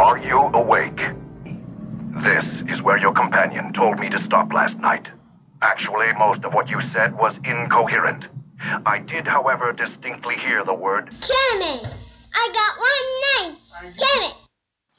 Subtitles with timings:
[0.00, 0.96] Are you awake?
[2.24, 5.06] This is where your companion told me to stop last night.
[5.60, 8.24] Actually, most of what you said was incoherent.
[8.86, 11.84] I did, however, distinctly hear the word Kimmy!
[12.34, 13.58] I got one name!
[14.00, 14.32] Kimmy!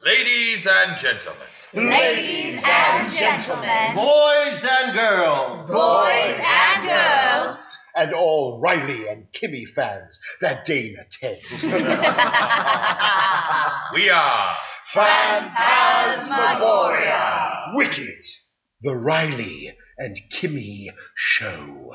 [0.05, 5.67] Ladies and gentlemen, Ladies and gentlemen, Boys and girls.
[5.67, 11.39] boys and girls, And all Riley and Kimmy fans that deign attend.
[13.95, 14.55] we are
[14.93, 17.71] Phantasmagoria.
[17.73, 18.25] Wicked.
[18.81, 21.93] The Riley and Kimmy Show.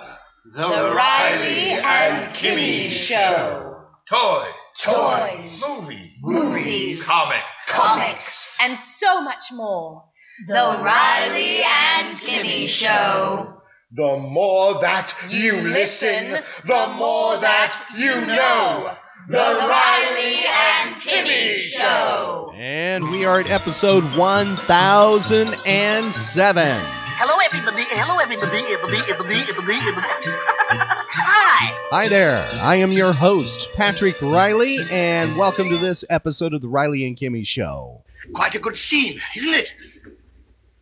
[0.54, 3.74] The Riley and Kimmy Show.
[4.08, 4.46] Toys,
[4.80, 10.04] Toys, movies, movies, comics, comics, and so much more.
[10.46, 13.60] The Riley and Kimmy Show.
[13.90, 18.96] The more that you You listen, listen, the more that you know.
[19.28, 22.52] The Riley and Kimmy Show.
[22.54, 26.80] And we are at episode 1007.
[27.18, 27.82] Hello, everybody.
[27.88, 28.58] Hello, everybody.
[28.72, 30.06] Everybody, everybody, everybody, everybody.
[30.30, 31.74] Hi.
[31.90, 32.48] Hi there.
[32.62, 37.16] I am your host, Patrick Riley, and welcome to this episode of the Riley and
[37.16, 38.04] Kimmy Show.
[38.32, 39.74] Quite a good scene, isn't it?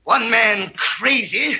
[0.03, 1.56] One man crazy,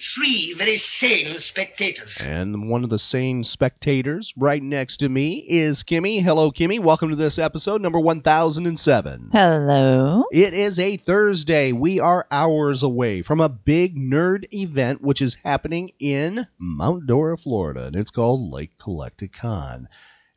[0.00, 2.22] three very sane spectators.
[2.24, 6.22] And one of the sane spectators right next to me is Kimmy.
[6.22, 6.80] Hello, Kimmy.
[6.80, 9.28] Welcome to this episode, number 1007.
[9.30, 10.24] Hello.
[10.32, 11.72] It is a Thursday.
[11.72, 17.36] We are hours away from a big nerd event which is happening in Mount Dora,
[17.36, 19.86] Florida, and it's called Lake Collect-A-Con.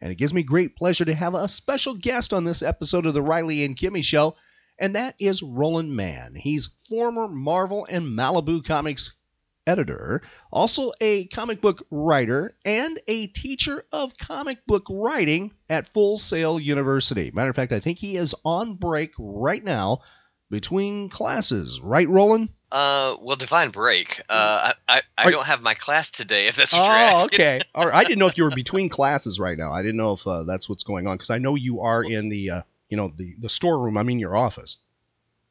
[0.02, 3.14] And it gives me great pleasure to have a special guest on this episode of
[3.14, 4.36] the Riley and Kimmy Show,
[4.78, 6.36] and that is Roland Mann.
[6.36, 9.14] He's former Marvel and Malibu Comics
[9.66, 16.17] editor, also a comic book writer, and a teacher of comic book writing at Full
[16.17, 17.31] Sail University.
[17.33, 20.02] Matter of fact, I think he is on break right now
[20.50, 21.81] between classes.
[21.81, 22.50] Right, Roland?
[22.72, 24.19] Uh, well, define break.
[24.28, 26.47] Uh, I, I, I don't have my class today.
[26.47, 27.62] If that's what Oh, okay.
[27.75, 27.95] All right.
[27.95, 29.72] I didn't know if you were between classes right now.
[29.72, 32.30] I didn't know if uh, that's what's going on because I know you are in
[32.30, 33.95] the, uh, you know, the the storeroom.
[33.95, 34.78] I mean, your office.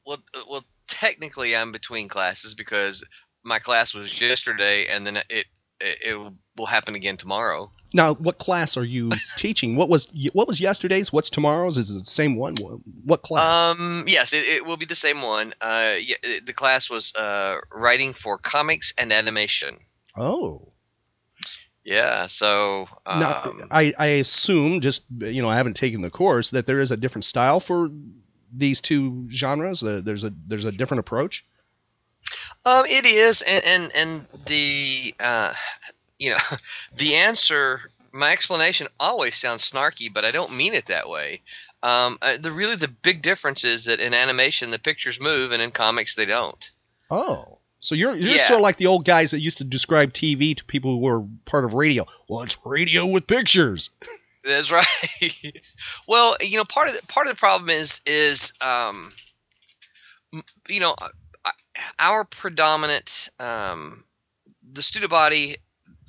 [0.05, 3.05] Well, uh, well, technically, I'm between classes because
[3.45, 5.47] my class was yesterday, and then it
[5.83, 7.71] it, will happen again tomorrow.
[7.95, 9.77] Now, what class are you teaching?
[9.77, 11.13] What was what was yesterday's?
[11.13, 11.79] What's tomorrow's?
[11.79, 12.55] Is it the same one?
[12.61, 13.77] What, what class?
[13.77, 15.53] Um, yes, it, it will be the same one.
[15.61, 15.95] Uh,
[16.45, 19.79] the class was uh writing for comics and animation.
[20.17, 20.69] oh.
[21.85, 26.51] Yeah, so um, Now, I, I assume, just you know, I haven't taken the course,
[26.51, 27.91] that there is a different style for
[28.53, 29.83] these two genres.
[29.83, 31.45] Uh, there's a there's a different approach.
[32.65, 35.53] Um, it is, and and and the uh,
[36.19, 36.37] you know,
[36.97, 37.81] the answer,
[38.13, 41.43] my explanation always sounds snarky, but I don't mean it that way.
[41.83, 45.61] Um, uh, the really the big difference is that in animation the pictures move, and
[45.61, 46.71] in comics they don't.
[47.11, 48.47] Oh, so you're you're Yeah.
[48.47, 51.25] sort of like the old guys that used to describe TV to people who were
[51.45, 52.07] part of radio.
[52.29, 53.91] Well, it's radio with pictures.
[54.45, 54.85] That's right.
[56.09, 59.11] well, you know, part of the, part of the problem is is um,
[60.69, 60.95] you know,
[61.99, 64.05] our predominant um,
[64.73, 65.57] the student body,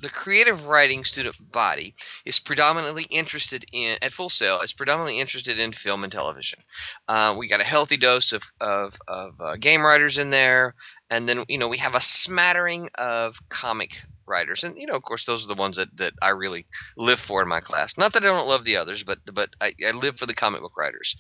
[0.02, 5.60] the creative writing student body is predominantly interested in at Full Sail is predominantly interested
[5.60, 6.60] in film and television.
[7.08, 10.76] Uh, we got a healthy dose of of, of uh, game writers in there,
[11.10, 15.04] and then you know we have a smattering of comic writers, and you know of
[15.04, 16.66] course those are the ones that, that I really
[16.98, 17.98] live for in my class.
[17.98, 20.62] Not that I don't love the others, but but I, I live for the comic
[20.62, 21.16] book writers.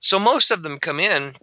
[0.00, 1.34] So most of them come in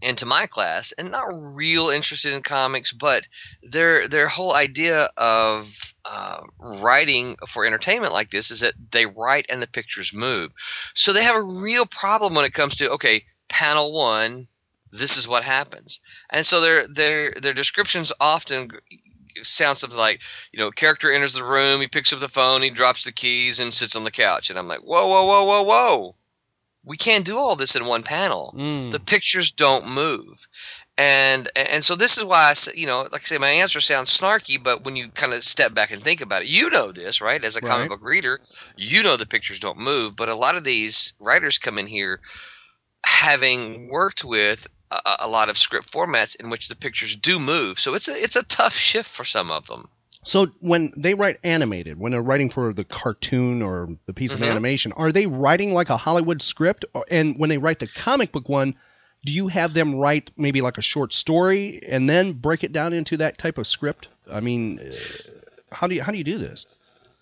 [0.00, 3.26] into my class and not real interested in comics, but
[3.62, 9.46] their their whole idea of uh, writing for entertainment like this is that they write
[9.50, 10.52] and the pictures move.
[10.94, 14.46] So they have a real problem when it comes to okay, panel one,
[14.92, 18.70] this is what happens, and so their their their descriptions often
[19.42, 20.20] sound something like
[20.52, 23.60] you know character enters the room, he picks up the phone, he drops the keys,
[23.60, 26.14] and sits on the couch, and I'm like whoa whoa whoa whoa whoa,
[26.88, 28.54] we can't do all this in one panel.
[28.56, 28.90] Mm.
[28.90, 30.36] the pictures don't move.
[30.96, 33.80] And and so this is why I say, you know like I say my answer
[33.80, 36.90] sounds snarky but when you kind of step back and think about it you know
[36.90, 37.44] this right?
[37.44, 37.68] As a Right.
[37.68, 38.40] comic book reader
[38.76, 42.20] you know the pictures don't move but a lot of these writers come in here
[43.04, 47.78] having worked with a, a lot of script formats in which the pictures do move.
[47.78, 49.88] So it's a it's a tough shift for some of them
[50.28, 54.34] So when they write animated, when they're writing for the cartoon or the piece Mhm.
[54.34, 56.84] of animation, are they writing like a Hollywood script?
[56.92, 58.74] Or, and when they write the comic book one,
[59.24, 62.92] do you have them write maybe like a short story and then break it down
[62.92, 64.08] into that type of script?
[64.30, 64.92] I mean, uh,
[65.72, 66.66] how do you how do you do this?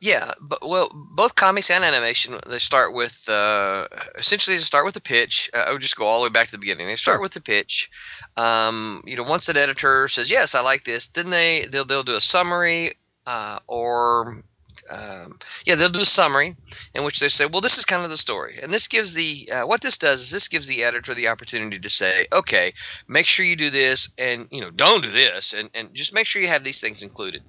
[0.00, 4.94] Yeah, but well, both comics and animation they start with uh, essentially they start with
[4.94, 5.50] the pitch.
[5.54, 6.86] Uh, I would just go all the way back to the beginning.
[6.86, 7.90] They start with the pitch.
[8.36, 12.02] Um, you know, once an editor says yes, I like this, then they they'll they'll
[12.02, 12.92] do a summary
[13.26, 14.42] uh, or
[14.90, 16.56] um, yeah, they'll do a summary
[16.94, 19.50] in which they say, well, this is kind of the story, and this gives the
[19.52, 22.72] uh, what this does is this gives the editor the opportunity to say, okay,
[23.06, 26.26] make sure you do this, and you know, don't do this, and and just make
[26.26, 27.42] sure you have these things included.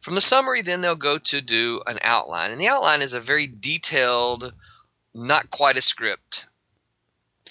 [0.00, 3.20] From the summary, then they'll go to do an outline, and the outline is a
[3.20, 4.52] very detailed,
[5.14, 6.47] not quite a script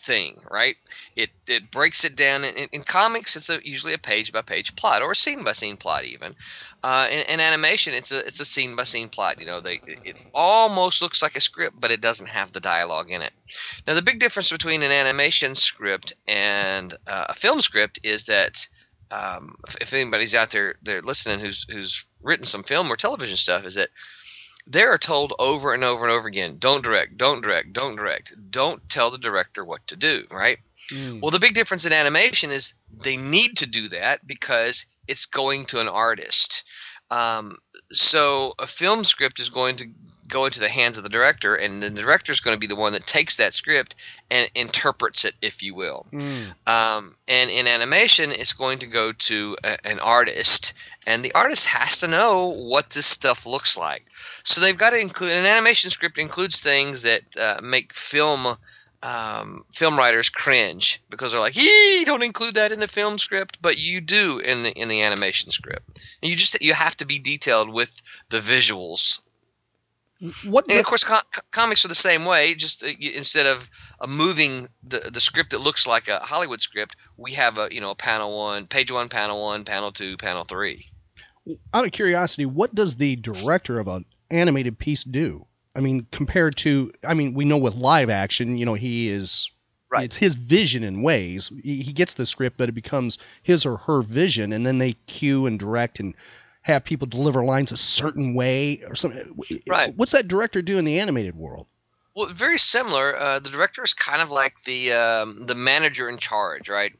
[0.08, 0.76] thing, right?
[1.16, 2.46] It it breaks it down.
[2.46, 5.52] In, in comics, it's a, usually a page by page plot or a scene by
[5.52, 6.34] scene plot, even.
[6.84, 9.40] Uh, in, in, animation, it's a it's a scene by scene plot.
[9.40, 13.12] You know, they it almost looks like a script, but it doesn't have the dialogue
[13.12, 13.34] in it.
[13.86, 18.68] Now, the big difference between an animation script and uh, a film script is that
[19.12, 23.38] um, if, if, anybody's out there they're listening who's who's written some film or television
[23.38, 23.90] stuff, is that
[24.68, 28.34] they are told over and over and over again, don't direct, don't direct, don't direct,
[28.52, 30.60] don't tell the director what to do, right?
[30.90, 31.22] Mm.
[31.22, 35.66] Well, the big difference in animation is they need to do that because it's going
[35.68, 36.64] to an artist.
[37.10, 37.58] Um,
[37.92, 39.88] so a film script is going to
[40.28, 42.76] go into the hands of the director, and the director is going to be the
[42.76, 43.96] one that takes that script
[44.30, 46.06] and interprets it, if you will.
[46.12, 46.68] Mm.
[46.68, 50.74] Um, and in animation, it's going to go to a, an artist,
[51.08, 54.04] and the artist has to know what this stuff looks like.
[54.44, 58.58] So they've got to include an animation script includes things that uh, make film
[59.02, 63.60] um, film writers cringe because they're like, "Yee, don't include that in the film script,"
[63.62, 65.98] but you do in the in the animation script.
[66.22, 69.22] And you just you have to be detailed with the visuals.
[70.44, 71.06] What and the- of course,
[71.52, 72.56] comics are the same way.
[72.56, 73.70] Just uh, you, instead of
[74.02, 77.80] uh, moving the the script that looks like a Hollywood script, we have a you
[77.80, 80.88] know a panel one, page one, panel one, panel two, panel three.
[81.74, 85.46] Out of curiosity, what does the director of an animated piece do?
[85.76, 89.52] I mean, compared to, I mean, we know with live action, you know, he is,
[89.92, 90.06] right.
[90.06, 91.52] it's his vision in ways.
[91.64, 95.46] He, gets the script, but it becomes his or her vision, and then they cue
[95.46, 96.16] and direct and
[96.64, 99.38] have people deliver lines a certain way or something.
[99.70, 99.96] Right.
[99.96, 101.68] What's that director do in the animated world?
[102.18, 103.16] Well, very similar.
[103.16, 106.92] Uh, the director is kind of like the um, the manager in charge, right?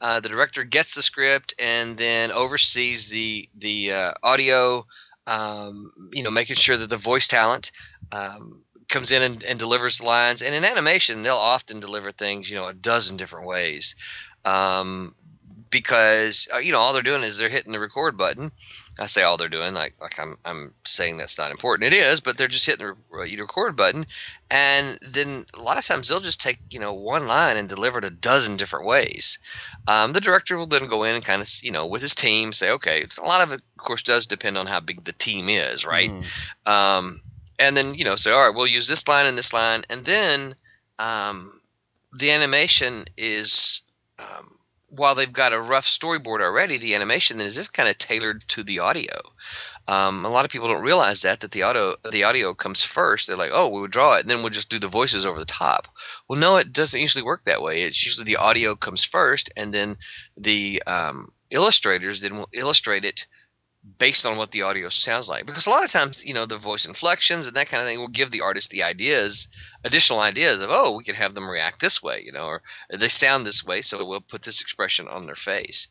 [0.00, 4.86] Uh, the director gets the script and then oversees the the uh, audio,
[5.26, 7.72] um, you know, making sure that the voice talent
[8.12, 10.42] um, comes in and, and, delivers lines.
[10.42, 13.96] And in animation, they'll often deliver things, you know, a dozen different ways.
[14.44, 15.14] Um,
[15.70, 18.52] because uh, you know all they're doing is they're hitting the record button.
[18.98, 21.92] I say all they're doing, like like I'm I'm saying that's not important.
[21.92, 24.06] It is, but they're just hitting the uh, record button,
[24.50, 27.98] and then a lot of times they'll just take you know one line and deliver
[27.98, 29.38] it a dozen different ways.
[29.86, 32.52] Um, the director will then go in and kind of you know with his team
[32.52, 35.48] say, okay, a lot of it, of course, does depend on how big the team
[35.48, 36.10] is, right?
[36.10, 36.70] Mm.
[36.70, 37.20] Um,
[37.58, 40.04] and then you know say all right we'll use this line and this line and
[40.04, 40.54] then
[40.98, 41.60] um,
[42.12, 43.82] the animation is
[44.18, 44.55] um,
[44.96, 48.42] while they've got a rough storyboard already the animation then is just kind of tailored
[48.48, 49.20] to the audio?
[49.88, 53.26] Um, a lot of people don't realize that that the audio the audio comes first.
[53.26, 55.38] They're like oh we would draw it and then we'll just do the voices over
[55.38, 55.88] the top.
[56.28, 57.82] Well no it doesn't usually work that way.
[57.82, 59.96] It's usually the audio comes first and then
[60.36, 63.26] the um, illustrators then will illustrate it
[63.98, 65.46] based on what the audio sounds like.
[65.46, 68.00] Because a lot of times you know the voice inflections and that kind of thing
[68.00, 69.48] will give the artist the ideas
[69.84, 73.08] additional ideas of oh we can have them react this way you know or they
[73.08, 75.88] sound this way so we'll put this expression on their face.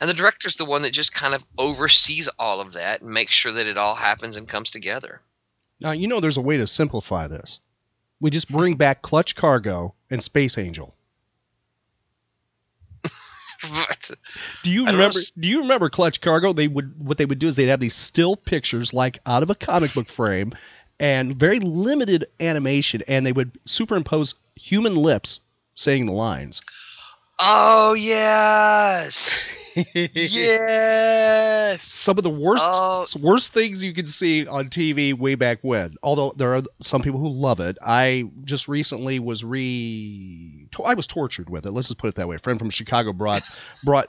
[0.00, 3.34] And the director's the one that just kind of oversees all of that and makes
[3.34, 5.20] sure that it all happens and comes together.
[5.80, 7.60] Now you know there's a way to simplify this.
[8.20, 10.94] We just bring back clutch cargo and space angel
[14.62, 15.18] do you remember?
[15.38, 16.52] Do you remember Clutch Cargo?
[16.52, 19.50] They would what they would do is they'd have these still pictures like out of
[19.50, 20.54] a comic book frame,
[20.98, 25.40] and very limited animation, and they would superimpose human lips
[25.74, 26.60] saying the lines.
[27.40, 31.82] Oh yes, yes.
[31.82, 33.06] Some of the worst oh.
[33.20, 35.96] worst things you can see on TV way back when.
[36.02, 37.78] Although there are some people who love it.
[37.84, 41.72] I just recently was re I was tortured with it.
[41.72, 42.36] Let's just put it that way.
[42.36, 43.42] A friend from Chicago brought
[43.84, 44.08] brought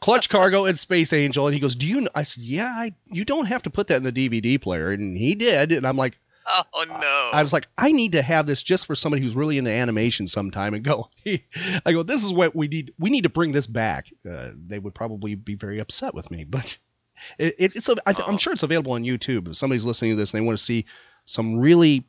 [0.00, 2.10] Clutch Cargo and Space Angel, and he goes, "Do you?" Know?
[2.14, 5.16] I said, "Yeah, I, you don't have to put that in the DVD player," and
[5.16, 6.18] he did, and I'm like,
[6.74, 7.30] Oh no!
[7.36, 10.26] I was like, I need to have this just for somebody who's really into animation
[10.26, 11.10] sometime, and go.
[11.26, 12.92] I go, this is what we need.
[12.98, 14.12] We need to bring this back.
[14.28, 16.76] Uh, they would probably be very upset with me, but
[17.38, 17.88] it, it, it's.
[17.88, 19.48] A, I th- I'm sure it's available on YouTube.
[19.48, 20.86] If somebody's listening to this and they want to see
[21.24, 22.06] some really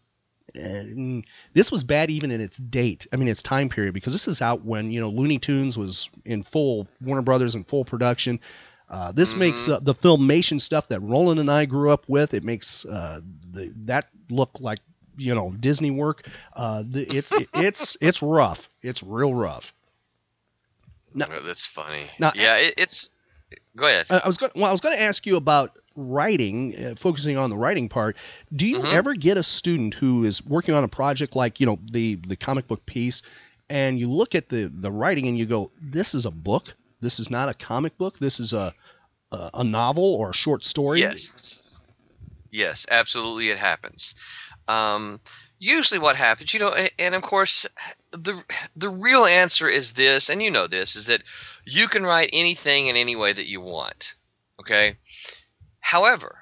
[0.55, 1.21] uh,
[1.53, 3.07] this was bad even in its date.
[3.11, 6.09] I mean, its time period because this is out when you know Looney Tunes was
[6.25, 8.39] in full Warner Brothers in full production.
[8.93, 9.73] Uh, this makes Mhm.
[9.73, 12.35] uh, the filmation stuff that Roland and I grew up with.
[12.35, 13.21] It makes uh,
[13.51, 14.79] the, that look like
[15.17, 16.27] you know Disney work.
[16.55, 18.69] Uh, the, it's it's it's rough.
[18.83, 19.73] It's real rough.
[21.13, 21.25] No.
[21.31, 22.07] Oh, That's funny.
[22.19, 23.09] Now- yeah, it, it's.
[23.75, 24.05] Go ahead.
[24.11, 24.51] I was going.
[24.55, 28.15] Well, I was going to ask you about writing, uh, focusing on the writing part.
[28.55, 28.93] Do you Mhm.
[28.93, 32.35] ever get a student who is working on a project like you know the the
[32.35, 33.23] comic book piece,
[33.69, 36.75] and you look at the the writing and you go, "This is a book.
[37.03, 38.17] This is not a comic book.
[38.17, 38.73] This is a
[39.31, 41.63] a, a novel or a short story." Yes.
[42.49, 44.13] Yes, absolutely, it happens.
[44.67, 45.19] Um,
[45.57, 47.67] usually, what happens, you know, and of course,
[48.11, 48.41] the
[48.75, 51.23] the real answer is this, and you know this, is that
[51.65, 54.15] you can write anything in any way that you want.
[54.59, 54.97] Okay.
[55.79, 56.37] However,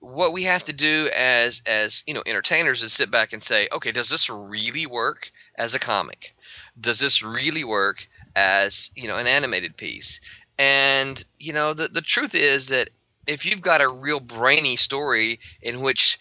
[0.00, 3.68] what we have to do as as you know entertainers is sit back and say,
[3.72, 6.36] okay, does this really work as a comic?
[6.78, 10.20] Does this really work as you know an animated piece?
[10.58, 12.90] And you know the the truth is that
[13.26, 16.18] if you've got a real brainy story in which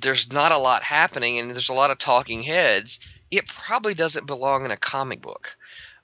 [0.00, 4.26] there's not a lot happening and there's a lot of talking heads, it probably doesn't
[4.26, 5.56] belong in a comic book.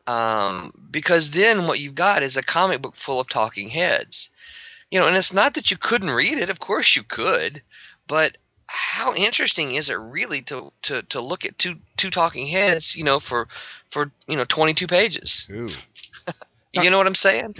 [0.06, 4.30] Um, because then what you've got is a comic book full of talking heads.
[4.90, 7.62] You know, and it's not that you couldn't read it, of course you could,
[8.06, 8.38] but
[8.68, 13.02] how interesting is it really to, to, to look at two two talking heads, you
[13.04, 13.48] know, for
[13.90, 15.48] for you know 22 pages?
[15.50, 15.68] Ooh.
[16.74, 17.54] You know what I'm saying?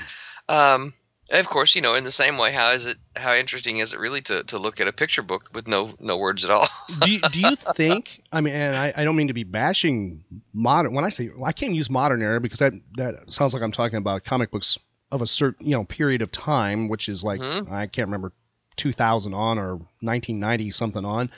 [0.50, 0.93] Um,
[1.31, 2.97] of course, you know, in the same way, how is it?
[3.17, 6.17] How interesting is it really to, to look at a picture book with no no
[6.17, 6.67] words at all?
[7.03, 8.23] do you, do you think?
[8.33, 10.95] I mean, and I, I don't mean to be bashing modern.
[10.95, 13.73] When I say well, I can't use modern era because that that sounds like I'm
[13.73, 14.79] talking about comic books
[15.11, 17.71] of a certain you know period of time, which is like Mhm.
[17.71, 18.33] I can't remember
[18.78, 21.30] 2000 on or 1990 something on.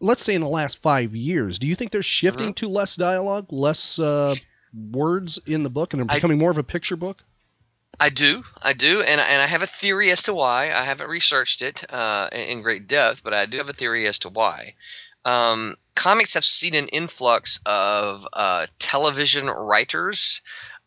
[0.00, 3.52] Let's say in the last five years, do you think they're shifting to less dialogue,
[3.52, 4.34] less uh,
[4.72, 7.22] words in the book, and they're I- becoming more of a picture book?
[8.00, 10.66] I do, I do, and and I have a theory as to why.
[10.66, 14.06] I haven't researched it uh, in, in great depth, but I do have a theory
[14.06, 14.74] as to why.
[15.24, 20.42] Um, comics have seen an influx of uh, television writers,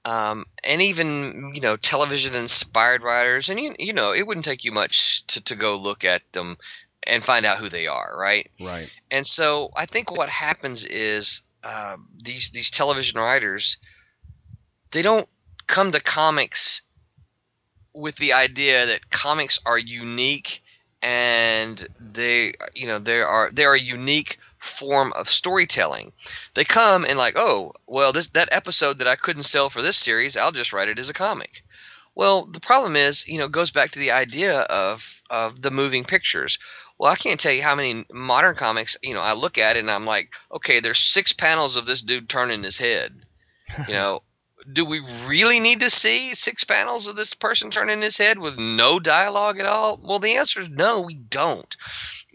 [0.06, 4.66] um, and even you know television inspired writers, and you, you know it wouldn't take
[4.66, 6.58] you much to, to go look at them
[7.06, 8.50] and find out who they are, right?
[8.60, 8.92] Right.
[9.10, 13.78] And so I think what happens is uh, these these television writers
[14.92, 15.28] they don't
[15.68, 16.84] come to comics
[17.94, 20.62] with the idea that comics are unique
[21.02, 26.12] and they you know they are they're a unique form of storytelling.
[26.54, 29.98] They come and like, oh, well this that episode that I couldn't sell for this
[29.98, 31.64] series, I'll just write it as a comic.
[32.14, 35.72] Well, the problem is, you know, it goes back to the idea of of the
[35.72, 36.60] moving pictures.
[36.98, 39.80] Well, I can't tell you how many modern comics, you know, I look at it
[39.80, 43.26] and I'm like, okay, there's six panels of this dude turning his head.
[43.88, 44.24] You know,
[44.72, 48.58] do we really need to see six panels of this person turning his head with
[48.58, 50.00] no dialogue at all?
[50.02, 51.76] Well, the answer is no, we don't.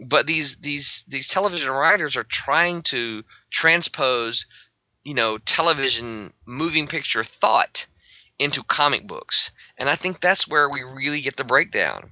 [0.00, 4.46] But these these these television writers are trying to transpose,
[5.04, 7.86] you know, television moving picture thought
[8.38, 9.50] into comic books.
[9.78, 12.10] And I think that's where we really get the breakdown.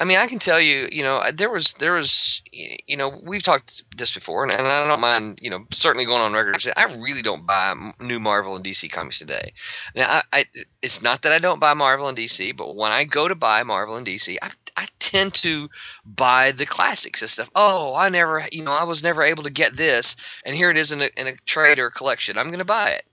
[0.00, 3.42] I mean, I can tell you, you know, there was, there was, you know, we've
[3.42, 6.56] talked this before, and, and I don't mind, you know, certainly going on record.
[6.74, 9.52] I really don't buy new Marvel and DC comics today.
[9.94, 10.44] Now, I, I,
[10.80, 13.62] it's not that I don't buy Marvel and DC, but when I go to buy
[13.62, 15.68] Marvel and DC, I, I tend to
[16.06, 17.50] buy the classics and stuff.
[17.54, 20.16] Oh, I never, you know, I was never able to get this,
[20.46, 22.38] and here it is in a, in a trade or a collection.
[22.38, 23.04] I'm going to buy it.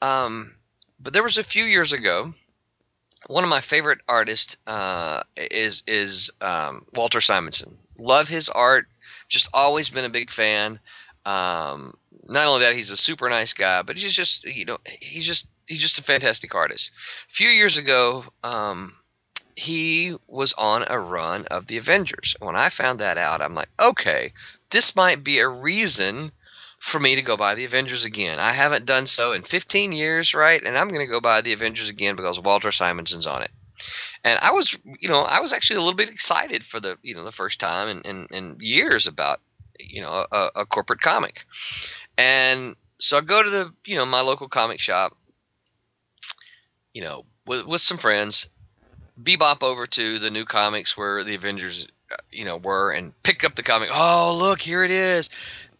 [0.00, 0.54] Um,
[1.00, 2.32] but there was a few years ago
[3.26, 7.76] one of my favorite artists uh, is is um, Walter Simonson.
[7.98, 8.86] Love his art.
[9.28, 10.80] Just always been a big fan.
[11.24, 11.94] Um,
[12.28, 15.48] not only that, he's a super nice guy, but he's just you know he's just
[15.66, 16.90] he's just a fantastic artist.
[17.28, 18.94] A few years ago, um,
[19.56, 22.36] he was on a run of the Avengers.
[22.40, 24.32] When I found that out, I'm like, okay,
[24.70, 26.32] this might be a reason
[26.82, 28.40] for me to go buy the Avengers again.
[28.40, 30.60] I haven't done so in 15 years, right?
[30.60, 33.52] And I'm going to go buy the Avengers again because Walter Simonson's on it.
[34.24, 37.14] And I was, you know, I was actually a little bit excited for the, you
[37.14, 39.40] know, the first time in, in, in years about,
[39.78, 41.44] you know, a, a corporate comic.
[42.18, 45.16] And so I go to the, you know, my local comic shop,
[46.92, 48.48] you know, with, with some friends,
[49.22, 53.44] bebop over to the new comics where the Avengers, uh, you know, were and pick
[53.44, 53.88] up the comic.
[53.92, 55.30] Oh, look, here it is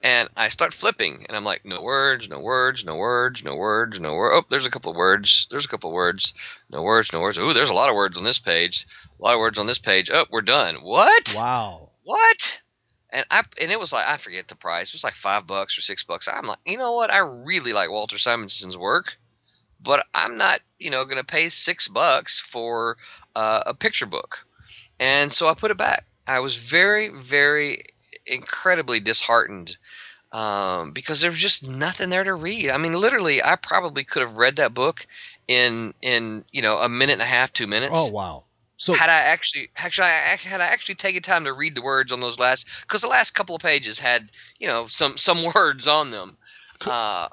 [0.02, 4.00] and I start flipping, and I'm like, no words, no words, no words, no words,
[4.00, 4.34] no words.
[4.36, 5.46] Oh, there's a couple of words.
[5.48, 6.34] There's a couple of words.
[6.70, 7.38] No words, no words.
[7.38, 8.86] Ooh, there's a lot of words on this page.
[9.18, 10.10] A lot of words on this page.
[10.12, 10.76] Oh, we're done.
[10.76, 11.34] What?
[11.36, 11.90] Wow.
[12.02, 12.62] What?
[13.10, 14.88] And I and it was like I forget the price.
[14.88, 16.26] It was like five bucks or six bucks.
[16.26, 17.12] I'm like, you know what?
[17.12, 19.18] I really like Walter Simonson's work,
[19.80, 22.96] but I'm not, you know, going to pay six bucks for
[23.36, 24.46] uh, a picture book.
[24.98, 26.06] And so I put it back.
[26.26, 27.84] I was very, very
[28.26, 29.76] incredibly disheartened
[30.32, 32.70] um, because there was just nothing there to read.
[32.70, 35.06] I mean, literally, I probably could have read that book
[35.48, 37.98] in in you know a minute and a half, two minutes.
[37.98, 38.44] Oh wow.
[38.76, 42.20] So had I actually actually had I actually taken time to read the words on
[42.20, 46.10] those last because the last couple of pages had you know some some words on
[46.10, 46.36] them.
[46.84, 47.28] Uh,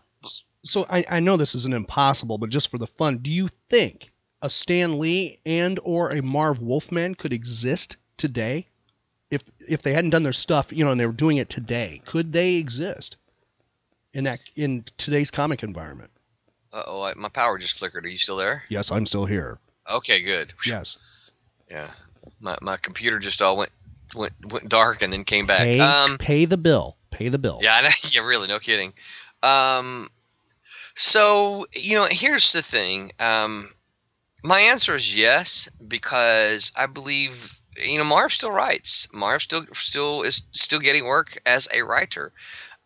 [0.64, 4.12] so I, I know this isn't impossible, but just for the fun, do you think
[4.42, 8.68] a Stan Lee and or a Marv Wolfman could exist today?
[9.32, 12.02] If if they hadn't done their stuff, you know, and they were doing it today,
[12.06, 13.18] could they exist
[14.14, 16.12] in that in today's comic environment?
[16.74, 18.06] Uh oh, my power just flickered.
[18.06, 18.64] Are you still there?
[18.70, 19.60] Yes, I'm still here.
[19.90, 20.54] Okay, good.
[20.66, 20.98] Yes.
[21.70, 21.90] Yeah,
[22.40, 23.72] my my computer just all went
[24.16, 25.60] went went dark and then came back.
[25.60, 26.98] Pay, um, pay the bill.
[27.12, 27.60] Pay the bill.
[27.62, 28.94] Yeah, know, yeah, really, no kidding.
[29.42, 30.10] Um,
[30.96, 33.12] so you know, here's the thing.
[33.20, 33.70] Um,
[34.44, 39.08] my answer is yes because I believe you know Marv still writes.
[39.14, 42.32] Marv still still is still getting work as a writer.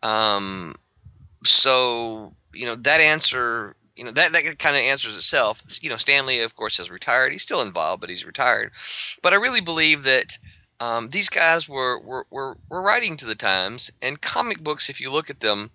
[0.02, 0.76] Um,
[1.44, 5.62] so you know that answer you know that that kind of answers itself.
[5.80, 7.32] You know, Stan Lee, of course, has retired.
[7.32, 8.72] He's still involved, but he's retired.
[9.22, 10.36] But I really believe that
[10.80, 15.00] um, these guys were, were were were writing to the times, and comic books, if
[15.00, 15.70] you look at them,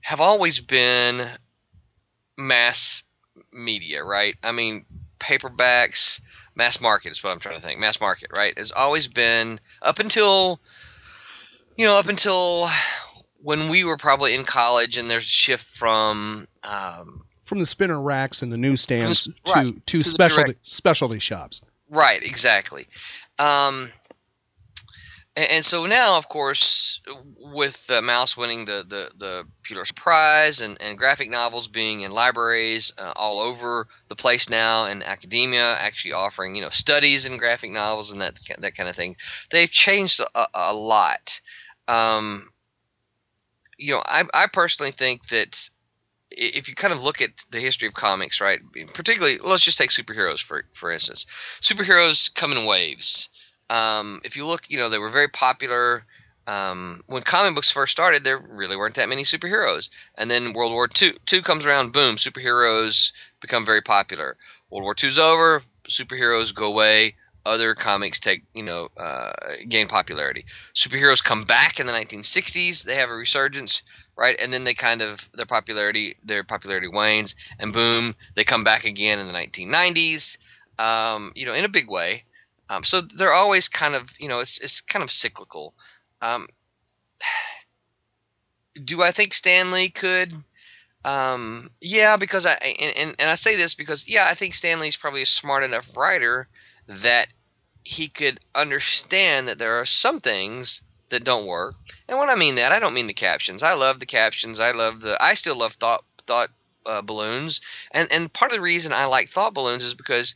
[0.00, 1.24] have always been
[2.36, 3.04] mass
[3.52, 4.36] media, right?
[4.42, 4.84] I mean,
[5.20, 6.20] paperbacks,
[6.58, 7.80] mass market is what I'm trying to think.
[7.80, 8.56] Mass market, right?
[8.58, 10.60] Has always been up until
[11.76, 12.68] you know up until
[13.40, 18.00] when we were probably in college, and there's a shift from um, from the spinner
[18.00, 21.62] racks and the newsstands From to right, to, to specialty direct- specialty shops.
[21.88, 22.86] Right, exactly.
[23.38, 23.90] Um,
[25.38, 27.00] and, and so now, of course,
[27.38, 32.10] with uh, Maus winning the, the, the Pulitzer Prize and, and graphic novels being in
[32.10, 37.36] libraries uh, all over the place now, and academia actually offering you know studies in
[37.36, 39.16] graphic novels and that that kind of thing,
[39.50, 41.40] they've changed a, a lot.
[41.86, 42.50] Um,
[43.78, 45.70] you know, I, I personally think that
[46.30, 48.60] if you kind of look at the history of comics, right,
[48.92, 51.26] particularly, let's just take superheroes for for instance.
[51.60, 53.28] Superheroes come in waves.
[53.70, 56.04] Um, if you look, you know, they were very popular.
[56.46, 59.90] Um, when comic books first started, there really weren't that many superheroes.
[60.16, 64.36] And then World War II, II comes around, boom, superheroes become very popular.
[64.70, 67.16] World War II's over, superheroes go away,
[67.48, 69.32] other comics take, you know, uh,
[69.68, 70.44] gain popularity.
[70.74, 73.82] Superheroes come back in the 1960s, they have a resurgence,
[74.16, 74.36] right?
[74.38, 78.84] And then they kind of their popularity their popularity wanes, and boom, they come back
[78.84, 80.36] again in the 1990s,
[80.78, 82.24] um, you know, in a big way.
[82.70, 85.74] Um, so they're always kind of, you know, it's it's kind of cyclical.
[86.20, 86.48] Um,
[88.84, 90.32] do I think Stan Lee could?
[91.04, 94.96] Um, yeah, because I and, and, I say this because yeah, I think Stan Lee's
[94.96, 96.48] probably a smart enough writer
[96.88, 97.28] that
[97.84, 101.74] he could understand that there are some things that don't work.
[102.08, 103.62] And when I mean that, I don't mean the captions.
[103.62, 104.60] I love the captions.
[104.60, 105.16] I love the.
[105.22, 106.50] I still love thought thought
[106.84, 107.60] uh, balloons.
[107.90, 110.34] And and part of the reason I like thought balloons is because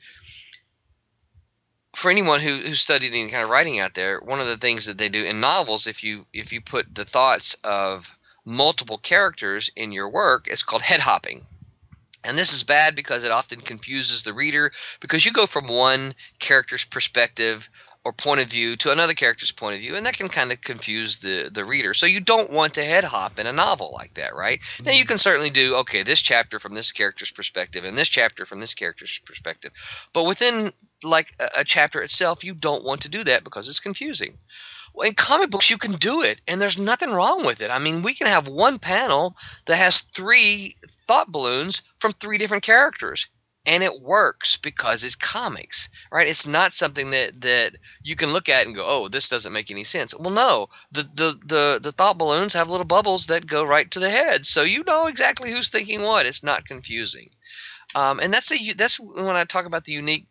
[1.95, 4.87] for anyone who who studied any kind of writing out there, one of the things
[4.87, 9.71] that they do in novels, if you if you put the thoughts of multiple characters
[9.77, 11.47] in your work, it's called head hopping.
[12.25, 16.15] And this is bad because it often confuses the reader because you go from one
[16.39, 17.69] character's perspective
[18.05, 20.61] or point of view to another character's point of view, and that can kind of
[20.61, 21.95] confuse the, the reader.
[21.95, 24.61] So you don't want to head hop in a novel like that, right?
[24.85, 25.09] Now you mm-hmm.
[25.09, 28.75] can certainly do okay, this chapter from this character's perspective, and this chapter from this
[28.75, 29.73] character's perspective,
[30.13, 30.73] but within
[31.05, 34.39] like a, chapter itself, you don't want to do that because it's confusing.
[34.95, 37.71] Well, in comic books, you can do it, and there's nothing wrong with it.
[37.71, 39.37] I mean, we can have one panel
[39.67, 40.75] that has three
[41.07, 43.29] thought balloons from three different characters,
[43.65, 46.29] and it works because it's comics, right?
[46.29, 49.71] It's not something that that you can look at and go, "Oh, this doesn't make
[49.71, 53.65] any sense." Well, no, the the the, the thought balloons have little bubbles that go
[53.65, 56.27] right to the head, so you know exactly who's thinking what.
[56.27, 57.31] It's not confusing,
[57.95, 60.27] um, and that's a that's when I talk about the unique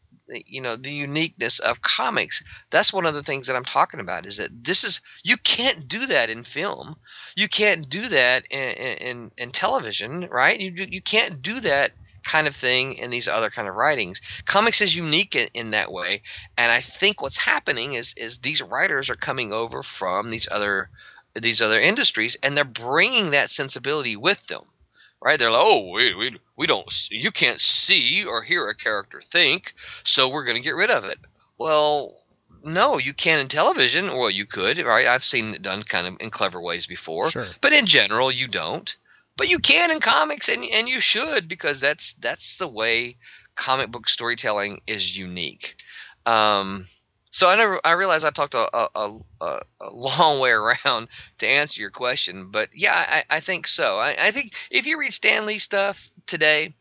[0.48, 2.44] you know the uniqueness of comics.
[2.70, 5.88] That's one of the things that i'm talking about is that this is you can't
[5.88, 6.96] do that in film.
[7.36, 10.60] You can't do that in in, in television right?
[10.60, 11.92] You, you can't do that
[12.24, 14.22] kind of thing in these other kind of writings.
[14.46, 16.22] Comics is unique in, in that way.
[16.58, 20.90] And i think what's happening is is these writers are coming over from these other
[21.36, 24.64] these other industries and they're bringing that sensibility with them
[25.22, 25.38] right?
[25.40, 29.74] They're like, oh, we, we, we don't, you can't see or hear a character think,
[30.04, 31.20] so we're going to get rid of it.
[31.58, 32.18] Well,
[32.64, 34.08] no, you can in television.
[34.16, 35.08] Well, you could, right?
[35.08, 37.46] I've seen it done kind of in clever ways before, Sure.
[37.62, 38.96] but in general, you don't.
[39.38, 43.16] but you can in comics, and and you should because that's that's the way
[43.56, 45.76] comic book storytelling is unique.
[46.26, 46.86] Um,
[47.32, 51.08] so I never I realized I talked a, a, a, a long way around
[51.40, 53.98] to answer your question, but yeah, I, I think so.
[53.98, 56.76] I, I think if you read Stan Lee stuff today,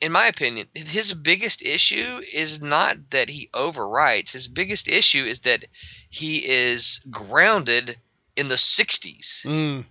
[0.00, 4.32] in my opinion, his biggest issue is not that he overwrites.
[4.32, 5.64] His biggest issue is that
[6.08, 7.96] he is grounded
[8.34, 9.44] in the '60s.
[9.44, 9.84] Mm.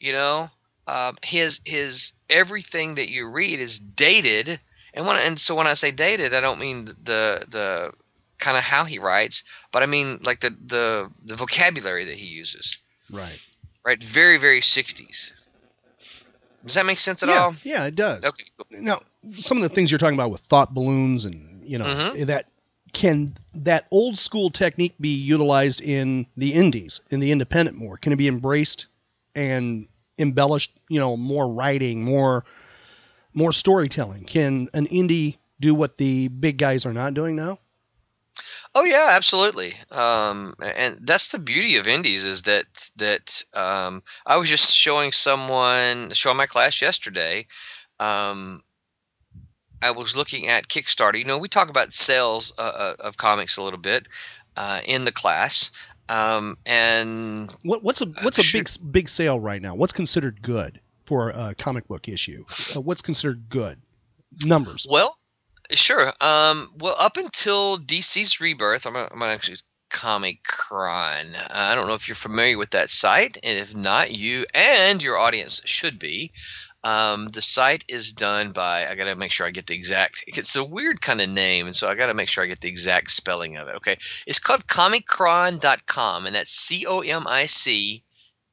[0.00, 0.50] You know,
[0.86, 4.58] um, his his everything that you read is dated,
[4.94, 7.92] and when and so when I say dated, I don't mean the the
[8.40, 12.26] kind of how he writes, but I mean like the the the vocabulary that he
[12.26, 12.78] uses.
[13.10, 13.40] Right.
[13.84, 14.02] Right.
[14.02, 15.32] Very very '60s.
[16.64, 17.54] Does that make sense at yeah, all?
[17.64, 18.24] Yeah, it does.
[18.24, 18.44] Okay.
[18.56, 18.80] Cool.
[18.82, 19.02] Now,
[19.34, 22.26] some of the things you're talking about with thought balloons and you know Mhm.
[22.26, 22.46] that
[22.92, 27.96] can that old school technique be utilized in the indies in the independent more?
[27.96, 28.86] Can it be embraced
[29.34, 29.86] and
[30.18, 30.72] embellished?
[30.88, 32.44] You know, more writing, more
[33.32, 34.24] more storytelling.
[34.24, 37.58] Can an indie do what the big guys are not doing now?
[38.74, 39.74] Oh yeah, absolutely.
[39.90, 45.10] Um, and that's the beauty of indies is that that um, I was just showing
[45.12, 47.46] someone showing my class yesterday.
[47.98, 48.62] Um,
[49.82, 51.18] I was looking at Kickstarter.
[51.18, 54.06] You know, we talk about sales uh, uh, of comics a little bit
[54.56, 55.72] uh, in the class,
[56.08, 59.74] um, and What, what's a what's a big big sale right now?
[59.74, 62.44] What's considered good for a comic book issue?
[62.76, 63.80] Uh, what's considered good?
[64.44, 64.86] Numbers.
[64.88, 65.16] Well,
[65.72, 66.12] sure.
[66.20, 69.58] Um, well, up until DC's Rebirth, I'm, I'm actually
[69.90, 71.34] Comichron.
[71.34, 75.02] Uh, I don't know if you're familiar with that site, and if not, you and
[75.02, 76.32] your audience should be.
[76.82, 78.86] Um, the site is done by.
[78.88, 80.24] I gotta make sure I get the exact.
[80.26, 82.68] It's a weird kind of name, and so I gotta make sure I get the
[82.68, 83.76] exact spelling of it.
[83.76, 88.02] Okay, it's called Comichron.com, and that's C O M I C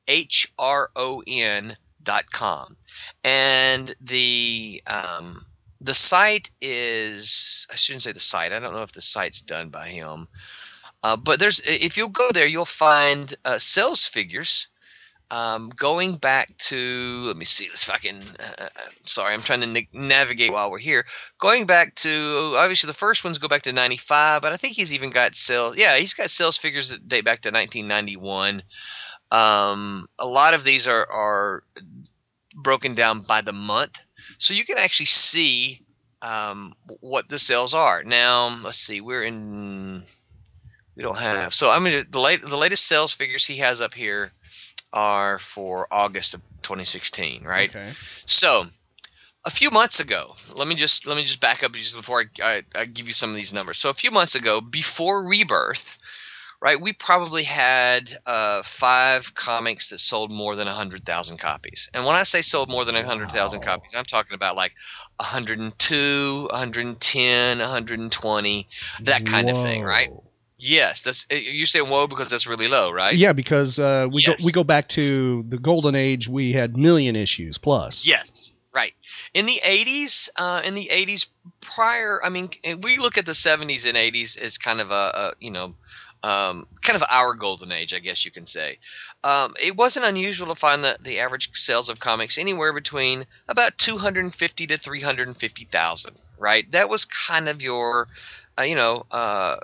[0.08, 2.76] H R O N dot com,
[3.24, 5.46] and the um,
[5.82, 8.52] the site is I shouldn't say the site.
[8.52, 10.28] I don't know if the site's done by him.
[11.04, 14.70] Uh, but there's if you'll go there, you'll find uh, sales figures
[15.30, 18.70] um, going back to let me see this fucking uh, uh,
[19.04, 21.06] sorry I'm trying to na- navigate while we're here
[21.38, 24.94] going back to obviously the first ones go back to 95 but I think he's
[24.94, 28.64] even got sales yeah he's got sales figures that date back to 1991
[29.30, 31.64] um, a lot of these are are
[32.56, 34.00] broken down by the month
[34.38, 35.80] so you can actually see
[36.22, 38.04] um, what the sales are.
[38.04, 40.04] Now let's see we're in
[40.96, 43.94] we don't have so I mean the late the latest sales figures he has up
[43.94, 44.32] here
[44.92, 47.70] are for August of 2016 right?
[47.70, 47.92] Okay.
[48.26, 48.66] so
[49.46, 52.44] a few months ago let me just let me just back up just before I,
[52.44, 53.78] I, I give you some of these numbers.
[53.78, 55.98] So a few months ago before rebirth
[56.62, 62.16] right we probably had uh, five comics that sold more than 100000 copies and when
[62.16, 63.64] i say sold more than 100000 Wow.
[63.64, 64.74] copies i'm talking about like
[65.18, 68.68] 102 110 120
[69.04, 70.10] that kind of thing right
[70.58, 74.42] yes that's you say whoa because that's really low right Yeah, because uh, we Yes.
[74.42, 76.28] go we go back to the golden age.
[76.28, 78.06] We had million issues plus.
[78.06, 78.94] Yes, right.
[79.34, 81.28] In the 80s, uh, in the 80s
[81.62, 82.50] prior, I mean,
[82.82, 85.76] we look at the 70s and 80s as kind of a, a you know,
[86.24, 88.80] um, kind of our golden age, I guess you can say.
[89.24, 93.78] Um, it wasn't unusual to find the, the average sales of comics anywhere between about
[93.78, 96.72] 250 to 350,000, right?
[96.72, 98.08] That was kind of your,
[98.60, 99.58] uh, you know, uh,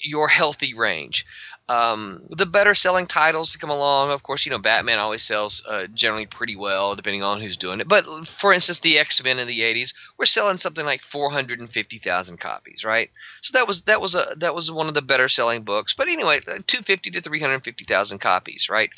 [0.00, 1.26] your healthy range.
[1.68, 5.64] Um, the better selling titles to come along, of course, you know, Batman always sells
[5.68, 7.88] uh, generally pretty well, depending on who's doing it.
[7.88, 12.84] But for instance, the X Men in the '80s were selling something like 450,000 copies,
[12.84, 13.10] right?
[13.42, 15.94] So that was that was a that was one of the better selling books.
[15.94, 18.90] But anyway, uh, 250 to 350,000 copies, right?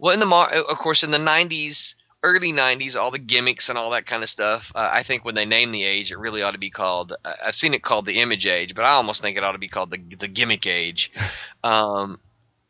[0.00, 3.78] Well, in the mar- of course, in the '90s, early '90s, all the gimmicks and
[3.78, 4.72] all that kind of stuff.
[4.74, 7.14] Uh, I think when they name the age, it really ought to be called.
[7.24, 9.58] Uh, I've seen it called the Image Age, but I almost think it ought to
[9.58, 11.12] be called the the Gimmick Age.
[11.64, 12.18] Um,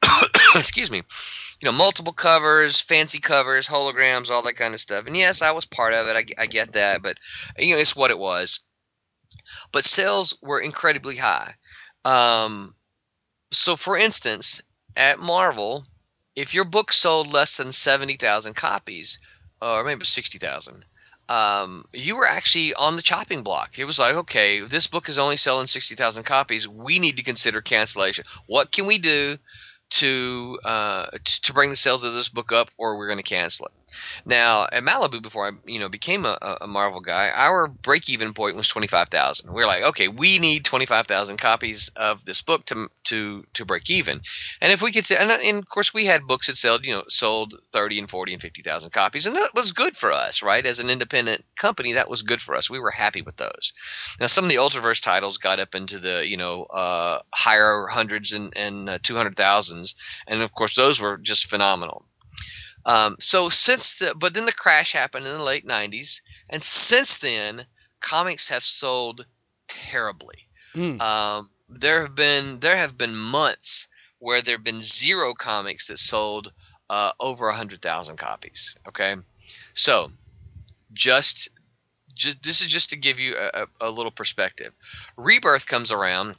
[0.54, 0.98] excuse me.
[0.98, 5.06] You know, multiple covers, fancy covers, holograms, all that kind of stuff.
[5.06, 6.34] And yes, I was part of it.
[6.38, 7.16] I, I get that, but
[7.58, 8.60] you know, it's what it was.
[9.72, 11.54] But sales were incredibly high.
[12.04, 12.74] Um,
[13.50, 14.60] so, for instance,
[14.96, 15.86] at Marvel,
[16.34, 19.18] if your book sold less than seventy thousand copies,
[19.62, 20.84] or maybe sixty thousand,
[21.28, 23.78] um, you were actually on the chopping block.
[23.78, 26.66] It was like, okay, this book is only selling sixty thousand copies.
[26.66, 28.24] We need to consider cancellation.
[28.46, 29.38] What can we do
[29.92, 33.66] to uh, to bring the sales of this book up, or we're going to cancel
[33.66, 33.72] it.
[34.24, 38.32] Now at Malibu, before I you know became a, a Marvel guy, our break even
[38.32, 39.52] point was twenty five thousand.
[39.52, 43.44] We are like, okay, we need twenty five thousand copies of this book to to
[43.52, 44.22] to break even.
[44.62, 47.04] And if we could, and, and of course we had books that sold you know
[47.08, 50.64] sold thirty and forty and fifty thousand copies, and that was good for us, right?
[50.64, 52.70] As an independent company, that was good for us.
[52.70, 53.74] We were happy with those.
[54.18, 58.32] Now some of the Ultraverse titles got up into the you know uh, higher hundreds
[58.32, 59.36] and and uh, two hundred
[60.26, 62.04] and of course those were just phenomenal.
[62.84, 67.18] Um, so since the, but then the crash happened in the late 90s, and since
[67.18, 67.64] then,
[68.00, 69.24] comics have sold
[69.68, 70.48] terribly.
[70.74, 71.00] Mm.
[71.00, 75.98] Um, there have been there have been months where there have been zero comics that
[75.98, 76.52] sold
[76.90, 78.76] uh, over a hundred thousand copies.
[78.88, 79.16] Okay,
[79.74, 80.10] so
[80.92, 81.48] just
[82.14, 84.72] just this is just to give you a, a little perspective.
[85.16, 86.36] Rebirth comes around,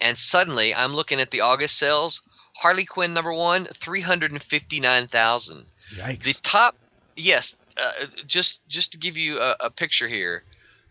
[0.00, 2.22] and suddenly I'm looking at the August sales.
[2.56, 5.64] Harley Quinn number one, three hundred and fifty nine thousand.
[5.94, 6.22] Yikes.
[6.22, 6.76] The top,
[7.16, 10.42] yes, uh, just just to give you a, a picture here,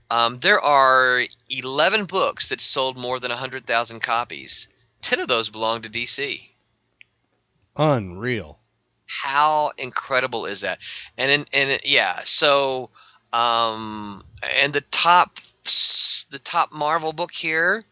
[0.09, 4.67] um, there are eleven books that sold more than hundred thousand copies.
[5.01, 6.41] Ten of those belong to DC.
[7.75, 8.59] Unreal.
[9.05, 10.79] How incredible is that?
[11.17, 12.89] And in, and yeah, so
[13.33, 15.37] um, and the top
[16.31, 17.83] the top Marvel book here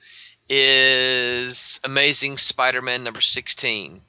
[0.49, 4.01] is Amazing Spider-Man number 16.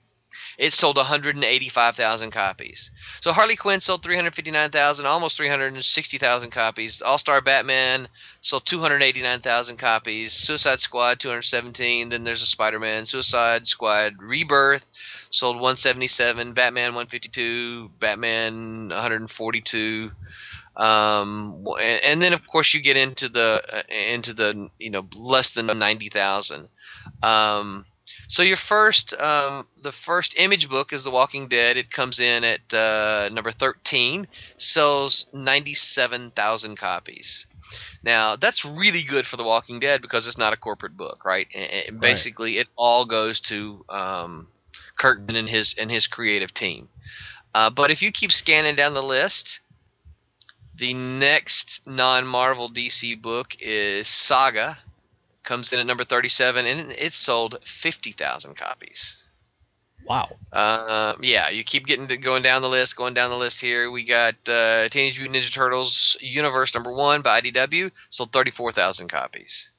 [0.59, 2.91] It sold 185,000 copies.
[3.21, 7.03] So Harley Quinn sold 359,000, almost 360,000 copies.
[7.03, 8.09] All-Star Batman
[8.41, 10.33] sold 289,000 copies.
[10.33, 12.09] Suicide Squad 217.
[12.09, 13.05] Then there's a Spider-Man.
[13.05, 14.89] Suicide Squad Rebirth
[15.29, 16.55] sold 177.
[16.55, 17.91] Batman 152.
[18.01, 20.11] Batman 142.
[20.77, 25.07] Um, and, and then of course you get into the uh, into the you know
[25.17, 26.69] less than 90,000.
[27.23, 27.87] Um,
[28.29, 31.77] so your first, um, the first image book is The Walking Dead.
[31.77, 37.47] It comes in at uh, number 13, sells 97,000 copies.
[38.05, 41.49] Now that's really good for The Walking Dead because it's not a corporate book, right?
[41.55, 44.49] And, and basically, it all goes to um,
[44.97, 46.89] Kirkman and his and his creative team.
[47.55, 49.61] Uh, but if you keep scanning down the list,
[50.77, 54.79] the next non-Marvel DC book is Saga
[55.43, 59.23] comes in at number 37 and it sold 50,000 copies.
[60.05, 60.37] Wow.
[60.53, 63.91] Uh, yeah, you keep getting to going down the list, going down the list here.
[63.91, 69.71] We got uh, Teenage Mutant Ninja Turtles Universe number one by IDW, sold 34,000 copies.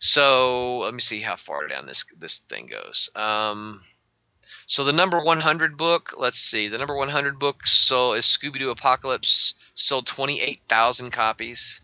[0.00, 3.08] So let me see how far down this this thing goes.
[3.16, 3.80] Um,
[4.66, 8.70] so the number 100 book, let's see, the number 100 book so is Scooby Doo
[8.70, 11.80] Apocalypse, sold 28,000 copies.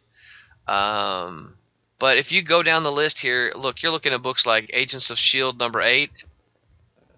[0.66, 1.55] Um,
[1.98, 5.11] but if you go down the list here, look, you're looking at books like Agents
[5.11, 6.11] of Shield number eight,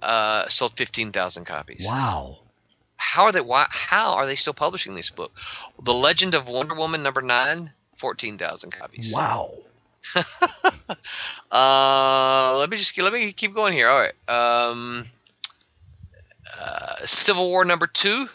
[0.00, 1.86] uh, sold 15,000 copies.
[1.86, 2.38] Wow.
[2.96, 3.40] How are they?
[3.40, 3.66] Why?
[3.70, 5.32] How are they still publishing this book?
[5.82, 9.12] The Legend of Wonder Woman number nine, 14,000 copies.
[9.14, 9.52] Wow.
[11.52, 13.88] uh, let me just let me keep going here.
[13.88, 14.28] All right.
[14.28, 15.06] Um,
[16.58, 18.28] uh, Civil War number two,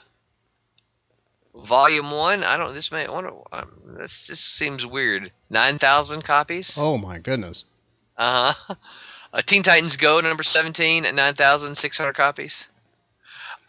[1.66, 2.44] volume one.
[2.44, 2.74] I don't.
[2.74, 3.06] This may.
[3.06, 3.32] I wonder.
[3.52, 5.32] Um, this this seems weird.
[5.50, 6.78] Nine thousand copies.
[6.80, 7.66] Oh my goodness.
[8.18, 8.76] Uh huh.
[9.34, 12.70] Uh, Teen Titans Go number seventeen at nine thousand six hundred copies.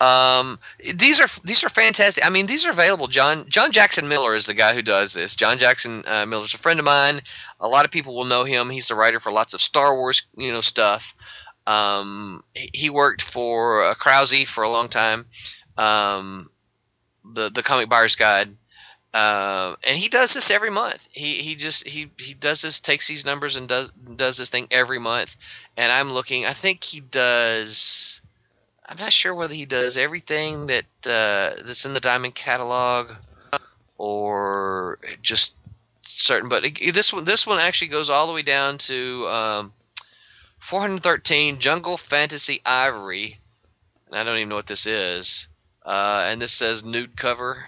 [0.01, 0.61] Um,
[0.95, 2.25] these are these are fantastic.
[2.25, 3.09] I mean, these are available.
[3.09, 5.35] John John Jackson Miller is the guy who does this.
[5.35, 7.21] John Jackson uh, Miller is a friend of mine.
[7.61, 8.71] A lot of people will know him.
[8.71, 11.17] He's the writer for lots of Star Wars, you know, stuff.
[11.67, 15.27] Um, he worked for uh, Krause for a long time.
[15.77, 16.49] Um,
[17.33, 18.57] the the Comic Buyer's Guide.
[19.15, 21.09] Uh, and he does this every month.
[21.13, 24.69] He he just he he does this, takes these numbers and does does this thing
[24.71, 25.37] every month.
[25.77, 26.45] And I'm looking.
[26.45, 28.21] I think he does.
[28.87, 33.13] I'm not sure whether he does everything that uh, that's in the Diamond catalog,
[33.97, 35.57] or just
[36.03, 36.49] certain.
[36.51, 39.73] But this one this one actually goes all the way down to um,
[40.59, 43.39] 413 Jungle Fantasy Ivory.
[44.09, 45.49] And I don't even know what this is.
[45.89, 47.65] Uh, and this says nude cover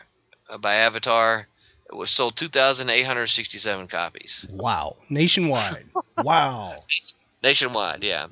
[0.50, 1.46] uh, by Avatar.
[1.90, 4.46] It was sold 2,867 copies.
[4.52, 4.96] Wow.
[5.08, 5.86] Nationwide.
[6.18, 6.74] wow.
[7.42, 8.26] Nationwide, yeah.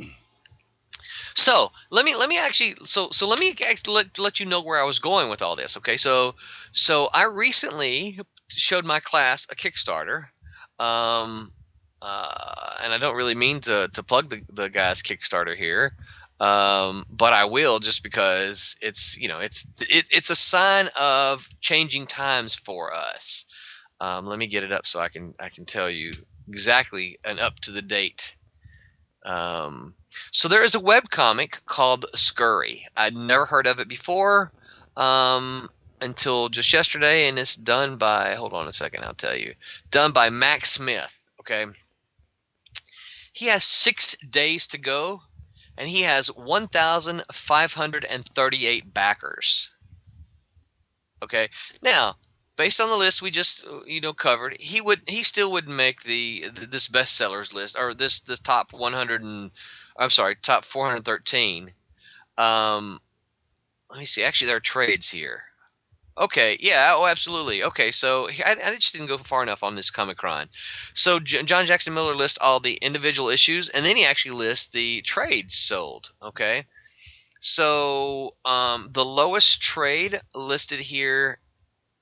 [1.34, 4.60] So let me let me actually so so let me actually let, let you know
[4.60, 5.78] where I was going with all this.
[5.78, 6.34] Okay, so
[6.72, 10.26] so I recently showed my class a Kickstarter,
[10.78, 11.50] um,
[12.02, 15.94] uh, and I don't really mean to to plug the the guy's Kickstarter here,
[16.40, 21.48] um, but I will just because it's you know it's it, it's a sign of
[21.60, 23.46] changing times for us.
[24.00, 26.10] Um, let me get it up so I can I can tell you
[26.48, 28.36] exactly an up to the date
[29.24, 29.94] um,
[30.30, 32.84] so there is a web comic called Scurry.
[32.96, 34.52] I'd never heard of it before
[34.96, 35.68] um,
[36.00, 38.34] until just yesterday, and it's done by.
[38.34, 39.54] Hold on a second, I'll tell you.
[39.90, 41.16] Done by Max Smith.
[41.40, 41.66] Okay.
[43.32, 45.22] He has six days to go,
[45.78, 49.70] and he has 1,538 backers.
[51.22, 51.48] Okay.
[51.80, 52.16] Now,
[52.56, 56.02] based on the list we just you know covered, he would he still would make
[56.02, 59.52] the, the this bestsellers list or this this top 100 and
[59.96, 61.70] I'm sorry top 413.
[62.36, 63.00] Um,
[63.88, 64.24] let me see.
[64.24, 65.44] Actually, there are trades here.
[66.18, 67.62] Okay, yeah, oh, absolutely.
[67.62, 70.48] Okay, so I, I just didn't go far enough on this Comichron.
[70.92, 74.72] So J- John Jackson Miller lists all the individual issues, and then he actually lists
[74.72, 76.10] the trades sold.
[76.22, 76.66] Okay,
[77.38, 81.38] so um, the lowest trade listed here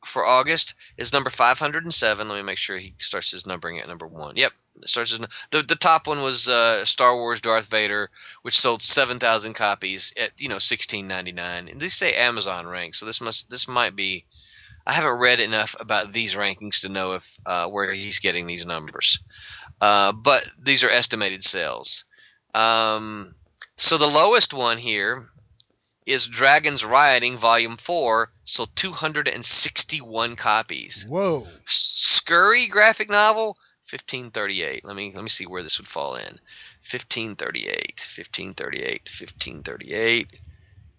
[0.04, 2.28] for August is number 507.
[2.28, 4.36] Let me make sure he starts his numbering at number one.
[4.36, 4.52] Yep,
[4.84, 8.10] starts his, the the top one was uh, Star Wars Darth Vader,
[8.42, 11.70] which sold 7,000 copies at you know 16.99.
[11.70, 14.24] And these say Amazon ranks, so this must this might be.
[14.88, 18.66] I haven't read enough about these rankings to know if uh, where he's getting these
[18.66, 19.18] numbers,
[19.80, 22.04] uh, but these are estimated sales.
[22.54, 23.34] Um,
[23.76, 25.28] so the lowest one here
[26.06, 31.04] is Dragons Rioting Volume 4, sold 261 copies.
[31.06, 31.46] Whoa.
[31.64, 33.58] Scurry graphic novel,
[33.90, 34.84] 1538.
[34.84, 36.40] Let me let me see where this would fall in.
[36.90, 40.40] 1538, 1538, 1538.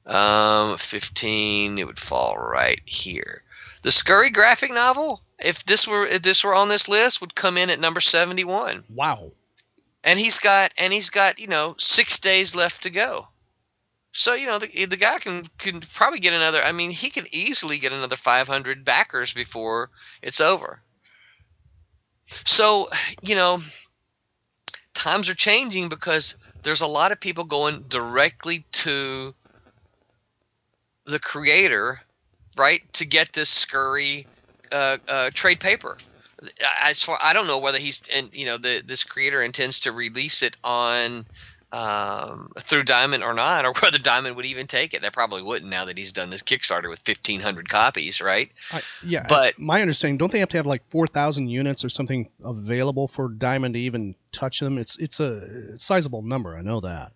[0.05, 1.77] Um, 15.
[1.77, 3.43] It would fall right here.
[3.81, 7.57] The Scurry graphic novel, if this were if this were on this list, would come
[7.57, 8.85] in at number 71.
[8.89, 9.31] Wow.
[10.03, 13.27] And he's got and he's got you know six days left to go.
[14.13, 16.63] So you know the, the guy can can probably get another.
[16.63, 19.89] I mean, he can easily get another 500 backers before
[20.21, 20.79] it's over.
[22.27, 22.89] So
[23.21, 23.61] you know,
[24.93, 29.33] times are changing because there's a lot of people going directly to
[31.05, 32.01] the creator,
[32.57, 34.27] right, to get this scurry
[34.71, 35.97] uh, uh, trade paper.
[36.83, 39.91] As far I don't know whether he's and you know the this creator intends to
[39.91, 41.25] release it on
[41.71, 45.01] um, through Diamond or not, or whether Diamond would even take it.
[45.01, 48.51] They probably wouldn't now that he's done this Kickstarter with 1,500 copies, right?
[49.03, 52.29] Yeah, But- my understanding, don't they have to have like four thousand units or something
[52.43, 54.77] available for Diamond to even touch them?
[54.77, 56.55] It's it's a sizable number.
[56.55, 57.11] I know that.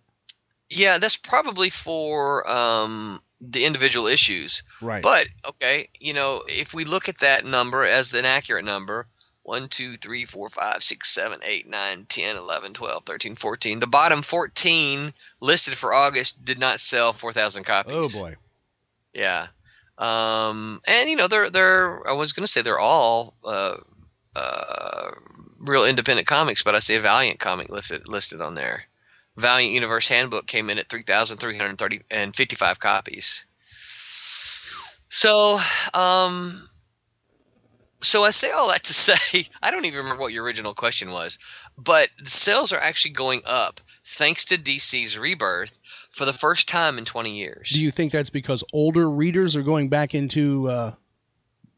[0.70, 4.62] Yeah, that's probably for um, the individual issues.
[4.80, 5.02] Right.
[5.02, 9.06] But okay, you know, if we look at that number as an accurate number,
[9.44, 13.78] 1, 2, 3, 4, 5, 6, 7, 8, 9, 10, 11, 12, 13, 14.
[13.78, 18.16] The bottom 14 listed for August did not sell 4,000 copies.
[18.16, 18.36] oh boy.
[19.12, 19.48] Yeah.
[19.98, 23.76] Um, and you know, they're they're I was gonna say they're all uh,
[24.34, 25.10] uh,
[25.58, 28.84] real independent comics, but I see a Valiant comic listed listed on there.
[29.36, 33.44] Valiant Universe Handbook came in at three thousand three hundred thirty and fifty five copies.
[35.08, 35.60] So,
[35.92, 36.68] um,
[38.02, 41.10] so I say all that to say I don't even remember what your original question
[41.10, 41.38] was,
[41.78, 45.78] but the sales are actually going up thanks to DC's rebirth
[46.10, 47.70] for the first time in 20 years.
[47.70, 50.92] Do you think that's because older readers are going back into uh,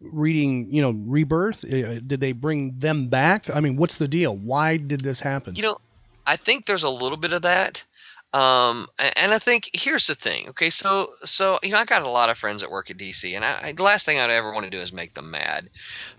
[0.01, 1.65] reading, you know, Rebirth?
[1.65, 3.49] Uh, did they bring them back?
[3.51, 4.37] I mean, what's the deal?
[4.37, 5.55] Why did this happen?
[5.57, 5.79] You know,
[6.27, 7.85] I think there's a little bit of that.
[8.35, 10.49] Um, and I think here's the thing.
[10.49, 13.33] Okay, so so you know, I got a lot of friends that work at DC,
[13.37, 15.71] and I, I, the last thing I'd ever want to do is make them mad,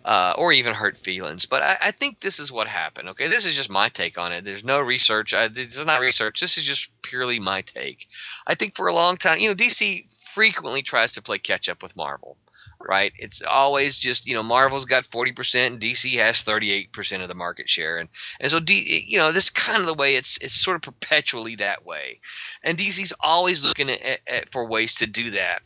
[0.06, 1.46] uh, or even hurt feelings.
[1.46, 3.10] But I, I think this is what happened.
[3.10, 4.46] Okay, this is just my take on it.
[4.46, 5.34] There's no research.
[5.52, 6.40] This is not research.
[6.40, 8.08] This is just purely my take.
[8.48, 11.84] I think for a long time, you know, DC frequently tries to play catch up
[11.84, 12.38] with Marvel
[12.88, 13.14] right?
[13.18, 17.24] It's always just you know Marvel's got forty percent and DC has thirty eight percent
[17.24, 19.94] of the market share, and and so D, you know this is kind of the
[19.94, 22.20] way it's it's sort of perpetually that way,
[22.64, 25.62] and DC's always looking at, at for ways to do that.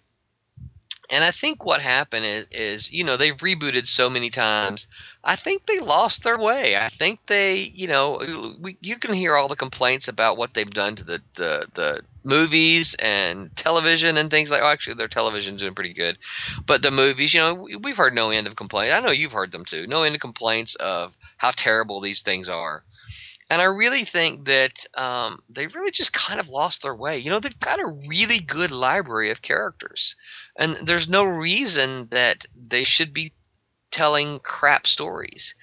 [1.11, 4.87] And I think what happened is, is, you know, they've rebooted so many times.
[5.23, 6.77] I think they lost their way.
[6.77, 10.69] I think they, you know, we, you can hear all the complaints about what they've
[10.69, 14.61] done to the, the, the movies and television and things like.
[14.61, 16.17] Oh, actually, their television's doing pretty good,
[16.65, 18.93] but the movies, you know, we- we've heard no end of complaints.
[18.93, 19.87] I know you've heard them too.
[19.87, 22.83] No end of complaints of how terrible these things are.
[23.49, 27.17] And I really think that um, they really just kind of lost their way.
[27.17, 30.15] You know, they've got a really good library of characters,
[30.55, 33.33] and there's no reason that they should be
[33.91, 35.55] telling crap stories.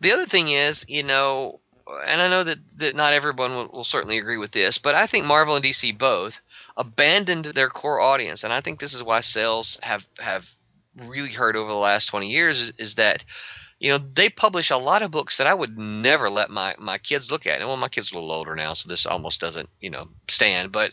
[0.00, 3.84] The other thing is, you know, and I know that, that not everyone will, will
[3.84, 6.40] certainly agree with this, but I think Marvel and DC both
[6.76, 10.48] abandoned their core audience, and I think this is why sales have have
[10.96, 13.24] really hurt over the last 20 years is, is that
[13.80, 16.98] you know, they publish a lot of books that I would never let my my
[16.98, 17.60] kids look at.
[17.60, 20.08] And well, my kids are a little older now, so this almost doesn't, you know,
[20.28, 20.72] stand.
[20.72, 20.92] But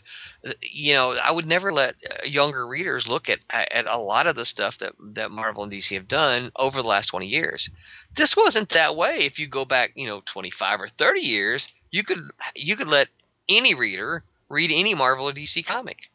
[0.60, 4.36] you know, I would never let uh, younger readers look at at a lot of
[4.36, 7.70] the stuff that that Marvel and DC have done over the last 20 years.
[8.14, 9.18] This wasn't that way.
[9.20, 12.20] If you go back, you know, 25 or 30 years, you could
[12.54, 13.08] you could let
[13.48, 16.10] any reader read any Marvel or DC comic.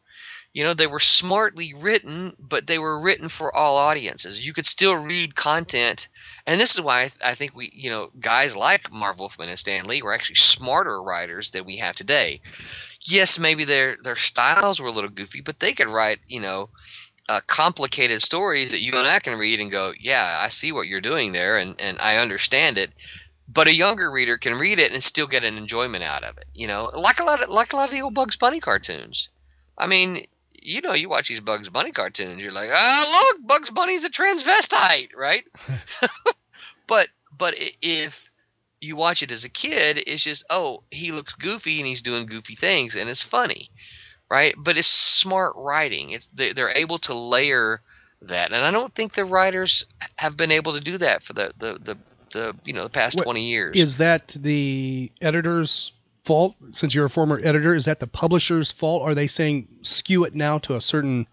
[0.58, 4.44] You know, they were smartly written, but they were written for all audiences.
[4.44, 6.08] You could still read content,
[6.48, 9.48] and this is why I, th- I think we, you know, guys like Marv Wolfman
[9.48, 12.40] and Stan Lee were actually smarter writers than we have today.
[13.02, 16.70] Yes, maybe their their styles were a little goofy, but they could write, you know,
[17.28, 20.88] uh, complicated stories that you and I can read and go, yeah, I see what
[20.88, 22.90] you're doing there, and and I understand it
[23.46, 26.46] but a younger reader can read it and still get an enjoyment out of it.
[26.52, 29.28] You know, like a lot of like a lot of the old Bugs Bunny cartoons.
[29.78, 30.26] I mean,
[30.68, 34.10] you know, you watch these Bugs Bunny cartoons, you're like, ah, look, Bugs Bunny's a
[34.10, 35.44] transvestite, right?
[36.86, 38.30] but but if
[38.80, 42.26] you watch it as a kid, it's just, oh, he looks goofy and he's doing
[42.26, 43.70] goofy things and it's funny,
[44.30, 44.54] right?
[44.56, 46.10] But it's smart writing.
[46.10, 47.80] It's they're able to layer
[48.22, 51.52] that, and I don't think the writers have been able to do that for the
[51.56, 51.98] the the,
[52.32, 53.76] the you know the past What- 20 years.
[53.76, 55.92] Is that the editor's
[56.28, 56.54] fault?
[56.70, 59.02] Since you're a former editor, is that the publisher's fault?
[59.02, 61.26] Are they saying skew it now to a certain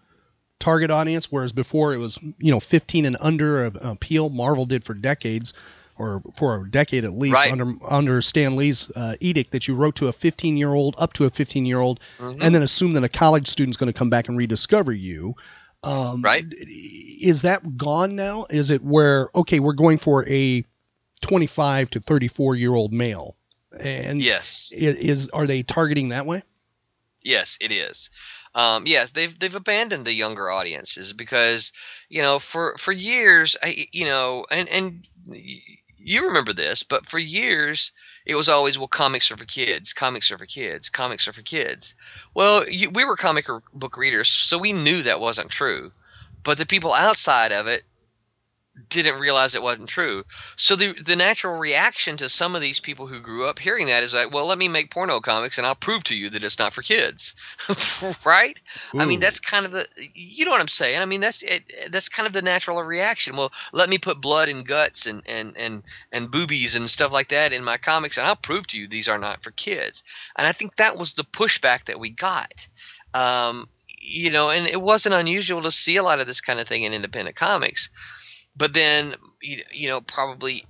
[0.58, 4.30] target audience, whereas before it was you know 15 and under of appeal?
[4.30, 5.52] Marvel did for decades,
[5.98, 7.52] or for a decade at least, Right.
[7.52, 11.12] under under Stan Lee's uh, edict that you wrote to a 15 year old, up
[11.14, 12.38] to a 15 year old, Mhm.
[12.40, 15.34] and then assume that a college student's going to come back and rediscover you.
[15.82, 16.44] Um, Right.
[16.58, 18.46] Is that gone now?
[18.50, 20.64] Is it where okay, we're going for a
[21.20, 23.36] 25 to 34 year old male,
[23.80, 24.72] and yes.
[24.74, 26.42] i- is are they targeting that way?
[27.22, 28.10] Yes, it is.
[28.54, 31.72] Um, yes, they've they've abandoned the younger audiences because
[32.08, 35.06] you know for for years, I, you know, and and
[35.98, 37.92] you remember this, but for years
[38.24, 41.42] it was always well, comics are for kids, comics are for kids, comics are for
[41.42, 41.94] kids.
[42.34, 45.92] Well, you, we were comic book readers, so we knew that wasn't true,
[46.42, 47.82] but the people outside of it
[48.88, 50.24] didn't realize it wasn't true.
[50.56, 54.02] So the the natural reaction to some of these people who grew up hearing that
[54.02, 56.58] is like, well, let me make porno comics and I'll prove to you that it's
[56.58, 57.36] not for kids,
[58.24, 58.60] right?
[58.94, 61.00] I mean, that's kind of the you know what I'm saying.
[61.00, 63.36] I mean, that's it, that's kind of the natural reaction.
[63.36, 67.28] Well, let me put blood and guts and and and and boobies and stuff like
[67.28, 70.04] that in my comics, and I'll prove to you these are not for kids.
[70.36, 72.68] And I think that was the pushback that we got.
[73.14, 73.68] Um,
[74.06, 76.82] you know, and it wasn't unusual to see a lot of this kind of thing
[76.82, 77.90] in independent comics.
[78.56, 80.64] But then, you know, probably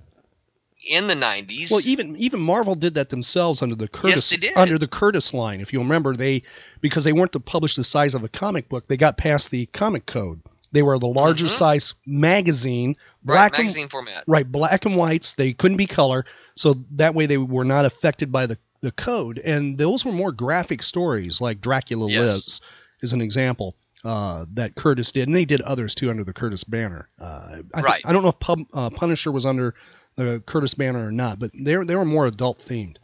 [0.87, 1.71] in the 90s.
[1.71, 4.55] Well, even even Marvel did that themselves under the Curtis they did.
[4.55, 5.61] under the Curtis line.
[5.61, 6.43] If you remember, they
[6.81, 9.65] because they weren't to publish the size of a comic book, they got past the
[9.67, 10.41] comic code.
[10.71, 11.49] They were the larger Mhm.
[11.49, 14.23] size magazine, right, black and magazine format.
[14.27, 15.33] right black and whites.
[15.33, 16.25] They couldn't be color,
[16.55, 19.39] so that way they were not affected by the the code.
[19.39, 22.19] And those were more graphic stories, like Dracula Yes.
[22.19, 22.61] Lives,
[23.01, 23.75] is an example.
[24.07, 27.09] Uh, that Curtis did, and they did others too under the Curtis banner.
[27.19, 28.01] Uh, I, Right.
[28.05, 29.75] I don't know if Pub, uh, Punisher was under
[30.15, 32.97] the Curtis banner or not, but they were they were more adult themed.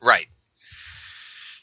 [0.00, 0.26] Right.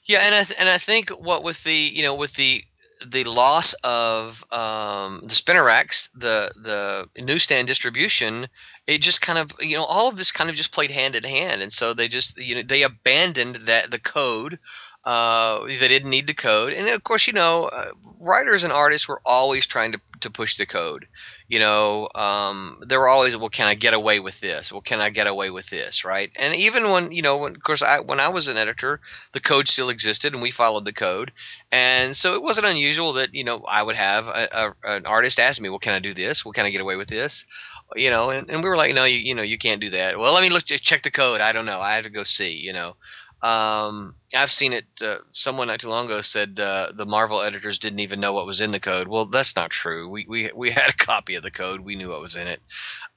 [0.03, 2.63] Yeah, and I th- and I think what with the you know with the
[3.07, 8.47] the loss of um, the spinner racks, the the newsstand distribution,
[8.85, 11.23] it just kind of you know all of this kind of just played hand in
[11.23, 14.59] hand, and so they just you know they abandoned that the code.
[15.03, 17.89] Uh, they didn't need the code, and of course, you know, uh,
[18.19, 21.07] writers and artists were always trying to, to push the code.
[21.47, 24.71] You know, um, they were always, well, can I get away with this?
[24.71, 26.05] Well, can I get away with this?
[26.05, 26.31] Right?
[26.35, 28.99] And even when you know, when, of course, I when I was an editor,
[29.31, 31.31] the code still existed, and we followed the code,
[31.71, 35.39] and so it wasn't unusual that you know I would have a, a, an artist
[35.39, 36.45] ask me, well, can I do this?
[36.45, 37.47] Well, can I get away with this?
[37.95, 40.17] You know, and, and we were like, no, you, you know, you can't do that.
[40.17, 41.41] Well, let me look, check the code.
[41.41, 41.81] I don't know.
[41.81, 42.55] I have to go see.
[42.59, 42.95] You know.
[43.41, 44.85] Um, I've seen it.
[45.03, 48.45] Uh, someone not too long ago said uh, the Marvel editors didn't even know what
[48.45, 49.07] was in the code.
[49.07, 50.09] Well, that's not true.
[50.09, 51.81] We we we had a copy of the code.
[51.81, 52.61] We knew what was in it.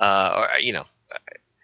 [0.01, 0.85] Uh, or you know,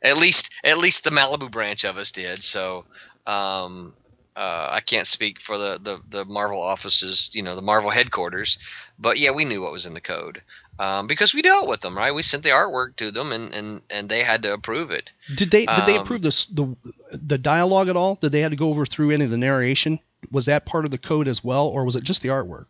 [0.02, 2.42] at least at least the Malibu branch of us did.
[2.42, 2.84] So.
[3.26, 3.92] Um,
[4.36, 8.58] uh, I can't speak for the, the, the Marvel offices, you know, the Marvel headquarters,
[8.98, 10.42] but yeah, we knew what was in the code
[10.78, 12.14] um, because we dealt with them, right?
[12.14, 15.10] We sent the artwork to them, and, and, and they had to approve it.
[15.34, 16.74] Did they did they Um, approve this the
[17.12, 18.14] the dialogue at all?
[18.16, 19.98] Did they have to go over through any of the narration?
[20.30, 22.66] Was that part of the code as well, or was it just the artwork?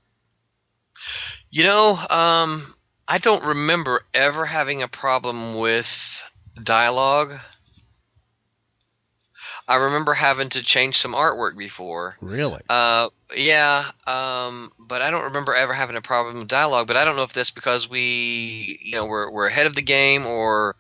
[1.51, 2.75] You know, um,
[3.07, 6.23] I don't remember ever having a problem with
[6.63, 7.39] dialogue.
[9.71, 12.17] I remember having to change some artwork before.
[12.21, 12.61] Really?
[12.69, 16.89] Uh, yeah, um, but I don't remember ever having a problem with dialogue.
[16.89, 19.83] But I don't know if that's because we, you know, we're we're ahead of the
[19.83, 20.75] game, or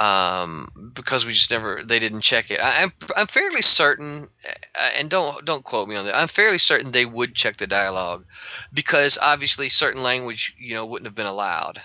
[0.00, 2.58] um, because we just never they didn't check it.
[2.60, 6.16] I, I'm I'm fairly certain, uh, and don't don't quote me on that.
[6.16, 8.24] I'm fairly certain they would check the dialogue,
[8.72, 11.80] because obviously certain language you know wouldn't have been allowed.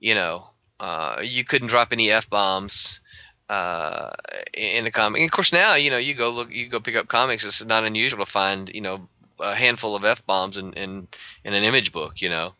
[0.00, 0.46] You know,
[0.80, 3.01] uh, you couldn't drop any f bombs
[3.48, 4.10] uh,
[4.54, 5.20] in a comic.
[5.20, 7.44] And of course, now you know you go look, you go pick up comics.
[7.44, 9.08] It's not unusual to find you know
[9.40, 11.08] a handful of f bombs in, in
[11.44, 12.20] in an image book.
[12.20, 12.54] You know,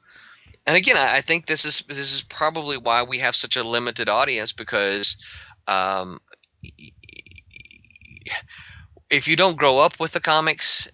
[0.66, 3.64] and again, I, I think this is this is probably why we have such a
[3.64, 5.16] limited audience because.
[5.68, 6.20] Um,
[9.10, 10.90] if you don't grow up with the comics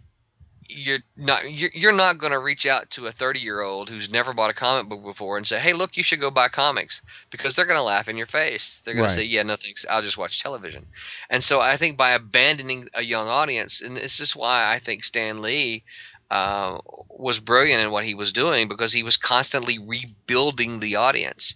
[0.69, 4.11] you're not you're, you're not going to reach out to a 30 year old who's
[4.11, 7.01] never bought a comic book before and say hey look you should go buy comics
[7.31, 8.83] because they're going to laugh in your face.
[8.85, 9.11] They're going Right.
[9.11, 9.87] to say yeah no thanks.
[9.89, 10.85] I'll just watch television.
[11.31, 15.05] And so i think by abandoning a young audience and this is why i think
[15.05, 15.85] stan lee
[16.31, 21.55] uh, was brilliant in what he was doing because he was constantly rebuilding the audience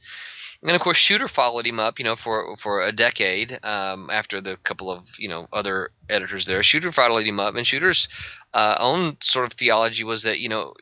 [0.64, 4.40] and of course, Shooter followed him up, you know, for for a decade um, after
[4.40, 6.62] the couple of you know other editors there.
[6.62, 8.08] Shooter followed him up, and Shooter's
[8.54, 10.74] uh, own sort of theology was that you know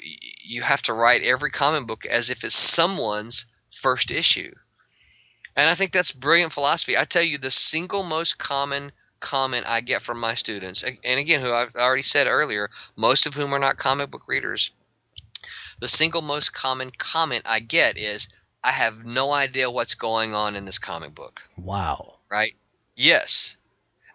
[0.42, 4.54] you have to write every comic book as if it's someone's first issue,
[5.56, 6.98] and I think that's brilliant philosophy.
[6.98, 11.40] I tell you, the single most common comment I get from my students, and again,
[11.40, 14.72] who I've already said earlier, most of whom are not comic book readers,
[15.78, 18.28] the single most common comment I get is,
[18.62, 21.42] I have no idea what's going on in this comic book.
[21.56, 22.14] Wow.
[22.30, 22.54] Right?
[22.96, 23.56] Yes.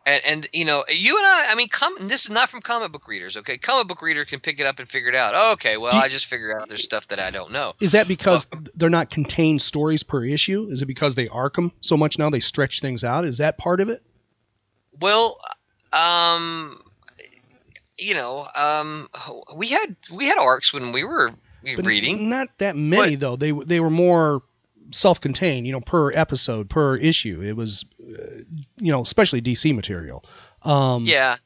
[0.08, 2.92] And and you know, you and I, I mean, com- this is not from comic
[2.92, 3.58] book readers, okay?
[3.58, 5.34] Comic book reader can pick it up and figure it out.
[5.36, 7.74] Oh, okay, well, you- I just figure out there's stuff that I don't know.
[7.82, 10.68] Is that because they're not contained stories per issue?
[10.70, 13.26] Is it because they arc them so much now they stretch things out?
[13.26, 14.04] Is that part of it?
[15.00, 15.40] Well,
[15.92, 16.80] um,
[17.98, 19.10] you know, um,
[19.56, 21.32] we had we had arcs when we were
[21.76, 22.30] But reading.
[22.30, 23.36] Not that many though.
[23.36, 24.44] They they were more
[24.92, 27.42] self-contained, you know, per episode, per issue.
[27.42, 28.44] It was, uh,
[28.78, 30.24] you know, especially DC material.
[30.62, 31.38] Um, Yeah.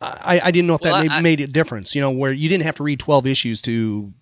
[0.00, 1.94] I, I didn't know if Well, that made, I- made a difference.
[1.94, 4.12] You know, where you didn't have to read 12 issues to,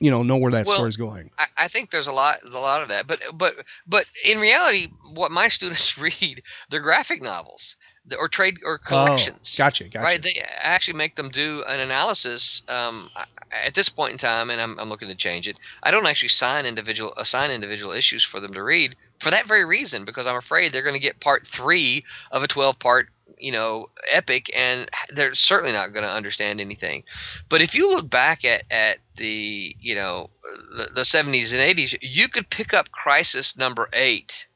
[0.00, 1.30] you know, know where that Well, story's going.
[1.38, 3.54] I, I think there's a lot a lot of that, but but
[3.86, 7.76] but in reality, what my students read, they're graphic novels
[8.18, 9.54] or trade or collections.
[9.58, 10.04] Oh, gotcha, gotcha.
[10.04, 12.62] Right, they actually make them do an analysis.
[12.68, 13.10] Um,
[13.52, 15.58] at this point in time, and I'm, I'm looking to change it.
[15.82, 19.64] I don't actually sign individual assign individual issues for them to read for that very
[19.64, 23.52] reason, because I'm afraid they're going to get part three of a 12 part you
[23.52, 27.04] know epic, and they're certainly not going to understand anything.
[27.48, 30.30] But if you look back at at the you know
[30.76, 34.46] the, the 70s and 80s, you could pick up Crisis number eight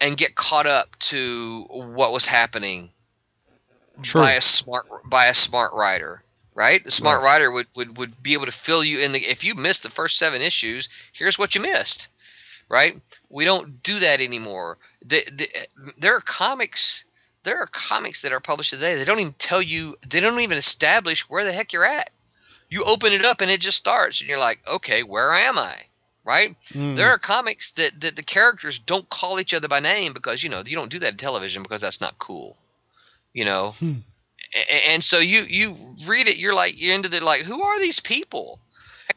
[0.00, 2.90] and get caught up to what was happening
[4.02, 4.20] True.
[4.20, 6.22] by a smart by a smart writer
[6.54, 6.84] right?
[6.84, 9.54] The smart writer would, would would be able to fill you in the if you
[9.54, 12.08] missed the first seven issues here's what you missed
[12.68, 12.98] right?
[13.28, 14.78] We don't do that anymore.
[15.04, 15.48] The, the,
[15.98, 17.04] there are comics
[17.44, 20.58] there are comics that are published today they don't even tell you they don't even
[20.58, 22.10] establish where the heck you're at.
[22.70, 25.76] You open it up and it just starts and you're like okay where am i?
[26.24, 26.54] Right?
[26.68, 26.94] Mm.
[26.94, 30.50] there are comics that, that the characters don't call each other by name because you
[30.50, 32.56] know you don't do that in television because that's not cool
[33.32, 33.74] you know?
[33.78, 33.94] Hmm.
[34.90, 35.76] And so you you
[36.06, 38.58] read it you're like you're into the like who are these people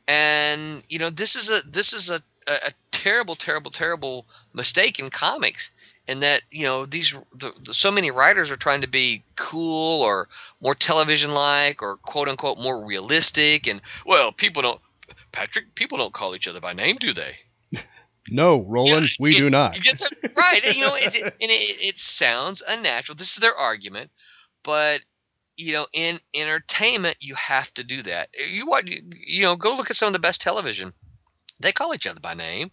[0.08, 5.10] and you know this is a this is a, a, terrible terrible terrible mistake in
[5.10, 5.72] comics
[6.08, 10.02] in that you know these the, the, so many writers are trying to be cool
[10.02, 10.28] or
[10.62, 14.82] more television like or quote unquote more realistic and well people don't
[15.32, 17.36] patrick people don't call each other by name do they
[18.32, 19.76] No, Roland, we do not.
[19.76, 20.76] you get that right.
[20.76, 23.16] You know, it's, and it, it sounds unnatural.
[23.16, 24.10] This is their argument,
[24.64, 25.02] but
[25.58, 28.30] you know, in entertainment, you have to do that.
[28.38, 30.94] Eh, you want you know, go look at some of the best television.
[31.60, 32.72] They call each other by name,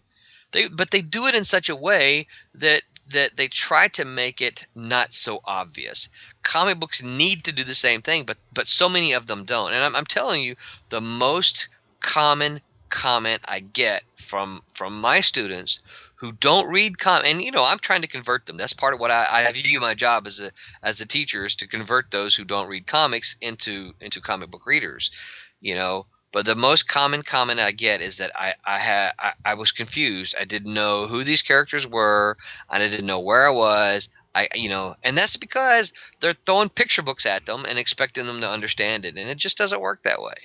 [0.51, 4.41] they but they do it in such a way that that they try to make
[4.41, 6.09] it not so obvious.
[6.41, 9.73] Comic books need to do the same thing, but but so many of them don't.
[9.73, 10.55] And I'm, I'm telling you,
[10.89, 11.67] the most
[11.99, 15.81] common comment I get from from my students
[16.23, 18.55] who don't read com and you know I'm trying to convert them.
[18.55, 20.51] That's part of what I, I view my job as a
[20.81, 24.65] as a teacher is to convert those who don't read comics into into comic book
[24.65, 25.11] readers.
[25.59, 29.33] You know, but the most common comment I get is that I I had I,
[29.43, 30.35] I was confused.
[30.39, 32.37] I didn't know who these characters were.
[32.69, 34.07] I didn't know where I was.
[34.33, 38.39] I you know, and that's because they're throwing picture books at them and expecting them
[38.39, 40.35] to understand it, and it just doesn't work that way.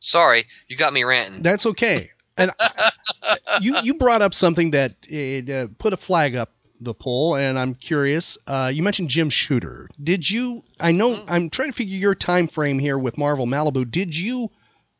[0.00, 1.42] Sorry, you got me ranting.
[1.42, 2.10] That's okay.
[2.40, 2.90] And I-
[3.60, 7.58] you you brought up something that it, uh, put a flag up the pole, and
[7.58, 8.38] I'm curious.
[8.46, 9.88] Uh, you mentioned Jim Shooter.
[10.02, 10.64] Did you?
[10.78, 11.30] I know Mm-hmm.
[11.32, 13.90] I'm trying to figure your time frame here with Marvel Malibu.
[13.90, 14.50] Did you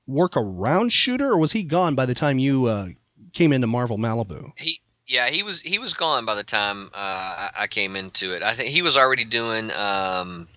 [0.07, 2.88] work around Shooter, or was he gone by the time you uh,
[3.32, 4.53] came into Marvel Malibu?
[4.57, 8.34] he yeah, he was he was gone by the time uh, I, I came into
[8.36, 8.43] it.
[8.43, 10.49] I think he was already doing um,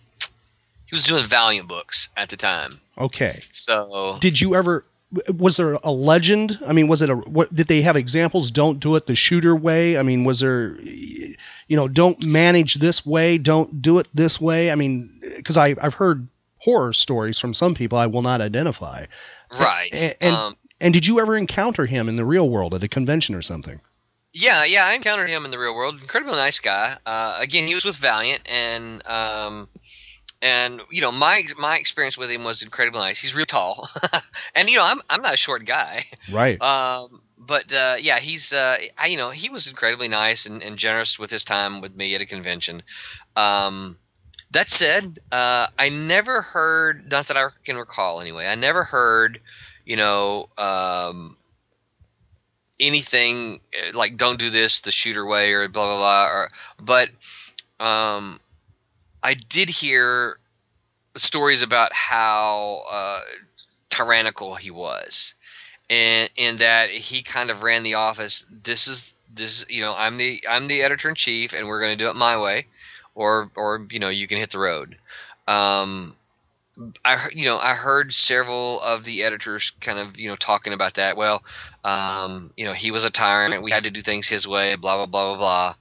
[0.87, 2.79] he was doing Valiant books at the time.
[2.97, 3.39] Okay.
[3.51, 4.85] So Did you ever?
[5.29, 6.59] Was there a legend?
[6.65, 7.15] I mean, was it a?
[7.15, 8.51] What did they have examples?
[8.51, 9.97] Don't do it the shooter way.
[9.97, 10.75] I mean, was there?
[10.81, 11.35] You
[11.69, 13.37] know, don't manage this way.
[13.37, 14.71] Don't do it this way.
[14.71, 19.05] I mean, because I I've heard horror stories from some people I will not identify.
[19.51, 19.89] right.
[19.93, 22.87] And and, um, and did you ever encounter him in the real world at a
[22.87, 23.79] convention or something?
[24.33, 26.01] Yeah, yeah, I encountered him in the real world.
[26.01, 26.97] Incredibly nice guy.
[27.05, 29.69] Uh, again, he was with Valiant, and um,
[30.43, 33.19] and you know my my experience with him was incredibly nice.
[33.19, 33.89] He's real tall,
[34.55, 36.03] and you know I'm I'm not a short guy.
[36.31, 36.61] Right.
[36.61, 40.77] Um, but uh, yeah, he's uh, I, you know he was incredibly nice and, and
[40.77, 42.83] generous with his time with me at a convention.
[43.35, 43.97] Um,
[44.51, 49.41] that said, uh, I never heard, not that I can recall anyway, I never heard,
[49.83, 51.37] you know, um,
[52.79, 56.27] anything uh, like "don't do this the shooter way" or blah blah blah.
[56.27, 57.09] Or, but
[57.79, 58.39] um,
[59.23, 60.37] I did hear
[61.15, 63.21] stories about how uh,
[63.89, 65.35] tyrannical he was,
[65.89, 68.45] and in that he kind of ran the office.
[68.51, 71.97] This is this you know I'm the I'm the editor in chief, and we're going
[71.97, 72.67] to do it my way,
[73.15, 74.97] or or you know you can hit the road.
[75.47, 76.15] Um,
[77.05, 80.95] I you know I heard several of the editors kind of you know talking about
[80.95, 81.15] that.
[81.15, 81.43] Well,
[81.83, 83.61] um, you know he was a tyrant.
[83.63, 84.75] We had to do things his way.
[84.75, 85.75] Blah blah blah blah blah.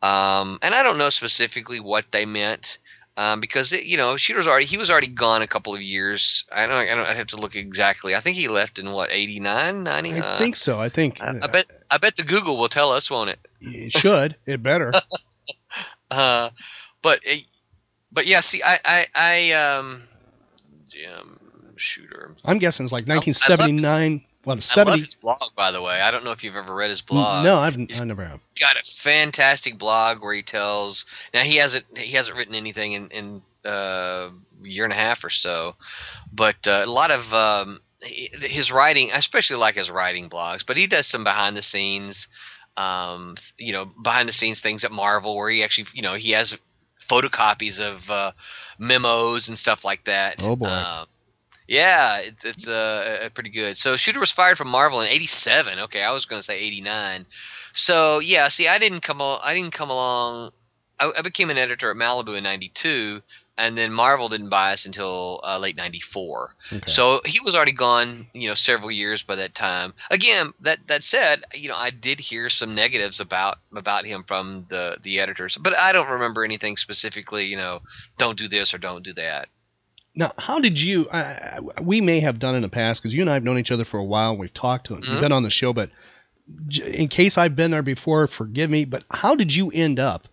[0.00, 2.78] Um, and I don't know specifically what they meant
[3.18, 6.44] um, because it, you know Shooter's already he was already gone a couple of years.
[6.52, 8.14] I don't I don't I have to look exactly.
[8.14, 10.12] I think he left in what 89, 90?
[10.12, 10.78] I uh, think so.
[10.78, 13.40] I think I, I, bet I bet the Google will tell us, won't it?
[13.60, 14.36] It should.
[14.46, 14.92] it better.
[16.12, 16.50] uh,
[17.02, 17.44] but it,
[18.12, 20.04] but yeah, see, I I, I um,
[20.88, 21.40] Jim
[21.74, 22.36] Shooter.
[22.44, 24.88] I'm guessing it's like 1979, well, 70...
[24.88, 26.00] I love his blog, by the way.
[26.00, 27.44] I don't know if you've ever read his blog.
[27.44, 28.40] No, I've I never have.
[28.58, 31.06] Got a fantastic blog where he tells.
[31.34, 34.30] Now he hasn't he hasn't written anything in in uh, a uh,
[34.62, 35.74] year and a half or so,
[36.32, 40.64] but uh, a lot of um, his writing, I especially like his writing blogs.
[40.64, 42.28] But he does some behind the scenes,
[42.76, 46.32] um, you know, behind the scenes things at Marvel where he actually, you know, he
[46.32, 46.58] has
[47.00, 48.32] photocopies of uh,
[48.78, 50.42] memos and stuff like that.
[50.42, 50.68] Oh boy.
[50.68, 51.06] Um,
[51.68, 53.76] yeah, it, it's uh, pretty good.
[53.76, 55.78] So Shooter was fired from Marvel in '87.
[55.80, 57.26] Okay, I was going to say '89.
[57.74, 59.20] So yeah, see, I didn't come.
[59.20, 60.52] al- I didn't come along.
[60.98, 63.20] I, I became an editor at Malibu in '92,
[63.58, 66.56] and then Marvel didn't buy us until uh, late '94.
[66.72, 66.82] Okay.
[66.86, 69.92] So he was already gone, you know, several years by that time.
[70.10, 74.64] Again, that that said, you know, I did hear some negatives about about him from
[74.70, 77.44] the the editors, but I don't remember anything specifically.
[77.44, 77.82] You know,
[78.16, 79.50] don't do this or don't do that.
[80.18, 81.08] Now, how did you?
[81.80, 83.84] We may have done in the past because you and I have known each other
[83.84, 84.30] for a while.
[84.32, 85.02] and We've talked to, him.
[85.02, 85.20] we've Mhm.
[85.20, 85.90] been on the show, but
[86.84, 88.84] in case I've been there before, forgive me.
[88.84, 90.26] But how did you end up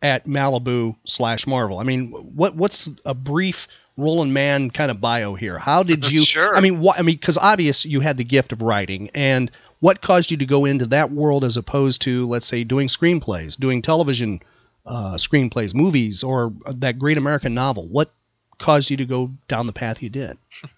[0.00, 1.80] at Malibu slash Marvel?
[1.80, 3.66] I mean, what what's a brief
[3.96, 5.58] Roland Mann kind of bio here?
[5.58, 6.24] How did you?
[6.24, 6.56] Sure.
[6.56, 6.96] I mean, what?
[6.96, 9.50] I mean, because obvious you had the gift of writing, and
[9.80, 13.58] what caused you to go into that world as opposed to, let's say, doing screenplays,
[13.58, 14.40] doing television
[14.86, 17.88] uh, screenplays, movies, or that great American novel?
[17.88, 18.12] What
[18.58, 20.38] caused you to go down the path you did?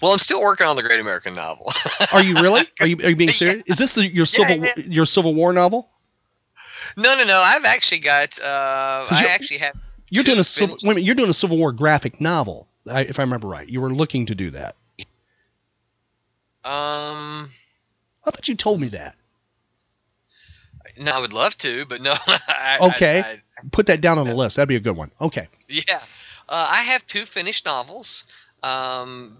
[0.00, 1.70] Well, I'm still working on the Great American Novel.
[2.12, 2.62] Are you really?
[2.80, 3.34] Are you are you being Yeah.
[3.34, 3.62] serious?
[3.66, 4.72] Is this the, your civil yeah.
[4.78, 5.90] your Civil War novel?
[6.96, 7.38] no, no, no.
[7.38, 8.38] I've actually got.
[8.40, 9.74] Uh, I actually have.
[10.08, 13.18] You're doing a civil wait a minute, you're doing a Civil War graphic novel, if
[13.18, 13.68] I remember right.
[13.68, 14.76] You were looking to do that.
[16.64, 17.50] Um,
[18.24, 19.14] I thought you told me that.
[20.98, 22.14] no, I would love to, but no.
[22.26, 23.20] I, Okay.
[23.20, 23.40] I, I,
[23.72, 24.56] Put that down on the list.
[24.56, 25.10] That'd be a good one.
[25.20, 25.48] Okay.
[25.68, 26.00] Yeah,
[26.48, 28.24] uh, I have two finished novels,
[28.62, 29.36] um,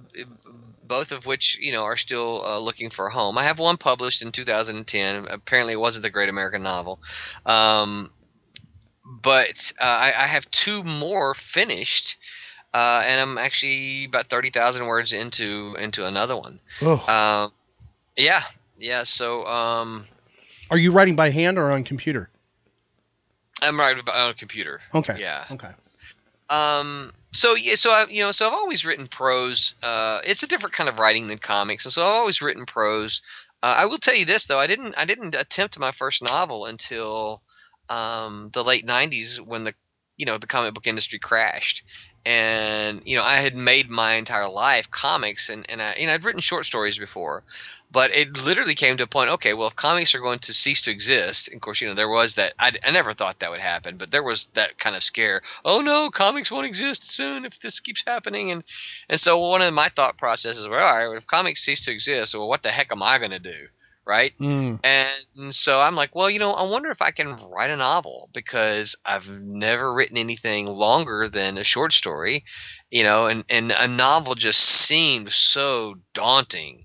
[0.87, 3.39] both of which you know are still uh, looking for a home.
[3.39, 5.27] I have one published in 2010.
[5.29, 7.01] Apparently, it wasn't the Great American Novel,
[7.45, 8.11] um,
[9.05, 12.19] but uh, I, I have two more finished,
[12.75, 16.61] uh, and I'm actually about 30,000 words into into another one.
[16.83, 17.07] Oh.
[17.09, 17.53] Um,
[18.17, 18.43] yeah,
[18.79, 19.05] yeah.
[19.05, 20.07] So um,
[20.71, 22.31] Are you writing by hand or on computer?
[23.63, 24.81] I'm writing about on a computer.
[24.95, 25.17] Okay.
[25.19, 25.45] Yeah.
[25.51, 25.71] Okay.
[26.51, 27.13] Um.
[27.33, 27.75] So yeah.
[27.75, 28.33] So I, you know.
[28.33, 29.75] So I've always written prose.
[29.83, 31.85] Uh, it's a different kind of writing than comics.
[31.85, 33.23] So I've always written prose.
[33.63, 34.59] Uh, I will tell you this though.
[34.59, 34.95] I didn't.
[34.97, 37.43] I didn't attempt my first novel until
[37.89, 39.75] um, the late '90s when the
[40.17, 41.83] you know the comic book industry crashed.
[42.27, 46.13] And you know, I had made my entire life comics, and and I, you know,
[46.13, 47.45] I'd written short stories before,
[47.93, 49.31] but it literally came to a point.
[49.31, 51.95] Okay, well, if comics are going to cease to exist, and of course, you know,
[51.95, 52.55] there was that.
[52.59, 55.41] I, I never thought that would happen, but there was that kind of scare.
[55.65, 58.65] Oh no, comics won't exist soon if this keeps happening, and
[59.09, 62.35] and so one of my thought processes were, all right, if comics cease to exist,
[62.35, 63.69] well, what the heck am I going to do?
[64.07, 64.33] Right?
[64.39, 64.79] Mm.
[64.85, 68.31] And so I'm like, well, you know, I wonder if I can write a novel
[68.33, 72.45] because I've never written anything longer than a short story,
[72.91, 76.85] you know, and, and a novel just seemed so daunting.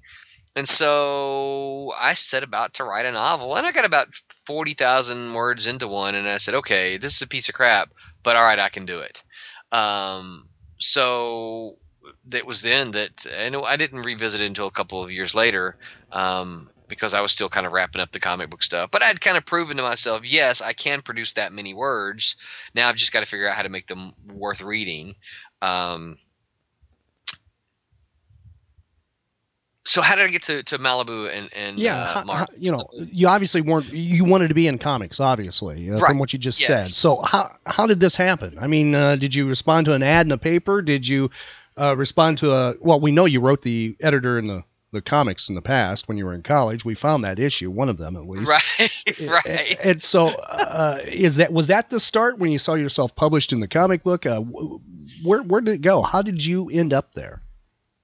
[0.56, 4.08] And so I set about to write a novel, and I got about
[4.48, 7.94] 40,000 words into one, and I said, okay, this is a piece of crap,
[8.24, 9.24] but all right, I can do it.
[9.72, 11.78] Um, so
[12.28, 15.78] that was then that, and I didn't revisit it until a couple of years later.
[16.12, 18.92] Um, because I was still kind of wrapping up the comic book stuff.
[18.92, 22.36] But I'd kind of proven to myself, yes, I can produce that many words.
[22.76, 25.14] Now I've just got to figure out how to make them worth reading.
[25.62, 26.18] Um,
[29.86, 32.48] so how did I get to, to Malibu and and Yeah, uh, ho- Mars?
[32.58, 33.92] you know, you obviously weren't.
[33.92, 36.08] You wanted to be in comics, obviously, uh, Right.
[36.10, 36.88] from what you just said.
[36.88, 38.58] So how how did this happen?
[38.60, 40.82] I mean, uh, did you respond to an ad in the paper?
[40.82, 41.32] Did you
[41.82, 42.76] uh, respond to a?
[42.80, 46.18] Well, we know you wrote the editor in the the comics in the past when
[46.18, 46.84] you were in college.
[46.84, 48.52] We found that issue, one of them at least.
[48.52, 49.86] right, right.
[49.86, 53.60] And so, uh, is that was that the start when you saw yourself published in
[53.62, 54.26] the comic book?
[54.26, 54.42] Uh,
[55.24, 56.02] where where did it go?
[56.02, 57.42] How did you end up there?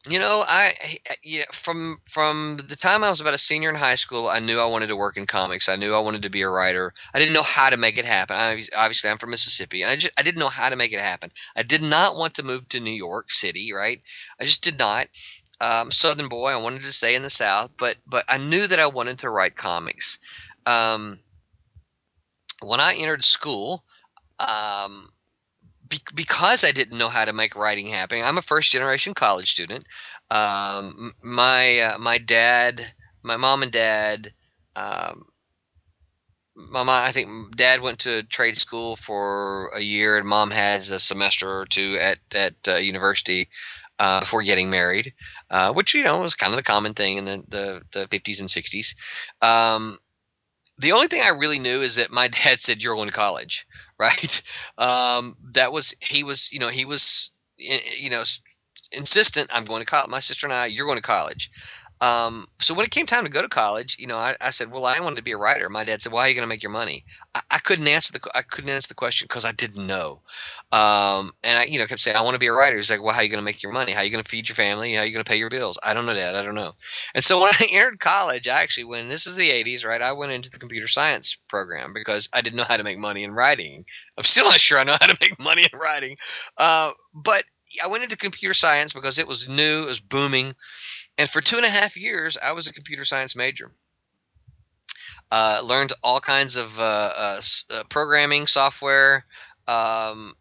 [0.10, 0.74] You know, I
[1.22, 4.60] yeah, from from the time I was about a senior in high school, I knew
[4.60, 5.68] I wanted to work in comics.
[5.68, 6.94] I knew I wanted to be a writer.
[7.14, 8.38] I didn't know how to make it happen.
[8.38, 9.82] I, obviously, I'm from Mississippi.
[9.82, 11.32] And I just I didn't know how to make it happen.
[11.56, 14.02] I did not want to move to New York City, right?
[14.40, 15.08] I just did not.
[15.60, 18.80] Um, Southern boy, I wanted to stay in the South, but but I knew that
[18.80, 20.20] I wanted to write comics.
[20.66, 21.20] Um,
[22.62, 23.84] when I entered school,
[24.40, 25.10] um,
[25.90, 28.22] be- because I didn't know how to make writing happen.
[28.24, 29.86] I'm a first generation college student.
[30.30, 32.86] Um, my uh, my dad,
[33.24, 34.34] my mom and dad,
[34.76, 35.26] um,
[36.56, 40.92] my mom, I think dad went to trade school for a year, and mom has
[40.92, 43.50] a semester or two at at uh, university.
[44.00, 45.12] Uh, before getting married,
[45.50, 48.42] uh, which you know was kind of the common thing in the the, the 50s
[48.42, 48.94] and 60s.
[49.42, 49.98] Um,
[50.80, 53.68] the only thing I really knew is that my dad said you're going to college,
[54.00, 54.42] right?
[54.78, 58.24] Um, that was he was you know he was you know
[58.92, 59.50] insistent.
[59.54, 60.10] I'm going to college.
[60.10, 61.52] My sister and I, you're going to college.
[62.00, 64.72] Um, so when it came time to go to college, you know, I, I said,
[64.72, 65.70] well, I wanted to be a writer.
[65.70, 67.06] My dad said, how are you going to make your money?
[67.34, 70.22] I, I couldn't answer the I couldn't answer the question because I didn't know.
[70.72, 72.76] Um, and I, you know, kept saying, I want to be a writer.
[72.76, 73.94] He's like, well, how are you going to make your money?
[73.94, 74.94] How are you going to feed your family?
[74.94, 75.80] How are you going to pay your bills?
[75.82, 76.36] I don't know, Dad.
[76.36, 76.74] I don't know.
[77.16, 80.14] And so when I entered college, I actually, when this is the 80s, right, I
[80.14, 83.32] went into the computer science program because I didn't know how to make money in
[83.32, 83.86] writing.
[84.18, 86.18] I'm still not sure I know how to make money in writing.
[86.58, 87.44] Uh, but
[87.84, 90.54] I went into computer science because it was new, it was booming.
[91.18, 93.72] And for two and a half years, I was a computer science major.
[95.32, 97.42] Uh, learned all kinds of uh, uh,
[97.72, 99.26] uh, programming software.
[99.68, 100.36] Um,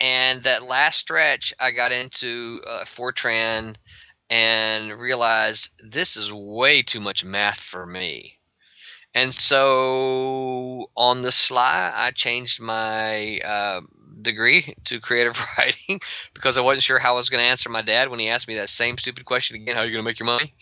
[0.00, 3.76] and that last stretch, I got into uh, Fortran
[4.28, 8.38] and realized this is way too much math for me.
[9.14, 13.80] And so on the sly, I changed my uh,
[14.24, 16.00] degree to creative writing
[16.34, 18.48] because I wasn't sure how I was going to answer my dad when he asked
[18.48, 19.76] me that same stupid question again.
[19.76, 20.52] How are you going to make your money?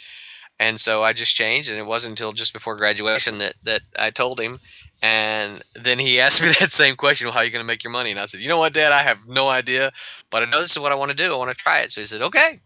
[0.60, 4.10] And so I just changed, and it wasn't until just before graduation that that I
[4.10, 4.58] told him.
[5.02, 7.82] And then he asked me that same question, well, how are you going to make
[7.82, 8.10] your money?
[8.10, 9.90] And I said, you know what, Dad, I have no idea,
[10.30, 11.32] but I know this is what I want to do.
[11.32, 11.90] I want to try it.
[11.90, 12.60] So he said, okay.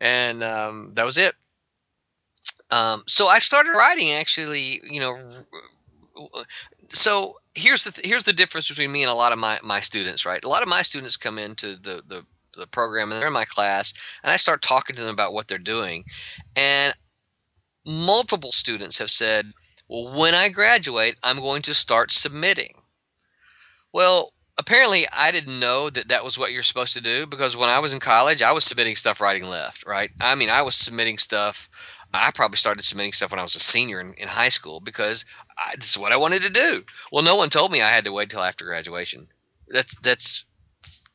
[0.00, 1.34] And um, that was it.
[2.70, 5.18] Um, so I started writing actually, you know.
[6.88, 9.80] So here's the th- here's the difference between me and a lot of my, my
[9.80, 10.42] students, right?
[10.44, 12.24] A lot of my students come into the, the
[12.56, 15.46] the program and they're in my class, and I start talking to them about what
[15.46, 16.04] they're doing,
[16.54, 16.94] and
[17.84, 19.52] multiple students have said,
[19.88, 22.74] "Well, when I graduate, I'm going to start submitting."
[23.92, 27.68] Well, apparently I didn't know that that was what you're supposed to do because when
[27.68, 30.10] I was in college, I was submitting stuff right and left, right?
[30.20, 31.70] I mean, I was submitting stuff.
[32.14, 35.24] I probably started submitting stuff when I was a senior in, in high school because
[35.58, 36.84] I, this is what I wanted to do.
[37.12, 39.26] Well, no one told me I had to wait till after graduation.
[39.68, 40.44] That's that's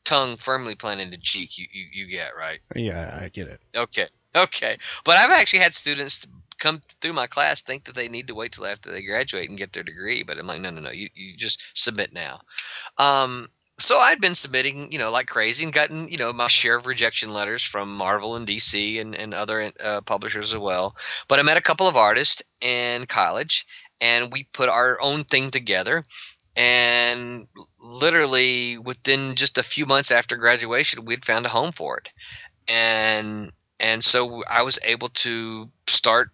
[0.04, 1.58] tongue firmly planted in the cheek.
[1.58, 2.60] You, you you get right.
[2.76, 3.62] Yeah, I get it.
[3.76, 4.08] Okay.
[4.36, 4.78] Okay.
[5.04, 6.28] But I've actually had students
[6.58, 9.58] come through my class think that they need to wait till after they graduate and
[9.58, 10.24] get their degree.
[10.24, 10.92] But I'm like, no, no, no.
[10.92, 12.42] You, you just submit now.
[12.98, 13.50] Um,
[13.82, 16.88] so I'd been submitting, you know, like crazy and gotten, you know, my share of
[16.88, 20.96] rejection letters from Marvel and DC and, and other uh, publishers as well.
[21.28, 23.66] But I met a couple of artists in college
[24.00, 26.04] and we put our own thing together.
[26.58, 27.48] And
[27.80, 32.12] literally within just a few months after graduation, we'd found a home for it.
[32.68, 36.30] And and so I was able to start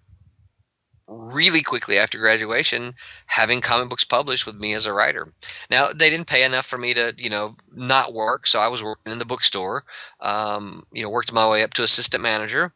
[1.07, 2.93] really quickly after graduation
[3.25, 5.31] having comic books published with me as a writer.
[5.69, 8.83] Now they didn't pay enough for me to, you know, not work, so I was
[8.83, 9.83] working in the bookstore.
[10.19, 12.73] Um, you know, worked my way up to assistant manager.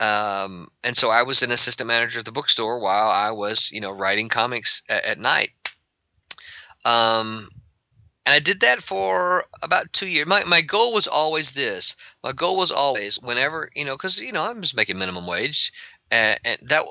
[0.00, 3.80] Um, and so I was an assistant manager at the bookstore while I was, you
[3.80, 5.50] know, writing comics at, at night.
[6.84, 7.48] Um,
[8.24, 10.26] and I did that for about two years.
[10.26, 11.96] My, my goal was always this.
[12.22, 15.72] My goal was always whenever, you know, because, you know, I'm just making minimum wage.
[16.12, 16.84] And, that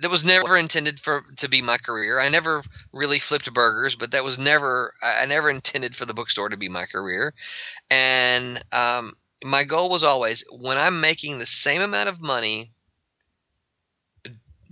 [0.00, 2.20] that was never intended for to be my career.
[2.20, 2.62] I never
[2.92, 6.68] really flipped burgers, but that was never I never intended for the bookstore to be
[6.68, 7.32] my career.
[7.90, 12.70] And um, my goal was always when I'm making the same amount of money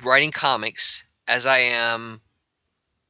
[0.04, 2.20] writing comics as I am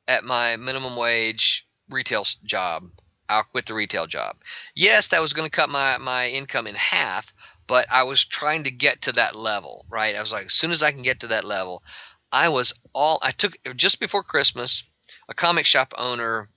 [0.06, 2.88] at my minimum wage retail job.
[3.28, 4.36] I'll quit the retail job.
[4.76, 7.32] Yes, that was going to cut my, my income in half,
[7.66, 10.16] but I was trying to get to that level, right?
[10.16, 11.82] I was like, as soon as I can get to that level,
[12.30, 14.82] I was all, I took, just before Christmas,
[15.28, 16.48] a comic shop owner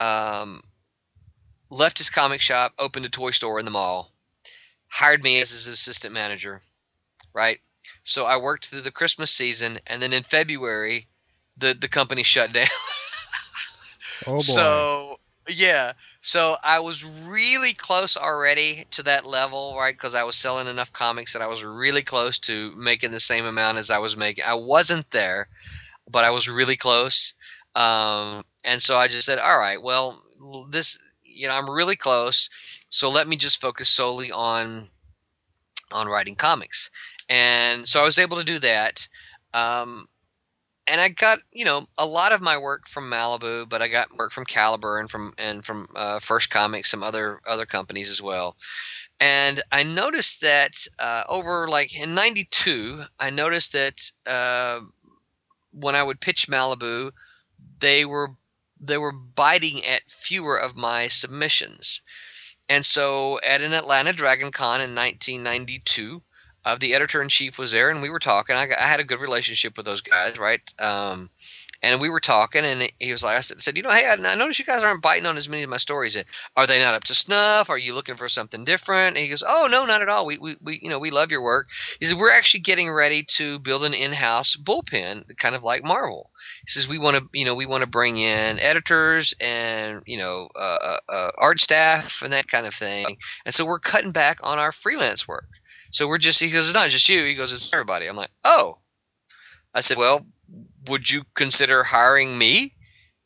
[0.00, 0.62] um,
[1.70, 4.12] left his comic shop, opened a toy store in the mall,
[4.88, 6.60] hired me as his assistant manager,
[7.34, 7.60] right?
[8.04, 11.08] So I worked through the Christmas season, and then in February,
[11.56, 12.66] the the company shut down.
[14.26, 14.40] Oh boy.
[14.40, 15.92] So yeah,
[16.26, 19.94] so I was really close already to that level, right?
[19.94, 23.44] Because I was selling enough comics that I was really close to making the same
[23.44, 24.44] amount as I was making.
[24.44, 25.46] I wasn't there,
[26.10, 27.34] but I was really close.
[27.76, 30.20] Um, and so I just said, all right, well,
[30.68, 32.50] this, you know, I'm really close,
[32.88, 34.88] so let me just focus solely on
[35.92, 36.90] on writing comics.
[37.28, 39.06] And so I was able to do that.
[39.54, 40.08] Um,
[40.86, 44.16] and I got you know a lot of my work from Malibu, but I got
[44.16, 48.22] work from Caliber and from and from uh, First Comics, some other other companies as
[48.22, 48.56] well.
[49.18, 54.80] And I noticed that uh, over like in '92, I noticed that uh,
[55.72, 57.12] when I would pitch Malibu,
[57.78, 58.30] they were
[58.80, 62.02] they were biting at fewer of my submissions.
[62.68, 66.22] And so at an Atlanta Dragon Con in 1992,
[66.66, 68.56] uh, the editor in chief was there, and we were talking.
[68.56, 70.60] I, I, had a good relationship with those guys, right?
[70.80, 71.30] Um,
[71.80, 74.14] and we were talking, and he was like, I said, said you know, hey, I,
[74.14, 76.20] I noticed you guys aren't biting on as many of my stories.
[76.56, 77.70] Are they not up to snuff?
[77.70, 79.16] Are you looking for something different?
[79.16, 80.26] And he goes, oh no, not at all.
[80.26, 81.68] We, we, we you know, we love your work.
[82.00, 86.30] He said, we're actually getting ready to build an in-house bullpen, kind of like Marvel.
[86.62, 90.16] He says, we want to, you know, we want to bring in editors and you
[90.16, 93.18] know, uh, uh, uh, art staff and that kind of thing.
[93.44, 95.46] And so we're cutting back on our freelance work.
[95.90, 97.24] So we're just, he goes, it's not just you.
[97.24, 98.06] He goes, it's everybody.
[98.06, 98.78] I'm like, oh.
[99.74, 100.24] I said, well,
[100.88, 102.72] would you consider hiring me?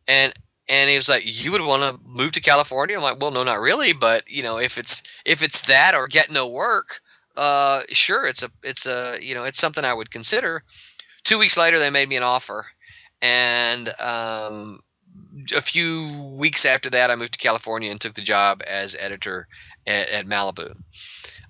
[0.08, 0.32] And
[0.68, 2.96] and he was like, you would want to move to California?
[2.96, 6.06] I'm like, well, no, not really, but you know, if it's if it's that or
[6.06, 7.00] get no work,
[7.36, 10.62] uh, sure, it's a it's a you know, it's something I would consider.
[11.24, 12.66] Two weeks later, they made me an offer,
[13.20, 14.80] and um,
[15.54, 19.48] a few weeks after that, I moved to California and took the job as editor
[19.86, 20.76] at, at Malibu.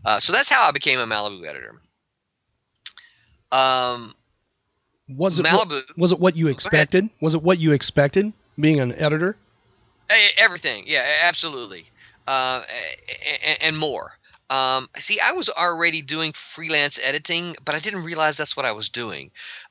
[0.05, 1.81] Uh, so that's how I became a Malibu editor.
[3.53, 4.14] Um,
[5.09, 5.71] was it Malibu?
[5.71, 7.09] What, was it what you expected?
[7.21, 9.37] Was it what you expected being an editor?
[10.39, 11.85] Everything, yeah, absolutely,
[12.27, 12.64] uh,
[13.45, 14.12] and, and more.
[14.51, 18.73] Um, see, I was already doing freelance editing, but I didn't realize that's what I
[18.73, 19.31] was doing.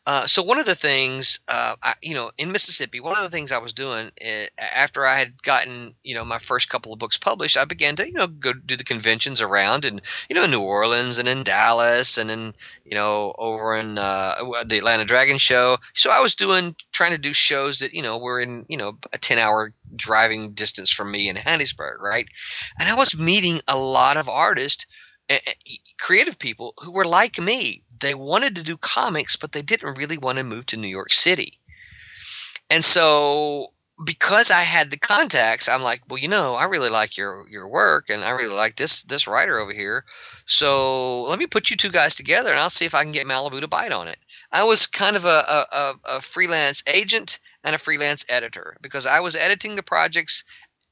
[0.10, 3.30] Uh, so one of the things, uh, I, you know, in Mississippi, one of the
[3.30, 6.98] things I was doing uh, after I had gotten, you know, my first couple of
[6.98, 10.46] books published, I began to, you know, go do the conventions around, and you know,
[10.46, 15.06] in New Orleans and in Dallas and in, you know, over in uh, the Atlanta
[15.06, 15.78] Dragon Show.
[15.94, 18.98] So I was doing, trying to do shows that, you know, were in, you know,
[19.14, 22.28] a ten-hour driving distance from me in Hattiesburg, right?
[22.80, 24.88] And I was meeting a lot of artists
[26.00, 27.84] creative people who were like me.
[28.00, 31.14] They wanted to do comics, but they didn't really want to move to New York
[31.14, 31.60] City.
[32.70, 33.72] And so
[34.02, 37.68] because I had the contacts, I'm like, well, you know, I really like your your
[37.68, 40.06] work, and I really like this this writer over here.
[40.46, 43.28] So let me put you two guys together, and I'll see if I can get
[43.28, 44.18] Malibu to bite on it.
[44.52, 49.20] I was kind of a, a, a freelance agent and a freelance editor because I
[49.20, 50.44] was editing the projects,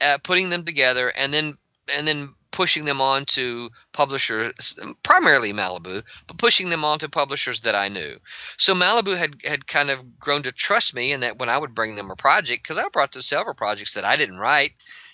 [0.02, 1.58] uh, putting them together, and then
[1.96, 7.60] and then pushing them on to publishers, primarily Malibu, but pushing them on to publishers
[7.60, 8.18] that I knew.
[8.58, 11.76] So Malibu had, had kind of grown to trust me, and that when I would
[11.76, 14.72] bring them a project, because I brought them several projects that I didn't write,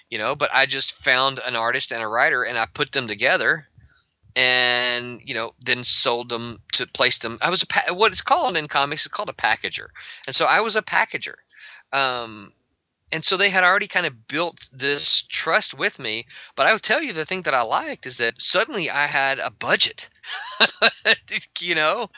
[0.10, 3.10] you know, but I just found an artist and a writer, and I put them
[3.10, 3.68] together,
[4.38, 7.40] and you know, then sold them to place them.
[7.42, 9.88] I was a what it's called in comics is called a packager,
[10.28, 11.36] and so I was a packager.
[11.92, 12.54] Um,
[13.14, 16.26] and so they had already kind of built this trust with me.
[16.56, 19.40] But i would tell you the thing that i liked is that suddenly i had
[19.40, 20.10] a budget
[21.60, 22.10] you know?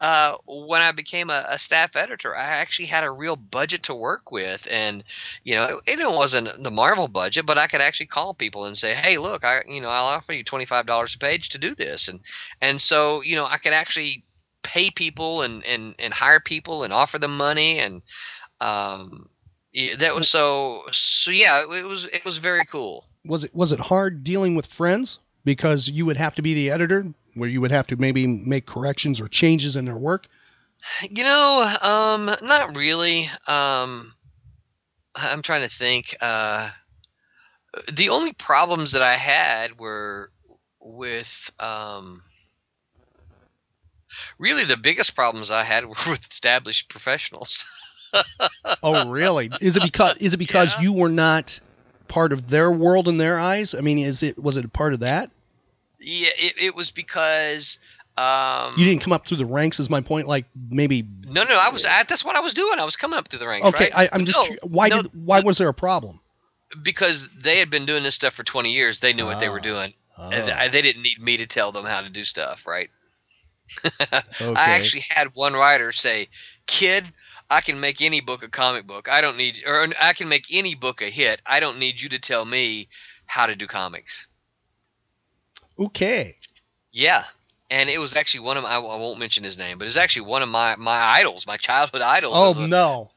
[0.00, 3.94] Uh, when i became a, a, staff editor i actually had a real budget to
[3.94, 4.68] work with.
[4.70, 5.02] And
[5.42, 8.76] you know it, it, wasn't the marvel budget but i could actually call people and
[8.76, 12.08] say hey look i you know i'll offer you $25 a page to do this.
[12.08, 12.20] And
[12.60, 14.24] and so you know i could actually
[14.62, 18.02] pay people and, and, and hire people and offer them money and
[18.60, 19.28] um,
[19.72, 23.04] yeah, that was so so yeah it was it was very cool.
[23.24, 26.70] Was it was it hard dealing with friends because you would have to be the
[26.70, 30.26] editor, where you would have to maybe make corrections or changes in their work?
[31.10, 33.30] You know, um, not really.
[33.46, 34.14] Um,
[35.14, 36.16] I'm trying to think.
[36.20, 36.70] Uh,
[37.92, 40.30] the only problems that I had were
[40.80, 42.22] with um,
[44.38, 47.64] really the biggest problems I had were with established professionals.
[48.82, 49.50] oh, really?
[49.60, 50.82] Is it because is it because Yeah.
[50.82, 51.58] you were not
[52.08, 53.74] part of their world in their eyes?
[53.74, 55.30] I mean, is it was it a part of that?
[56.00, 57.78] yeah, it, it was because
[58.18, 60.26] um, You didn't come up through the ranks, is my point.
[60.28, 61.06] Like maybe.
[61.26, 61.84] No, no, I was.
[61.86, 62.78] I, that's what I was doing.
[62.78, 63.68] I was coming up through the ranks.
[63.68, 63.92] Okay, right?
[63.94, 64.36] I, I'm just.
[64.38, 66.18] No, cur- why no, did why was there a problem?
[66.82, 68.98] because they had been doing this stuff for 20 years.
[69.00, 69.62] They knew what they were Ah.
[69.62, 69.92] doing.
[70.18, 72.88] And I- They didn't need me to tell them how to do stuff, right?
[73.84, 74.20] okay.
[74.40, 76.28] I actually had one writer say,
[76.66, 77.04] "Kid,
[77.52, 79.08] I can make any book a comic book.
[79.08, 81.40] I don't need, or I can make any book a hit.
[81.46, 82.88] I don't need you to tell me
[83.26, 84.26] how to do comics."
[85.78, 86.36] Okay.
[86.92, 87.24] Yeah,
[87.70, 90.26] and it was actually one of my, I won't mention his name, but it's actually
[90.26, 92.34] one of my my idols, my childhood idols.
[92.36, 93.10] Oh a- no.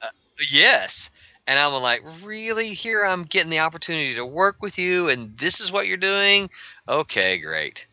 [0.52, 1.12] Yes.
[1.48, 2.70] And I'm like, really?
[2.70, 6.50] Here I'm getting the opportunity to work with you, and this is what you're doing?
[6.90, 7.86] Okay, great.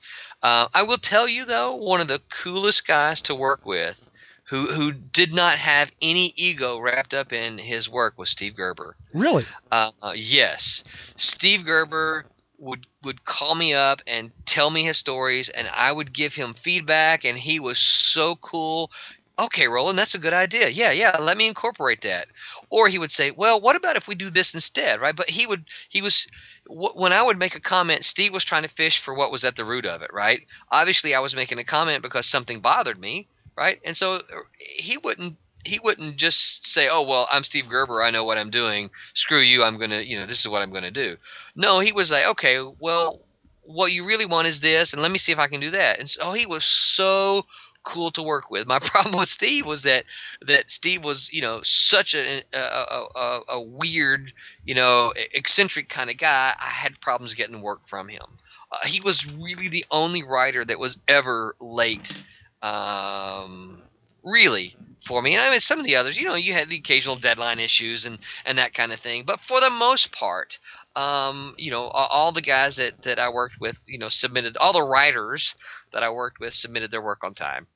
[0.42, 4.08] Uh, I will tell you though, one of the coolest guys to work with,
[4.52, 8.94] who who did not have any ego wrapped up in his work, was Steve Gerber.
[9.14, 9.46] Really?
[9.70, 10.84] Uh, uh, yes,
[11.16, 12.26] Steve Gerber
[12.58, 16.52] would would call me up and tell me his stories, and I would give him
[16.52, 18.90] feedback, and he was so cool.
[19.38, 20.68] Okay, Roland, that's a good idea.
[20.68, 22.28] Yeah, yeah, let me incorporate that.
[22.68, 25.16] Or he would say, "Well, what about if we do this instead?" Right?
[25.16, 26.26] But he would he was
[26.66, 29.56] when I would make a comment, Steve was trying to fish for what was at
[29.56, 30.12] the root of it.
[30.12, 30.46] Right?
[30.70, 33.28] Obviously, I was making a comment because something bothered me.
[33.56, 33.80] Right?
[33.84, 34.20] And so uh,
[34.58, 38.02] he wouldn't he wouldn't just say, "Oh, well, I'm Steve Gerber.
[38.02, 38.90] I know what I'm doing.
[39.14, 39.62] Screw you.
[39.62, 41.16] I'm gonna, you know, this is what I'm gonna do."
[41.54, 43.20] No, he was like, "Okay, well,
[43.62, 45.98] what you really want is this, and let me see if I can do that."
[45.98, 47.44] And so he was so
[47.84, 48.66] cool to work with.
[48.66, 50.04] My problem with Steve was that
[50.46, 54.32] that Steve was, you know, such a a, a, a, a weird,
[54.64, 56.52] you know, eccentric kind of guy.
[56.58, 58.24] I had problems getting work from him.
[58.70, 62.16] Uh, he was really the only writer that was ever late.
[62.62, 63.82] Um,
[64.22, 65.34] really for me.
[65.34, 68.06] And I mean, some of the others, you know, you had the occasional deadline issues
[68.06, 69.24] and and that kind of thing.
[69.24, 70.58] But for the most part,
[70.94, 74.72] um, you know, all, the guys that that I worked with, you know, submitted all
[74.72, 75.56] the writers
[75.92, 77.66] that I worked with submitted their work on time.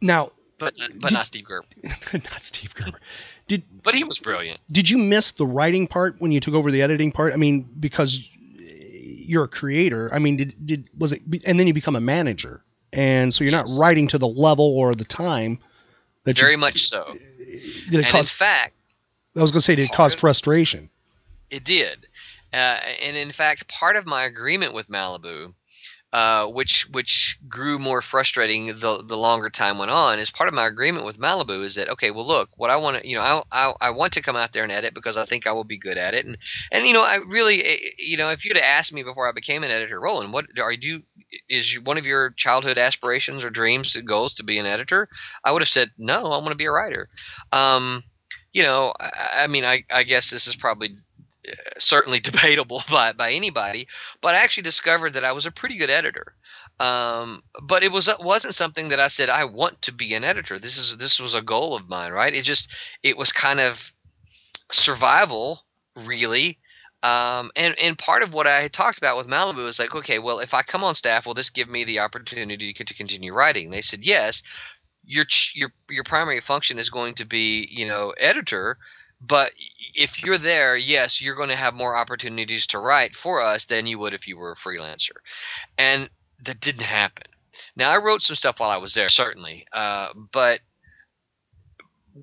[0.00, 1.66] Now, But but Did- not Steve Gerber.
[2.12, 3.00] not Steve Gerber.
[3.48, 4.60] Did But he was brilliant.
[4.70, 7.32] did you miss the writing part when you took over the editing part?
[7.32, 10.08] I mean, because you're a creator.
[10.14, 11.22] I mean, did did was it?
[11.44, 12.62] And then you become a manager,
[12.92, 13.76] and so you're Yes.
[13.76, 15.58] not writing to the level or the time
[16.24, 17.04] that you Very you, much so.
[17.08, 18.30] Did it And in cause?
[18.30, 18.74] fact,
[19.36, 20.90] I was gonna say, did it cause frustration?
[21.50, 22.06] It did,
[22.52, 25.54] uh, and in fact, part of my agreement with Malibu,
[26.12, 30.54] uh, which which grew more frustrating the the longer time went on, is part of
[30.54, 33.22] my agreement with Malibu is that okay, well, look, what I want to, you know,
[33.22, 35.64] I, I I want to come out there and edit because I think I will
[35.64, 36.36] be good at it, and
[36.70, 39.32] and you know, I really, eh, you know, if you'd have asked me before I
[39.32, 41.02] became an editor, Roland, what are you?
[41.48, 45.08] Is one of your childhood aspirations or dreams goals to be an editor?
[45.42, 46.26] I would have said no.
[46.26, 47.08] I want to be a writer.
[47.52, 48.04] Um,
[48.52, 50.96] you know, I, I mean, I, I guess this is probably
[51.78, 53.88] certainly debatable by, by anybody,
[54.20, 56.34] but I actually discovered that I was a pretty good editor.
[56.80, 60.58] Um, but it was wasn't something that I said I want to be an editor.
[60.58, 62.34] This is this was a goal of mine, right?
[62.34, 62.72] It just
[63.02, 63.92] it was kind of
[64.70, 65.64] survival,
[65.94, 66.58] really.
[67.02, 70.18] Um, and and part of what I had talked about with Malibu is like, okay,
[70.18, 73.34] well, if I come on staff, will this give me the opportunity to, to continue
[73.34, 73.70] writing?
[73.70, 74.42] They said yes.
[75.04, 78.78] Your your your primary function is going to be, you know, editor,
[79.24, 79.52] but
[79.94, 83.86] if you're there, yes, you're going to have more opportunities to write for us than
[83.86, 85.16] you would if you were a freelancer,
[85.78, 86.08] and
[86.44, 87.26] that didn't happen.
[87.76, 90.60] Now I wrote some stuff while I was there, certainly, uh, but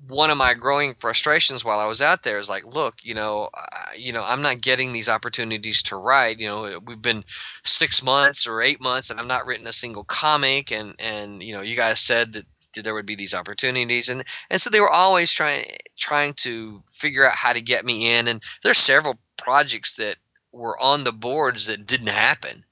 [0.08, 3.50] one of my growing frustrations while I was out there is like, look, you know,
[3.52, 6.38] uh, you know, I'm not getting these opportunities to write.
[6.38, 7.24] You know, we've been
[7.64, 10.70] six months or eight months, and I've not written a single comic.
[10.70, 14.60] And and you know, you guys said that there would be these opportunities, and and
[14.60, 15.64] so they were always trying
[15.98, 18.28] trying to figure out how to get me in.
[18.28, 20.16] And there's several projects that
[20.52, 22.64] were on the boards that didn't happen.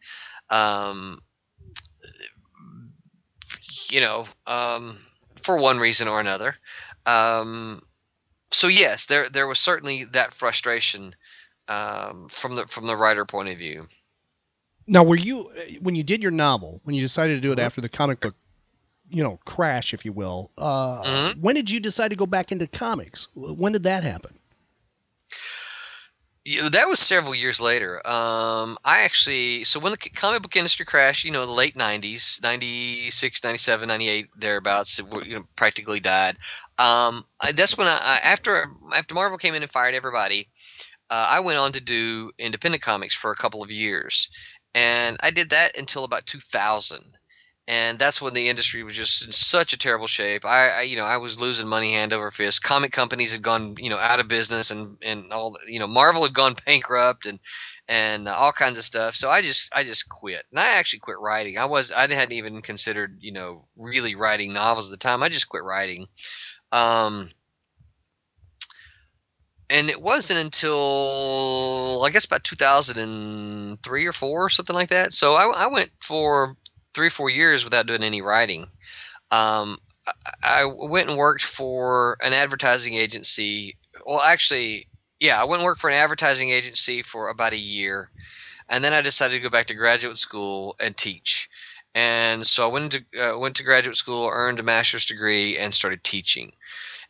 [0.50, 1.20] Um,
[3.90, 4.98] you know, um,
[5.42, 6.54] for one reason or another.
[7.06, 7.82] Um,
[8.50, 11.14] so yes, there there was certainly that frustration
[11.68, 13.88] um, from the from the writer point of view.
[14.86, 17.62] Now, were you when you did your novel when you decided to do it Mhm.
[17.62, 18.34] after the comic book
[19.10, 20.50] you know, crash, if you will.
[20.58, 21.40] Uh, Mhm.
[21.40, 23.28] When did you decide to go back into comics?
[23.34, 24.38] When did that happen?
[26.44, 27.96] Yeah, that was several years later.
[28.06, 32.42] Um, I actually, so when the comic book industry crashed, you know, the late 90s,
[32.42, 36.36] 96, 97, 98, thereabouts, you know, practically died.
[36.78, 40.48] Um, I, that's when I, I, after, after Marvel came in and fired everybody,
[41.10, 44.30] uh, I went on to do independent comics for a couple of years.
[44.74, 47.17] And I did that until about 2000
[47.68, 50.46] and that's when the industry was just in such a terrible shape.
[50.46, 52.62] I, I, you know, I was losing money hand over fist.
[52.62, 55.86] Comic companies had gone, you know, out of business, and and all, the, you know,
[55.86, 57.38] Marvel had gone bankrupt, and
[57.86, 59.14] and all kinds of stuff.
[59.14, 61.58] So I just, I just quit, and I actually quit writing.
[61.58, 65.22] I was, I hadn't even considered, you know, really writing novels at the time.
[65.22, 66.06] I just quit writing.
[66.72, 67.28] Um,
[69.68, 75.12] and it wasn't until I guess about 2003 or four or something like that.
[75.12, 76.56] So I, I went for
[76.98, 78.66] three four years without doing any writing.
[79.30, 79.78] Um,
[80.42, 83.76] I, I went and worked for an advertising agency.
[84.04, 84.88] Well, actually,
[85.20, 88.10] yeah, I went and worked for an advertising agency for about a year,
[88.68, 91.48] and then I decided to go back to graduate school and teach.
[91.94, 95.72] And so I went to uh, went to graduate school, earned a master's degree, and
[95.72, 96.50] started teaching.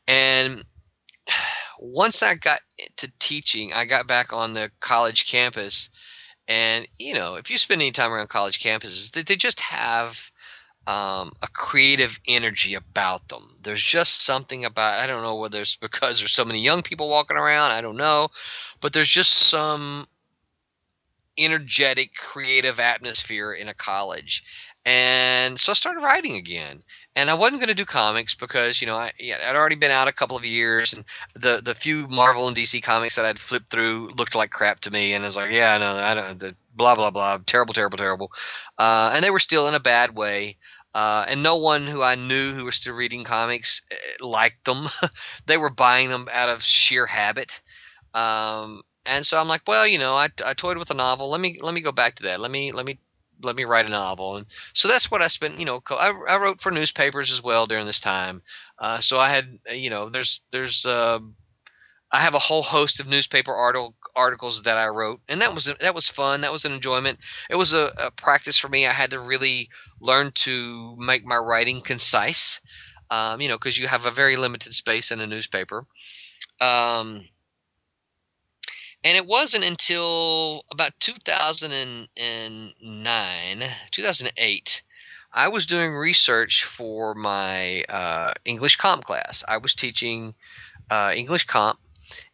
[0.07, 0.65] And
[1.79, 2.61] once I got
[2.99, 5.89] to teaching, I got back on the college campus
[6.49, 10.33] and you know, if you spend any time around college campuses, they, they just have
[10.87, 13.55] um, a creative energy about them.
[13.63, 17.11] There's just something about I don't know whether it's because there's so many young people
[17.11, 17.73] walking around.
[17.73, 18.29] I don't know,
[18.81, 20.09] but there's just some
[21.39, 24.43] energetic, creative atmosphere in a college.
[24.85, 26.83] And so I started writing again.
[27.19, 30.07] And I wasn't going to do comics because you know I I'd already been out
[30.07, 31.05] a couple of years, and
[31.35, 34.93] the the few Marvel and DC comics that I'd flipped through looked like crap to
[34.93, 37.99] me, and I was like, yeah, no, I don't, the blah blah blah, terrible, terrible,
[37.99, 38.31] terrible,
[38.79, 40.59] uh, and they were still in a bad way.
[40.95, 44.89] Uh, and no one who I knew who was still reading comics eh, liked them.
[45.47, 47.63] they were buying them out of sheer habit.
[48.15, 51.31] Um, and so I'm like, well, you know, I, I toyed with a novel.
[51.31, 52.41] Let me let me go back to that.
[52.41, 52.99] Let me let me
[53.43, 54.37] let me write a novel.
[54.37, 55.59] And so that's what I spent.
[55.59, 58.43] You know, I, I wrote for newspapers as well during this time.
[58.79, 61.19] Uh, so I had, uh, you know, there's there's uh,
[62.11, 65.73] I have a whole host of newspaper article, articles that I wrote, and that was
[65.81, 66.41] that was fun.
[66.41, 67.19] That was an enjoyment.
[67.51, 68.87] It was a, a practice for me.
[68.87, 69.69] I had to really
[70.01, 72.61] learn to make my writing concise.
[73.11, 75.87] Um, you know, because you have a very limited space in a newspaper.
[76.61, 77.25] Um,
[79.05, 84.83] and it wasn't until about 2009, 2008,
[85.33, 89.45] I was doing research for my uh, English comp class.
[89.47, 90.35] I was teaching
[90.91, 91.79] uh, English comp,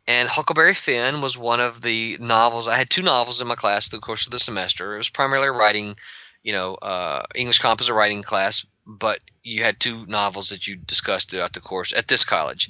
[0.06, 2.68] and Huckleberry Finn was one of the novels.
[2.68, 4.94] I had two novels in my class through the course of the semester.
[4.94, 5.96] It was primarily writing,
[6.42, 10.66] you know, uh, English comp is a writing class, but you had two novels that
[10.66, 12.68] you discussed throughout the course at this college.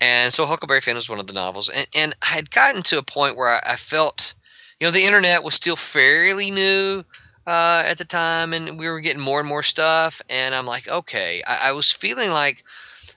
[0.00, 1.68] And so Huckleberry Finn was one of the novels.
[1.68, 4.34] And, and I had gotten to a point where I, I felt,
[4.78, 7.04] you know, the internet was still fairly new
[7.46, 10.22] uh, at the time, and we were getting more and more stuff.
[10.28, 12.64] And I'm like, okay, I, I was feeling like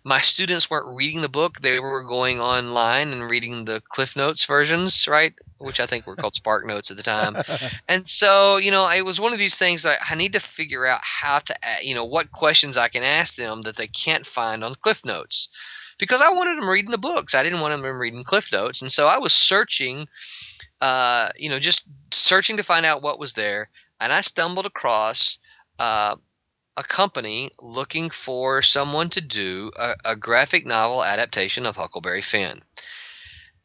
[0.03, 4.45] my students weren't reading the book; they were going online and reading the Cliff Notes
[4.45, 5.33] versions, right?
[5.57, 7.35] Which I think were called Spark Notes at the time.
[7.87, 10.85] and so, you know, it was one of these things that I need to figure
[10.85, 14.63] out how to, you know, what questions I can ask them that they can't find
[14.63, 15.49] on Cliff Notes
[16.01, 17.35] because I wanted them reading the books.
[17.35, 20.07] I didn't want them reading Cliff Notes, and so I was searching,
[20.81, 25.37] uh, you know, just searching to find out what was there, and I stumbled across
[25.77, 26.15] uh,
[26.77, 32.61] a company looking for someone to do a, a graphic novel adaptation of Huckleberry Finn.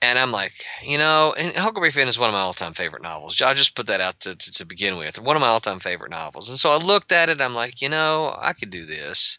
[0.03, 0.53] And I'm like,
[0.83, 3.41] you know, and Huckleberry Finn is one of my all-time favorite novels.
[3.41, 5.19] I'll just put that out to, to, to begin with.
[5.19, 6.51] One of my all-time favorite novels.
[6.51, 7.41] And so I looked at it.
[7.41, 9.39] I'm like, you know, I could do this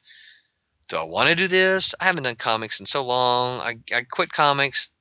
[0.87, 1.95] do I want to do this?
[1.99, 3.59] I haven't done comics in so long.
[3.59, 4.91] I, I quit comics.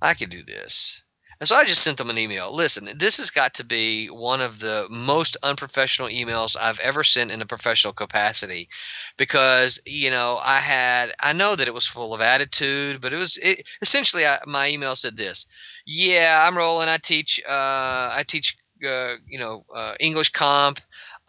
[0.00, 1.01] I could do this.
[1.42, 2.54] And so I just sent them an email.
[2.54, 7.32] Listen, this has got to be one of the most unprofessional emails I've ever sent
[7.32, 8.68] in a professional capacity
[9.16, 13.16] because, you know, I had, I know that it was full of attitude, but it
[13.16, 15.48] was it, essentially I, my email said this
[15.84, 16.88] Yeah, I'm Roland.
[16.88, 18.56] I teach, uh, I teach,
[18.88, 20.78] uh, you know, uh, English comp.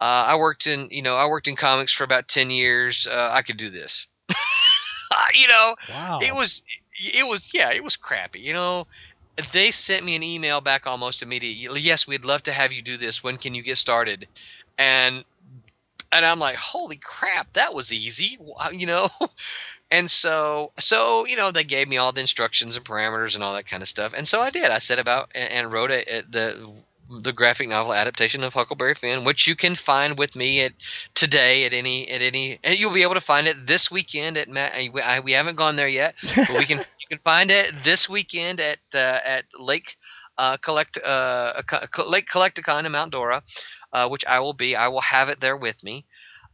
[0.00, 3.08] Uh, I worked in, you know, I worked in comics for about ten years.
[3.08, 4.06] Uh, I could do this.
[5.34, 6.20] you know, Wow.
[6.22, 6.62] it was,
[7.00, 8.38] it was, yeah, it was crappy.
[8.38, 8.86] You know,
[9.52, 11.80] they sent me an email back almost immediately.
[11.80, 13.22] Yes, we'd love to have you do this.
[13.22, 14.28] When can you get started?
[14.78, 15.24] And
[16.12, 18.38] and I'm like, holy crap, that was easy,
[18.72, 19.08] you know.
[19.90, 23.54] And so, so you know, they gave me all the instructions and parameters and all
[23.54, 24.12] that kind of stuff.
[24.16, 24.70] And so I did.
[24.70, 26.72] I set about and, wrote a- the
[27.22, 30.72] the graphic novel adaptation of Huckleberry Finn, which you can find with me at
[31.14, 34.48] today at any at any, and you'll be able to find it this weekend at
[34.48, 37.74] Ma- we, I, we haven't gone there yet, but we can you can find it
[37.76, 39.96] this weekend at uh, at Lake
[40.38, 41.62] uh, Collect uh,
[42.06, 43.42] Lake Collect-A-Con in Mount Dora,
[43.92, 44.76] uh, which I will be.
[44.76, 46.04] I will have it there with me.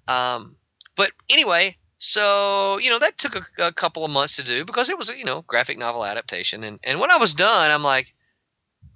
[0.09, 0.57] Um,
[0.97, 4.91] but anyway, so you know that took a, a couple of months to do because
[4.91, 7.83] it was a, you know graphic novel adaptation, and and when I was done, I'm
[7.83, 8.13] like,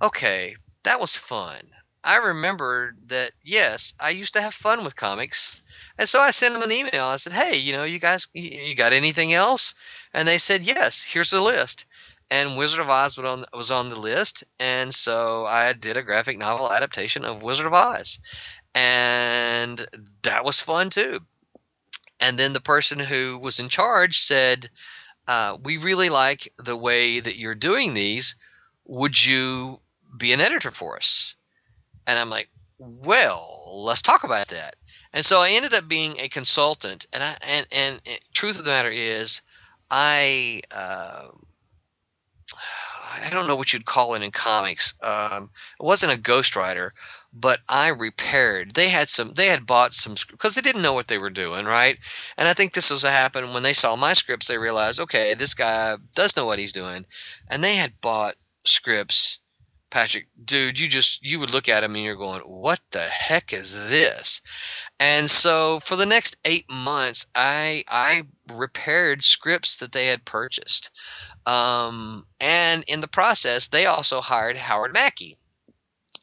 [0.03, 1.63] okay, that was fun.
[2.05, 5.63] I remembered that yes, I used to have fun with comics,
[5.99, 7.07] and so I sent them an email.
[7.07, 9.75] I said, hey, you know, you guys, you got anything else?
[10.13, 11.03] And they said yes.
[11.03, 11.87] Here's the list.
[12.31, 16.03] And Wizard of Oz was on, was on the list, and so I did a
[16.03, 18.21] graphic novel adaptation of Wizard of Oz,
[18.75, 19.85] and
[20.23, 21.21] that was fun too.
[22.21, 24.69] And then the person who was in charge said,
[25.29, 28.37] uh, "We really like the way that you're doing these.
[28.87, 29.81] Would you
[30.17, 31.35] be an editor for us?"
[32.07, 34.77] And I'm like, "Well, let's talk about that."
[35.13, 37.07] And so I ended up being a consultant.
[37.13, 39.43] And I and and, and truth of the matter is,
[39.91, 40.63] I.
[40.71, 41.29] Uh,
[43.23, 44.95] I don't know what you'd call it in comics.
[45.01, 46.91] Um, it wasn't a ghostwriter,
[47.33, 48.73] but I repaired.
[48.73, 49.35] They had some.
[49.35, 51.99] They had bought some because they didn't know what they were doing, right?
[52.37, 54.49] And I think this was happened when they saw my scripts.
[54.49, 57.07] They realized, okay, this guy does know what he's doing,
[57.49, 58.35] and they had bought
[58.65, 59.39] scripts.
[59.95, 63.53] Patrick, dude, you just you would look at him and you're going, what the heck
[63.53, 64.43] is this?
[64.99, 70.91] And so for the next eight months, I I repaired scripts that they had purchased.
[71.47, 75.39] Um, and in the process, they also hired Howard Mackie,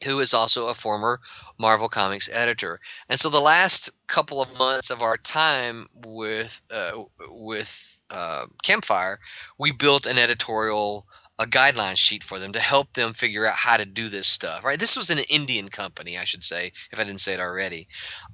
[0.04, 1.18] who is also a former
[1.58, 2.78] Marvel Comics editor.
[3.08, 9.22] And so the last couple of months of our time with uh, with uh, Campfire,
[9.58, 11.08] we built an editorial
[11.42, 14.64] a guideline sheet for them to help them figure out how to do this stuff.
[14.64, 14.80] Right?
[14.80, 17.88] This was an Indian company, I should say, if I didn't say it already.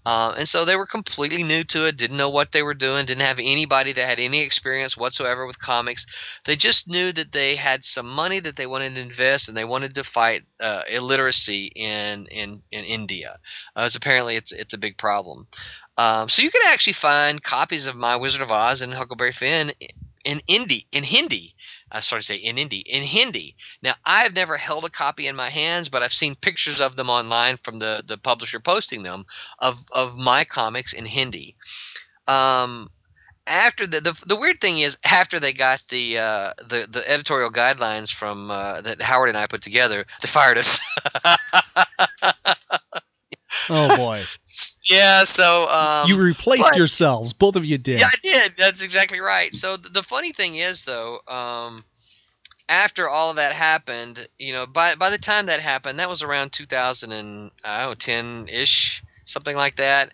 [0.05, 3.05] Um, and so they were completely new to it, didn't know what they were doing,
[3.05, 6.05] didn't have anybody that had any experience whatsoever with comics.
[6.43, 9.63] They just knew that they had some money that they wanted to invest, and they
[9.63, 13.37] wanted to fight uh, illiteracy in in in India,
[13.75, 15.47] uh, as apparently it's it's a big problem.
[15.97, 19.71] Um, so you can actually find copies of my Wizard of Oz and Huckleberry Finn
[20.23, 21.55] in Hindi in Hindi.
[21.91, 23.55] I started to say in Hindi in Hindi.
[23.81, 27.09] Now I've never held a copy in my hands, but I've seen pictures of them
[27.09, 29.25] online from the the publisher posting them
[29.59, 31.55] of of my comics in Hindi.
[32.27, 32.89] Um,
[33.47, 37.51] after the, the the weird thing is after they got the uh, the the editorial
[37.51, 40.81] guidelines from uh, that Howard and I put together, they fired us.
[43.69, 44.23] Oh boy.
[44.89, 47.33] yeah, so um, you replaced but- yourselves.
[47.33, 47.99] Both of you did.
[47.99, 48.53] yeah, I did.
[48.57, 49.53] That's exactly right.
[49.53, 51.83] So th- the funny thing is, though, um,
[52.69, 56.23] after all of that happened, you know, by by the time that happened, that was
[56.23, 60.13] around 2000 and I don't know, 10 ish, something like that.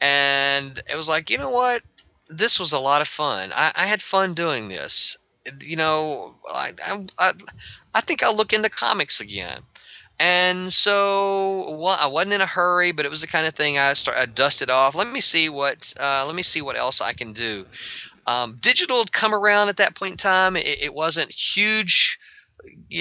[0.00, 1.82] And it was like, you know what?
[2.28, 3.50] This was a lot of fun.
[3.54, 5.16] I, I had fun doing this.
[5.62, 6.72] You know, I,
[7.18, 7.32] I,
[7.94, 9.60] I think I'll look into comics again.
[10.18, 13.78] And so well, I wasn't in a hurry, but it was the kind of thing
[13.78, 14.94] I start I dusted off.
[14.94, 17.66] Let me see what uh, let me see what else I can do.
[18.26, 20.56] Um, digital had come around at that point in time.
[20.56, 22.18] It, it wasn't huge,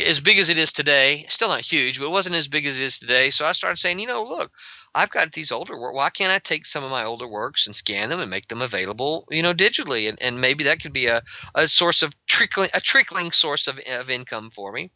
[0.08, 1.26] as big as it is today.
[1.28, 3.30] Still not huge, but it wasn't as big as it is today.
[3.30, 4.52] So I started saying, you know, look,
[4.96, 5.94] I've got these older work.
[5.94, 8.62] Why can't I take some of my older works and scan them and make them
[8.62, 10.08] available, you know, digitally?
[10.08, 11.22] And, and maybe that could be a,
[11.54, 14.92] a source of trickling, a trickling source of, of income for me.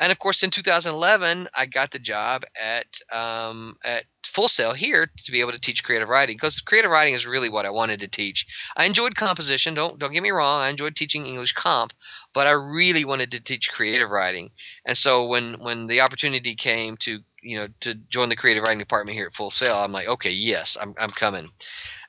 [0.00, 5.06] And of course, in 2011, I got the job at um, at Full Sail here
[5.24, 8.00] to be able to teach creative writing because creative writing is really what I wanted
[8.00, 8.46] to teach.
[8.74, 9.74] I enjoyed composition.
[9.74, 10.62] Don't don't get me wrong.
[10.62, 11.92] I enjoyed teaching English comp,
[12.32, 14.52] but I really wanted to teach creative writing.
[14.86, 18.78] And so when when the opportunity came to you know to join the creative writing
[18.78, 21.46] department here at Full Sail, I'm like, okay, yes, I'm I'm coming.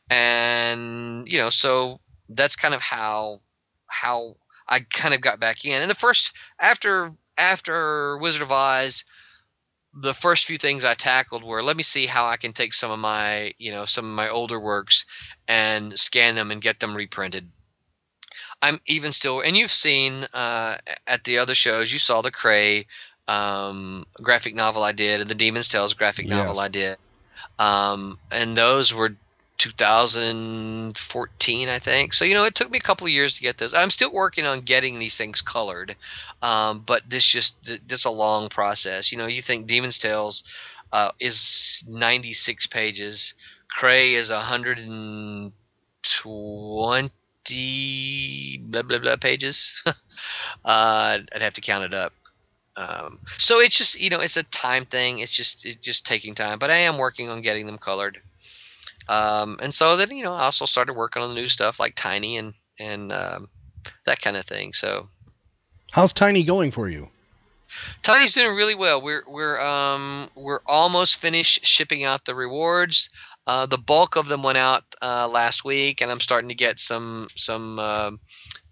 [0.09, 1.99] And you know, so
[2.30, 3.41] that's kind of how
[3.88, 5.81] how I kind of got back in.
[5.81, 9.03] And the first after after Wizard of Oz,
[9.94, 12.91] the first few things I tackled were let me see how I can take some
[12.91, 15.06] of my you know some of my older works
[15.48, 17.49] and scan them and get them reprinted.
[18.62, 20.78] I'm even still, and you've seen uh,
[21.08, 22.86] at the other shows, you saw the Cray
[23.28, 26.64] um, graphic novel I did and the Demon's Tales graphic novel Yes.
[26.64, 26.98] I did,
[27.60, 29.16] um, and those were
[29.62, 32.14] 2014, I think.
[32.14, 33.76] So you know, it took me a couple of years to get those.
[33.76, 35.96] I'm still working on getting these things colored,
[36.42, 39.12] um, but this just this a long process.
[39.12, 40.44] You know, you think Demon's Tales
[40.92, 43.36] uh, is 96 pages,
[43.70, 45.54] Cray is 120
[48.62, 49.84] blah blah blah pages.
[49.86, 49.94] uh,
[50.66, 52.14] I'd have to count it up.
[52.76, 55.20] um, so it's just you know it's a time thing.
[55.20, 56.58] It's just it's just taking time.
[56.58, 58.20] But I am working on getting them colored.
[59.12, 61.96] Um, and so then you know I also started working on the new stuff like
[61.96, 63.50] Tiny and and um,
[64.06, 64.72] that kind of thing.
[64.72, 65.10] So
[65.92, 67.10] How's Tiny going for you?
[68.02, 69.02] Tiny's doing really well.
[69.02, 73.10] We're we're um we're almost finished shipping out the rewards.
[73.46, 76.80] Uh, the bulk of them went out uh, last week, and I'm starting to get
[76.80, 78.12] some some uh,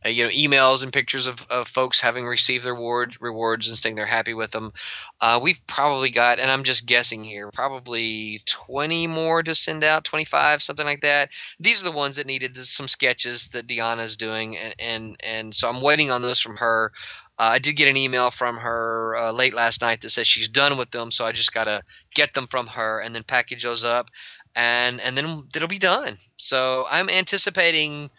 [0.06, 3.78] uh, you know emails and pictures of, of folks having received their reward, rewards and
[3.78, 4.72] saying they're happy with them.
[5.20, 10.06] Uh, we've probably got, and I'm just guessing here, probably 20 more to send out,
[10.06, 11.30] 25, something like that.
[11.60, 15.70] These are the ones that needed some sketches that Deanna's doing, and and, and so
[15.70, 16.92] I'm waiting on those from her.
[17.38, 20.50] Uh, I did get an email from her uh, late last night that says she's
[20.50, 23.86] done with them, so I just gotta get them from her and then package those
[23.86, 24.10] up,
[24.56, 26.18] and and then it'll be done.
[26.38, 28.10] So I'm anticipating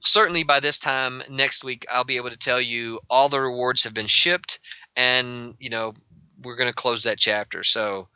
[0.00, 3.84] certainly by this time next week I'll be able to tell you all the rewards
[3.84, 4.60] have been shipped,
[4.96, 5.94] and you know
[6.42, 7.64] we're gonna close that chapter.
[7.64, 8.08] So.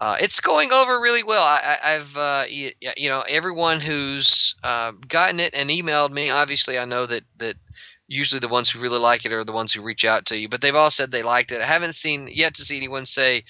[0.00, 1.42] Uh, it's going over really well.
[1.42, 6.30] I, have uh, you, you, know, everyone who's uh, gotten it and emailed me.
[6.30, 7.56] Obviously, I know that that
[8.06, 10.48] usually the ones who really like it are the ones who reach out to you
[10.48, 13.42] but they've all said they liked it i haven't seen yet to see anyone say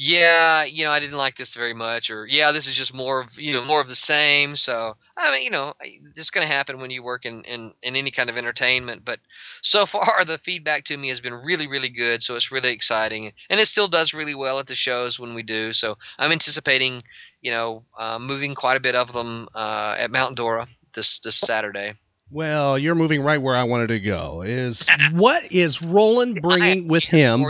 [0.00, 3.18] yeah you know i didn't like this very much or yeah this is just more
[3.18, 5.74] of you know more of the same so i mean you know
[6.14, 9.18] it's going to happen when you work in, in in any kind of entertainment but
[9.60, 13.32] so far the feedback to me has been really really good so it's really exciting
[13.50, 17.02] and it still does really well at the shows when we do so i'm anticipating
[17.42, 21.34] you know uh, moving quite a bit of them uh, at mount dora this this
[21.34, 21.92] saturday
[22.30, 24.42] well, you're moving right where I wanted to go.
[24.42, 27.42] Is what is Roland bringing with him?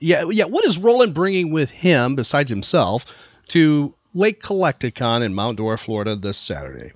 [0.00, 0.44] Yeah, yeah.
[0.44, 3.04] What is Roland bringing with him besides himself
[3.48, 6.92] to Lake Collect-A-Con in Mount Dora, Florida, this Saturday?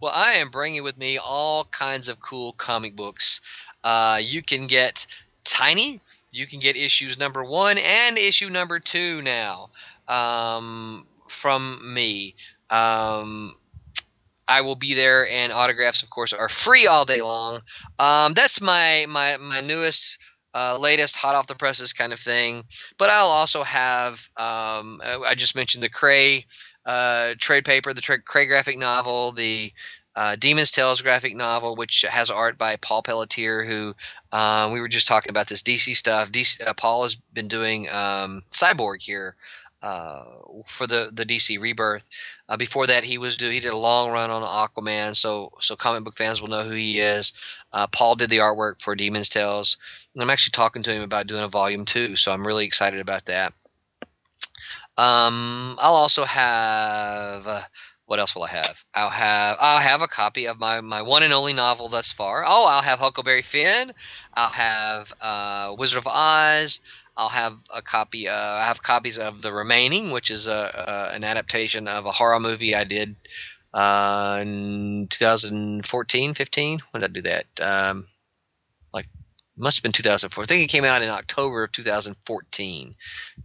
[0.00, 3.40] Well, I am bringing with me all kinds of cool comic books.
[3.82, 5.06] Uh, you can get
[5.44, 6.00] Tiny.
[6.32, 9.70] You can get issues number one and issue number two now
[10.08, 12.34] um, from me.
[12.68, 13.54] Um,
[14.48, 17.62] I will be there, and autographs, of course, are free all day long.
[17.98, 20.18] Um, that's my my my newest.
[20.56, 22.64] Uh, latest hot off the presses kind of thing.
[22.96, 26.46] But I'll also have, um, I just mentioned the Cray
[26.86, 29.70] uh, trade paper, the Cray graphic novel, the
[30.14, 33.94] uh, Demon's Tales graphic novel, which has art by Paul Pelletier, who
[34.32, 36.32] uh, we were just talking about this DC stuff.
[36.32, 39.36] DC, uh, Paul has been doing um, Cyborg here
[39.82, 40.24] uh,
[40.66, 42.08] for the the DC Rebirth.
[42.48, 45.76] Uh, before that, he was do he did a long run on Aquaman, so so
[45.76, 47.34] comic book fans will know who he is.
[47.72, 49.76] Uh, Paul did the artwork for Demon's Tales.
[50.18, 53.26] I'm actually talking to him about doing a volume two, so I'm really excited about
[53.26, 53.52] that.
[54.96, 57.46] Um, I'll also have.
[57.46, 57.62] Uh,
[58.06, 58.84] what else will I have?
[58.94, 62.44] I'll have I'll have a copy of my, my one and only novel thus far.
[62.46, 63.92] Oh, I'll have Huckleberry Finn.
[64.32, 66.80] I'll have uh, Wizard of Oz.
[67.16, 68.28] I'll have a copy.
[68.28, 72.38] Uh, I have copies of The Remaining, which is a, an adaptation of a horror
[72.38, 73.16] movie I did
[73.74, 76.82] uh, in 2014, 15.
[76.90, 77.46] When did I do that?
[77.60, 78.06] Um,
[79.56, 80.42] must have been 2004.
[80.42, 82.94] I think it came out in October of 2014,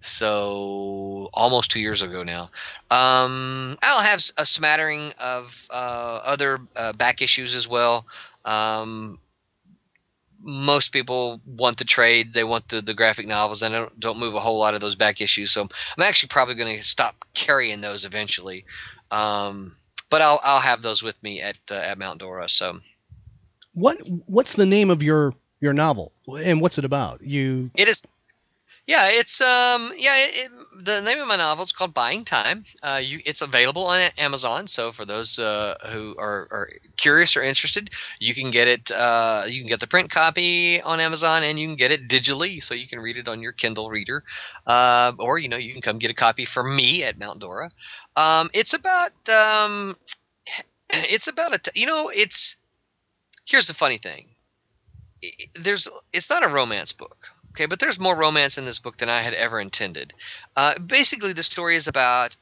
[0.02, 2.50] so almost two years ago now.
[2.90, 8.06] Um, I'll have a smattering of uh, other uh, back issues as well.
[8.44, 9.20] Um,
[10.44, 12.34] most people want the trade.
[12.34, 14.82] They want the, the graphic novels, and I don't, don't move a whole lot of
[14.82, 15.52] those back issues.
[15.52, 18.66] So I'm actually probably going to stop carrying those eventually.
[19.12, 19.72] Um,
[20.10, 22.50] but I'll I'll have those with me at uh, at Mount Dora.
[22.50, 22.80] So
[23.74, 27.22] what what's the name of your your novel and what's it about?
[27.22, 28.04] You it is
[28.88, 30.52] yeah, it's um yeah, it, it,
[30.84, 32.64] the name of my novel is called Buying Time.
[32.82, 34.66] Uh, you, it's available on Amazon.
[34.66, 38.92] So for those uh, who are, are, curious or interested, you can get it.
[38.92, 42.62] Uh, you can get the print copy on Amazon, and you can get it digitally,
[42.62, 44.24] so you can read it on your Kindle reader,
[44.66, 47.70] uh, or you know you can come get a copy from me at Mount Dora.
[48.16, 49.96] Um, it's about um,
[50.90, 52.58] it's about a t- you know it's
[53.46, 54.31] here's the funny thing.
[55.54, 59.10] There's it's not a romance book Okay, but there's more romance in this book than
[59.10, 60.14] I had ever intended.
[60.56, 62.38] Uh, basically, the story is about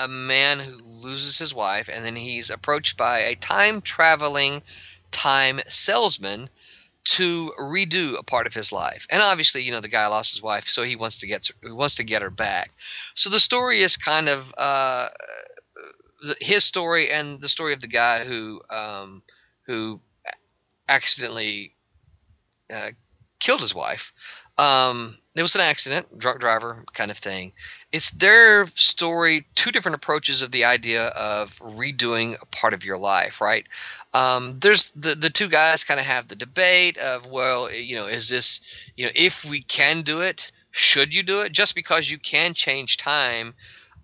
[0.00, 4.62] a man who loses his wife, and then he's approached by a time traveling
[5.10, 6.50] time salesman
[7.04, 9.06] to redo a part of his life.
[9.10, 11.70] And obviously, you know, the guy lost his wife, so he wants to get he
[11.70, 12.70] wants to get her back.
[13.14, 15.08] So the story is kind of uh,
[16.38, 19.22] his story and the story of the guy who um,
[19.66, 20.00] who
[20.86, 21.73] accidentally
[22.72, 22.90] uh,
[23.38, 24.12] killed his wife.
[24.56, 27.52] Um, it was an accident, drunk driver kind of thing.
[27.90, 32.96] It's their story, two different approaches of the idea of redoing a part of your
[32.96, 33.66] life, right?
[34.12, 38.06] Um, there's the the two guys kind of have the debate of, well, you know,
[38.06, 38.60] is this,
[38.96, 41.52] you know, if we can do it, should you do it?
[41.52, 43.54] Just because you can change time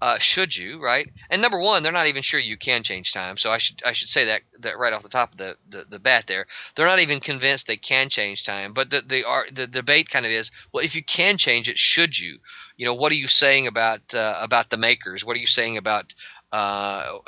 [0.01, 3.37] uh, should you right and number one they're not even sure you can change time
[3.37, 5.85] so i should i should say that that right off the top of the the,
[5.89, 9.47] the bat there they're not even convinced they can change time but the the, are,
[9.53, 12.39] the debate kind of is well if you can change it should you
[12.77, 15.77] you know what are you saying about uh, about the makers what are you saying
[15.77, 16.15] about
[16.53, 17.19] uh,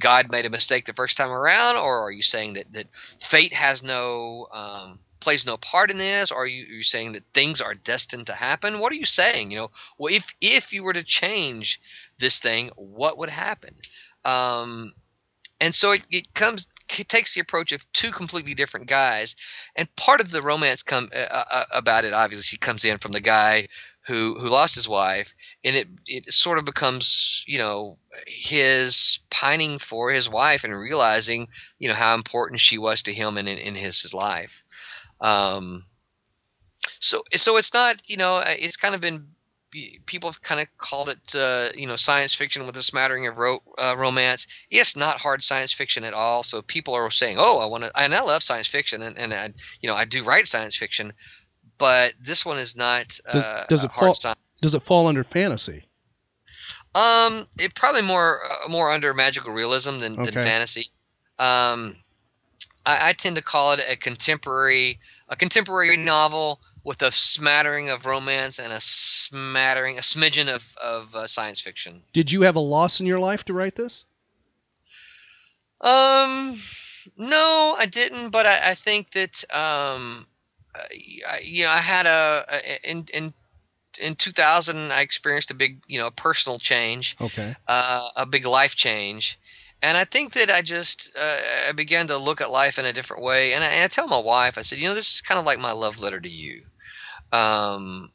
[0.00, 3.52] God made a mistake the first time around, or are you saying that, that fate
[3.52, 6.30] has no um, plays no part in this?
[6.30, 8.78] Are you, are you saying that things are destined to happen?
[8.78, 9.50] What are you saying?
[9.50, 11.80] You know, well, if if you were to change
[12.18, 13.74] this thing, what would happen?
[14.24, 14.94] Um,
[15.60, 16.66] and so it, it comes
[16.98, 19.36] it takes the approach of two completely different guys,
[19.76, 23.12] and part of the romance come uh, uh, about it obviously she comes in from
[23.12, 23.68] the guy
[24.06, 25.34] who who lost his wife,
[25.64, 31.48] and it it sort of becomes you know his pining for his wife and realizing
[31.78, 34.64] you know how important she was to him and in, in his, his life.
[35.20, 35.84] Um,
[37.00, 39.28] so so it's not you know it's kind of been
[40.06, 43.38] people have kind of called it uh, you know science fiction with a smattering of
[43.38, 44.46] ro- uh, romance.
[44.70, 46.42] It's not hard science fiction at all.
[46.42, 49.34] So people are saying, oh, I want to, and I love science fiction, and, and
[49.34, 51.12] I you know I do write science fiction,
[51.78, 54.14] but this one is not uh, Does, does it hard fall?
[54.14, 54.38] science.
[54.60, 55.84] Does it fall under fantasy?
[56.94, 60.40] Um, it probably more uh, more under magical realism than, than Okay.
[60.40, 60.86] fantasy.
[61.38, 61.96] Um,
[62.86, 68.06] I, I tend to call it a contemporary a contemporary novel with a smattering of
[68.06, 72.02] romance and a smattering a smidgen of of uh, science fiction.
[72.12, 74.04] Did you have a loss in your life to write this?
[75.80, 76.58] Um,
[77.16, 80.26] no, I didn't, but I, I think that um,
[80.74, 83.34] I, you know, I had a, a in in
[84.00, 87.16] in 2000 I experienced a big you know personal change.
[87.20, 87.54] Okay.
[87.66, 89.38] uh, a big life change.
[89.82, 91.38] And I think that I just uh,
[91.68, 93.52] I began to look at life in a different way.
[93.52, 95.44] And I, and I tell my wife, I said, you know, this is kind of
[95.44, 96.62] like my love letter to you,
[97.34, 98.10] um,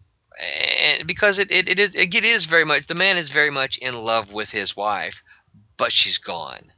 [0.88, 3.78] and because it, it, it is it is very much the man is very much
[3.78, 5.24] in love with his wife,
[5.76, 6.72] but she's gone.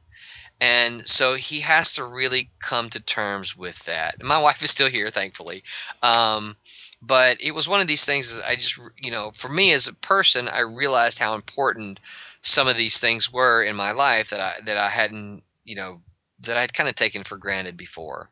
[0.60, 4.22] And so he has to really come to terms with that.
[4.22, 5.64] My wife is still here, thankfully.
[6.02, 6.56] Um,
[7.00, 9.94] but it was one of these things I just, you know, for me as a
[9.94, 11.98] person, I realized how important
[12.42, 16.00] some of these things were in my life that I that I hadn't, you know,
[16.40, 18.30] that I'd kind of taken for granted before.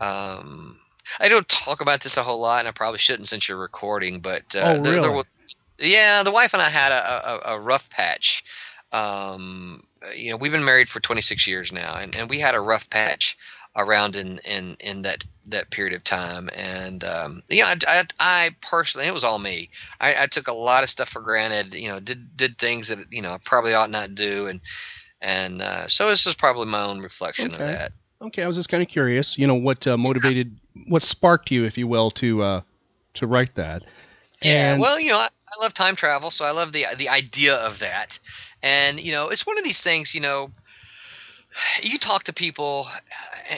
[0.00, 0.78] Um,
[1.20, 4.20] I don't talk about this a whole lot, and I probably shouldn't since you're recording.
[4.20, 5.16] But uh, Oh, there, there really?
[5.16, 5.24] was,
[5.78, 8.44] yeah, the wife and I had a, a, a rough patch.
[8.92, 9.84] Um,
[10.14, 12.90] you know, we've been married for 26 years now, and, and we had a rough
[12.90, 13.36] patch
[13.74, 16.50] around in in, in that that period of time.
[16.54, 19.70] And um, you know, I, I, I personally, it was all me.
[20.00, 21.74] I, I took a lot of stuff for granted.
[21.74, 24.60] You know, did did things that you know I probably ought not do, and
[25.20, 27.92] and uh, so this is probably my own reflection of that.
[28.20, 29.38] Okay, I was just kind of curious.
[29.38, 32.60] You know, what uh, motivated, what sparked you, if you will, to uh,
[33.14, 33.84] to write that?
[34.42, 37.08] Yeah, And- well, you know, I, I love time travel, so I love the the
[37.08, 38.18] idea of that.
[38.62, 40.14] And you know, it's one of these things.
[40.14, 40.50] You know,
[41.82, 42.86] you talk to people,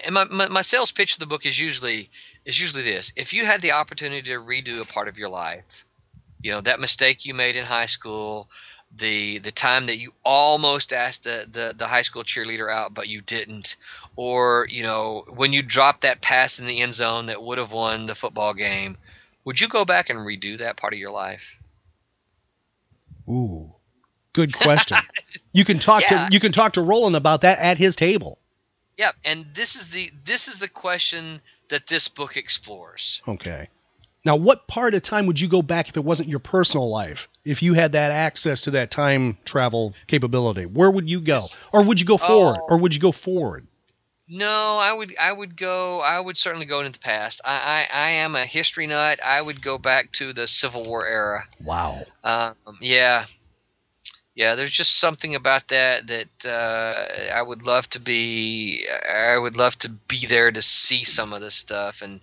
[0.05, 2.11] and my, my, my sales pitch for the book is usually
[2.45, 5.85] is usually this: if you had the opportunity to redo a part of your life,
[6.43, 8.49] you know, that mistake you made in high school,
[8.97, 13.09] the the time that you almost asked the, the, the high school cheerleader out but
[13.09, 13.77] you didn't
[14.17, 17.73] or you know when you dropped that pass in the end zone that would have
[17.73, 18.97] won the football game
[19.45, 21.59] would you go back and redo that part of your life
[23.29, 23.73] Ooh,
[24.33, 24.99] good question.
[25.53, 26.29] you can talk Yeah.
[26.29, 28.39] to you can talk to Roland about that at his table.
[28.99, 33.69] yeah and this is the this is the question that this book explores Okay.
[34.27, 37.29] Now, what part of time would you go back if it wasn't your personal life?
[37.45, 41.41] If you had that access to that time travel capability, where would you go?
[41.75, 42.57] Or would you go forward?
[42.63, 42.67] Oh.
[42.71, 43.67] Or would you go forward?
[44.29, 47.99] No i would i would go i would certainly go into the past i i,
[47.99, 52.05] I am a history nut i would go back to the civil war era Wow.
[52.23, 53.25] Um, yeah,
[54.35, 54.55] yeah.
[54.55, 58.87] There's just something about that that uh, I would love to be.
[59.09, 62.21] I would love to be there to see some of this stuff, and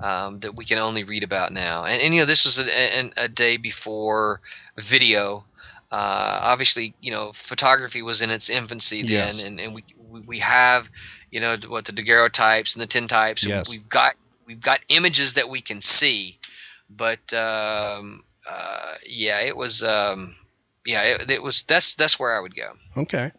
[0.00, 1.84] um, that we can only read about now.
[1.84, 4.40] And, and you know, this was a, a, a day before
[4.76, 5.46] video.
[5.90, 9.42] Uh, obviously, you know, photography was in its infancy then, Yes.
[9.42, 10.90] and, and we, we we have,
[11.34, 13.44] you know, what the daguerreotypes and the tintypes.
[13.44, 13.68] Yes.
[13.68, 14.14] We've got
[14.46, 16.38] we've got images that we can see,
[16.88, 19.82] but um, uh, yeah, it was.
[19.82, 20.36] Um,
[20.86, 21.64] yeah, it, it was.
[21.64, 22.72] That's that's where I would go.
[22.96, 23.32] Okay.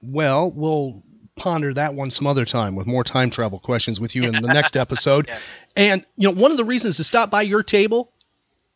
[0.00, 1.02] Well, we'll
[1.34, 4.52] ponder that one some other time with more time travel questions with you in the
[4.52, 5.26] next episode.
[5.26, 5.38] Yeah.
[5.74, 8.12] And you know, one of the reasons to stop by your table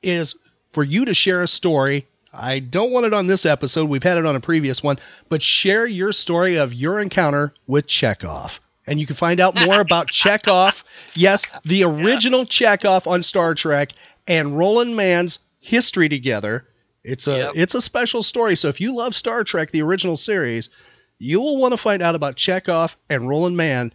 [0.02, 0.34] is
[0.72, 2.08] for you to share a story.
[2.32, 3.88] I don't want it on this episode.
[3.88, 4.98] We've had it on a previous one,
[5.28, 8.58] but share your story of your encounter with Chekov.
[8.86, 10.82] And you can find out more about Chekov.
[11.14, 13.92] Yes, the original Chekov on Star Trek
[14.26, 16.66] and Roland Mann's history together.
[17.04, 17.52] It's a Yep.
[17.56, 18.56] it's a special story.
[18.56, 20.70] So if you love Star Trek, the original series,
[21.18, 23.92] you will want to find out about Chekov and Roland Mann.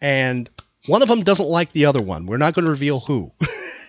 [0.00, 0.48] And
[0.86, 2.26] one of them doesn't like the other one.
[2.26, 3.32] We're not going to reveal who.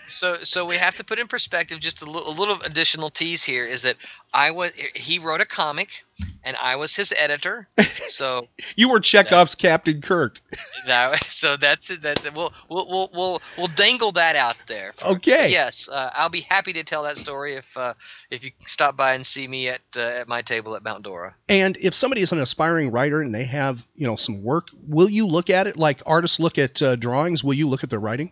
[0.08, 3.84] So, so we have to put in perspective just a little, additional tease here is
[3.84, 3.96] that
[4.34, 6.04] I was he wrote a comic,
[6.44, 7.68] and I was his editor.
[8.08, 8.48] So
[8.78, 10.40] you were Chekov's Captain Kirk.
[10.88, 12.02] that, so that's it.
[12.02, 12.34] That's it.
[12.34, 14.94] We'll, we'll, we'll, we'll, we'll dangle that out there.
[14.94, 15.50] for- Okay.
[15.52, 17.96] Yes, uh, I'll be happy to tell that story if uh,
[18.32, 21.36] if you stop by and see me at uh, at my table at Mount Dora.
[21.50, 25.10] And if somebody is an aspiring writer and they have, you know, some work, will
[25.10, 27.44] you look at it like artists look at uh, drawings?
[27.44, 28.32] Will you look at their writing?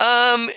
[0.00, 0.50] Um,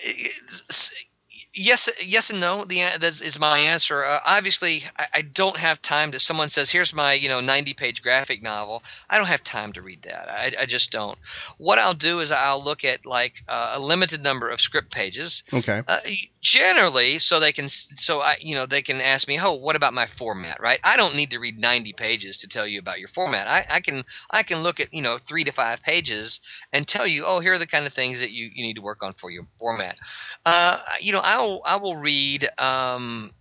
[1.53, 2.63] yes, yes and no.
[2.63, 4.03] The that is my answer.
[4.03, 6.19] Uh, obviously, I, I don't have time to.
[6.19, 9.81] Someone says, "Here's my you know 90 page graphic novel." I don't have time to
[9.81, 10.29] read that.
[10.29, 11.17] I, I just don't.
[11.57, 15.43] What I'll do is I'll look at like uh, a limited number of script pages.
[15.53, 15.81] Okay.
[15.87, 15.99] Uh,
[16.41, 19.93] generally, so they can, so I, you know, they can ask me, "Oh, what about
[19.93, 20.79] my format?" Right?
[20.83, 23.47] I don't need to read 90 pages to tell you about your format.
[23.47, 26.41] I, I can, I can look at, you know, three to five pages
[26.73, 28.81] and tell you, "Oh, here are the kind of things that you, you need to
[28.81, 29.99] work on for your format."
[30.45, 33.31] Uh, you know, I will, I will read, um,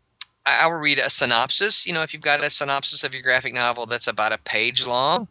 [0.45, 1.87] I will read a synopsis.
[1.87, 4.87] You know, if you've got a synopsis of your graphic novel that's about a page
[4.87, 5.29] long,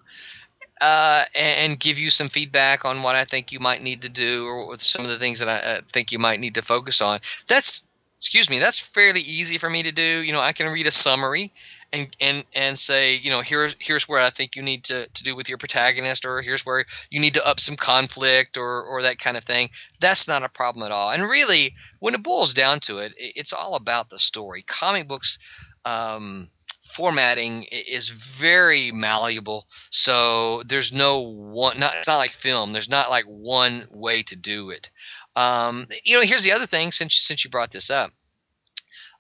[0.82, 4.48] uh, and, give you some feedback on what I think you might need to do,
[4.48, 7.20] or some of the things that I uh, think you might need to focus on.
[7.48, 7.84] That's,
[8.18, 10.22] excuse me, that's fairly easy for me to do.
[10.22, 11.52] You know, I can read a summary
[11.92, 15.24] and and and say, you know, here's here's where I think you need to, to
[15.24, 19.02] do with your protagonist, or here's where you need to up some conflict, or or
[19.04, 19.70] that kind of thing.
[20.00, 21.12] That's not a problem at all.
[21.12, 24.64] And really, when it boils down to it, it- it's all about the story.
[24.64, 25.40] Comic books.
[25.86, 26.50] Um,
[26.92, 33.12] formatting is very malleable so there's no one not it's not like film there's not
[33.12, 34.90] like one way to do it
[35.36, 38.12] um, you know here's the other thing since since you brought this up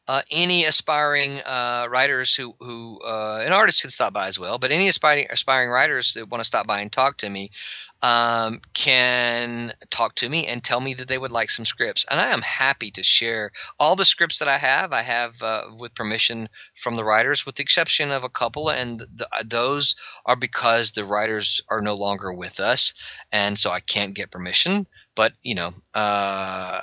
[0.10, 4.58] uh, any aspiring uh, writers who who uh, and artists can stop by as well
[4.58, 7.52] but any aspiring aspiring writers that want to stop by and talk to me
[8.02, 12.06] um, can talk to me and tell me that they would like some scripts.
[12.10, 14.94] And i am happy to share all the scripts that i have.
[14.94, 19.00] I have uh, with permission from the writers with the exception of a couple and
[19.00, 19.96] th- those
[20.26, 22.94] are because the writers are no longer with us
[23.32, 24.88] and so i can't get permission.
[25.16, 26.82] But you know uh,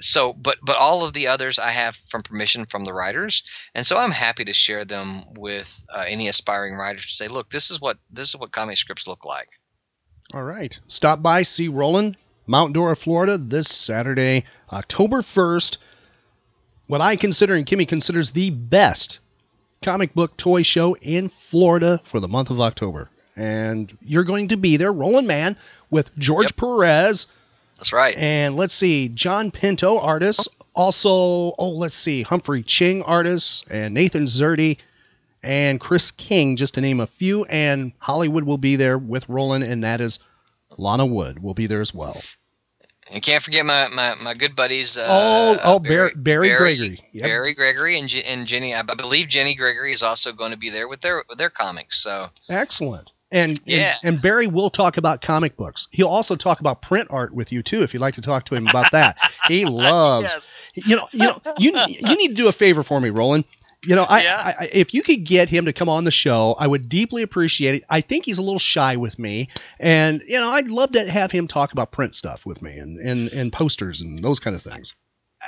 [0.00, 3.42] so but but all of the others i have from permission from the writers
[3.74, 7.50] and so i'm happy to share them with uh, any aspiring writers to say look
[7.50, 9.48] this is what this is what comic scripts look like
[10.32, 10.78] All right.
[10.88, 15.78] Stop by, see Roland, Mount Dora, Florida, this Saturday, October 1st.
[16.86, 19.20] What I consider and Kimmy considers the best
[19.82, 23.08] comic book toy show in Florida for the month of October.
[23.36, 25.56] And you're going to be there, Roland Mann,
[25.90, 26.56] with George Yep.
[26.56, 27.26] Perez.
[27.76, 30.48] that's right And let's see, John Pinto, artist.
[30.74, 33.64] Also, oh, let's see, Humphrey Ching, artist.
[33.70, 34.78] And Nathan Szerdy.
[35.44, 37.44] And Chris King, just to name a few.
[37.44, 40.18] And Hollywood will be there with Roland, and that is
[40.76, 42.20] Lana Wood will be there as well.
[43.10, 44.96] and can't forget my, my, my good buddies.
[44.96, 47.00] Uh, oh, oh, Barry, Barry, Gregory.
[47.12, 47.24] Yep.
[47.24, 48.74] Barry Gregory and, and Jenny.
[48.74, 51.98] I believe Jenny Gregory is also going to be there with their with their comics.
[52.00, 53.12] So Excellent.
[53.30, 53.94] And, Yeah.
[54.04, 55.88] and and Barry will talk about comic books.
[55.90, 58.54] He'll also talk about print art with you too, if you'd like to talk to
[58.54, 59.18] him about that.
[59.48, 60.24] he loves.
[60.24, 60.54] Yes.
[60.86, 61.72] You know, you know, you
[62.08, 63.44] you need to do a favor for me, Roland.
[63.86, 64.36] You know, I, Yeah.
[64.36, 67.22] I, I if you could get him to come on the show, I would deeply
[67.22, 67.84] appreciate it.
[67.88, 69.48] I think he's a little shy with me,
[69.78, 72.98] and you know, I'd love to have him talk about print stuff with me and
[72.98, 74.94] and, and posters and those kind of things.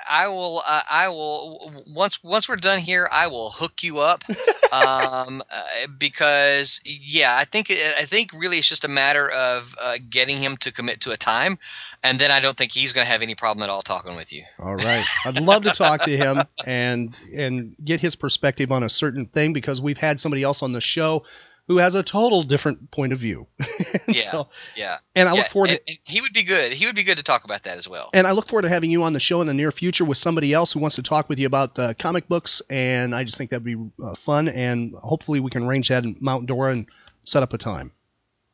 [0.09, 0.63] I will.
[0.67, 1.85] Uh, I will.
[1.87, 4.25] Once once we're done here, I will hook you up.
[4.73, 5.63] um, uh,
[5.99, 10.57] because yeah, I think I think really it's just a matter of uh, getting him
[10.59, 11.59] to commit to a time,
[12.03, 14.33] and then I don't think he's going to have any problem at all talking with
[14.33, 14.45] you.
[14.59, 15.05] All right.
[15.25, 19.53] I'd love to talk to him and and get his perspective on a certain thing
[19.53, 21.25] because we've had somebody else on the show
[21.69, 23.47] who has a total different point of view.
[24.09, 24.23] Yeah.
[24.23, 24.99] So, Yeah.
[25.17, 26.73] and I yeah, look forward and, to and he would be good.
[26.73, 28.11] He would be good to talk about that as well.
[28.15, 30.17] and I look forward to having you on the show in the near future with
[30.17, 32.63] somebody else who wants to talk with you about uh, comic books.
[32.71, 34.47] And I just think that'd be uh, fun.
[34.49, 36.87] And hopefully we can arrange that in Mount Dora and
[37.25, 37.91] set up a time.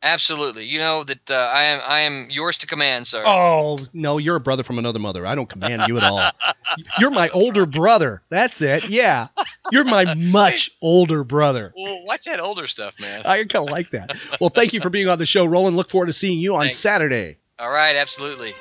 [0.02, 0.64] Absolutely.
[0.64, 3.22] You know that uh, I am I am yours to command, sir.
[3.24, 5.24] Oh no, you're a brother from another mother.
[5.24, 6.20] I don't command you at all.
[6.98, 8.20] You're my older brother.
[8.28, 8.88] That's it.
[8.88, 9.28] Yeah.
[9.70, 11.72] You're my much older brother.
[11.76, 13.22] Well, watch that older stuff, man.
[13.24, 14.16] I kind of like that.
[14.40, 15.76] Well, thank you for being on the show, Roland.
[15.76, 16.76] Look forward to seeing you on Thanks.
[16.76, 17.36] Saturday.
[17.58, 18.54] All right, absolutely.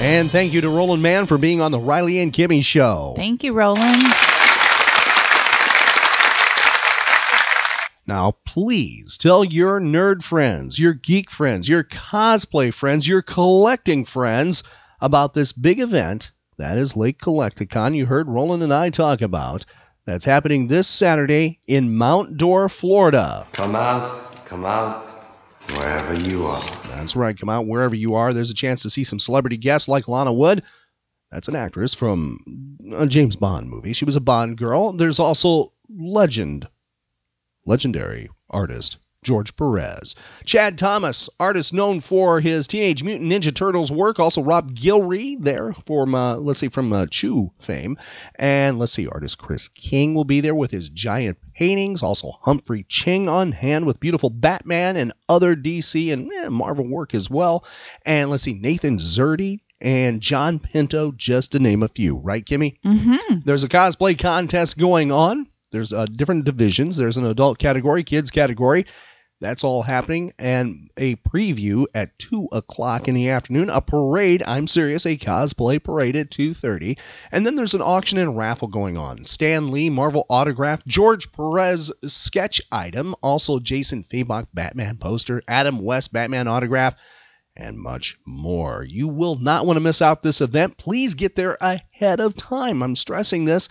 [0.00, 3.14] And thank you to Roland Mann for being on the Riley and Kimmy show.
[3.16, 4.02] Thank you, Roland.
[8.04, 14.64] Now, please tell your nerd friends, your geek friends, your cosplay friends, your collecting friends
[15.00, 19.64] about this big event that is Lake Collect-A-Con you heard Roland and I talk about.
[20.04, 23.46] That's happening this Saturday in Mount Dora, Florida.
[23.52, 24.12] Come out,
[24.46, 25.04] come out,
[25.70, 26.62] wherever you are.
[26.88, 27.38] That's right.
[27.38, 28.32] Come out wherever you are.
[28.32, 30.62] There's a chance to see some celebrity guests like Lana Wood.
[31.30, 33.92] That's an actress from a James Bond movie.
[33.92, 34.92] She was a Bond girl.
[34.92, 36.68] There's also legend,
[37.64, 40.16] legendary artist George Perez.
[40.44, 44.18] Chad Thomas, artist known for his Teenage Mutant Ninja Turtles work.
[44.18, 47.98] Also Rob Guillory there from, uh, let's see, from uh, Chew fame.
[48.34, 52.02] And let's see, artist Chris King will be there with his giant paintings.
[52.02, 57.14] Also Humphrey Ching on hand with beautiful Batman and other DC and eh, Marvel work
[57.14, 57.64] as well.
[58.04, 62.18] And let's see, Nathan Szerdy and John Pinto, just to name a few.
[62.18, 62.78] Right, Kimmy?
[62.84, 63.40] Mm-hmm.
[63.44, 65.46] There's a cosplay contest going on.
[65.70, 66.96] There's uh, different divisions.
[66.96, 68.84] There's an adult category, kids category.
[69.42, 73.70] That's all happening, and a preview at two o'clock in the afternoon.
[73.70, 74.44] A parade.
[74.46, 75.04] I'm serious.
[75.04, 76.96] A cosplay parade at two thirty,
[77.32, 79.24] and then there's an auction and raffle going on.
[79.24, 86.12] Stan Lee Marvel autograph, George Perez sketch item, also Jason Fabok Batman poster, Adam West
[86.12, 86.94] Batman autograph,
[87.56, 88.84] and much more.
[88.84, 90.78] You will not want to miss out this event.
[90.78, 92.82] Please get there ahead of time.
[92.82, 93.68] I'm stressing this.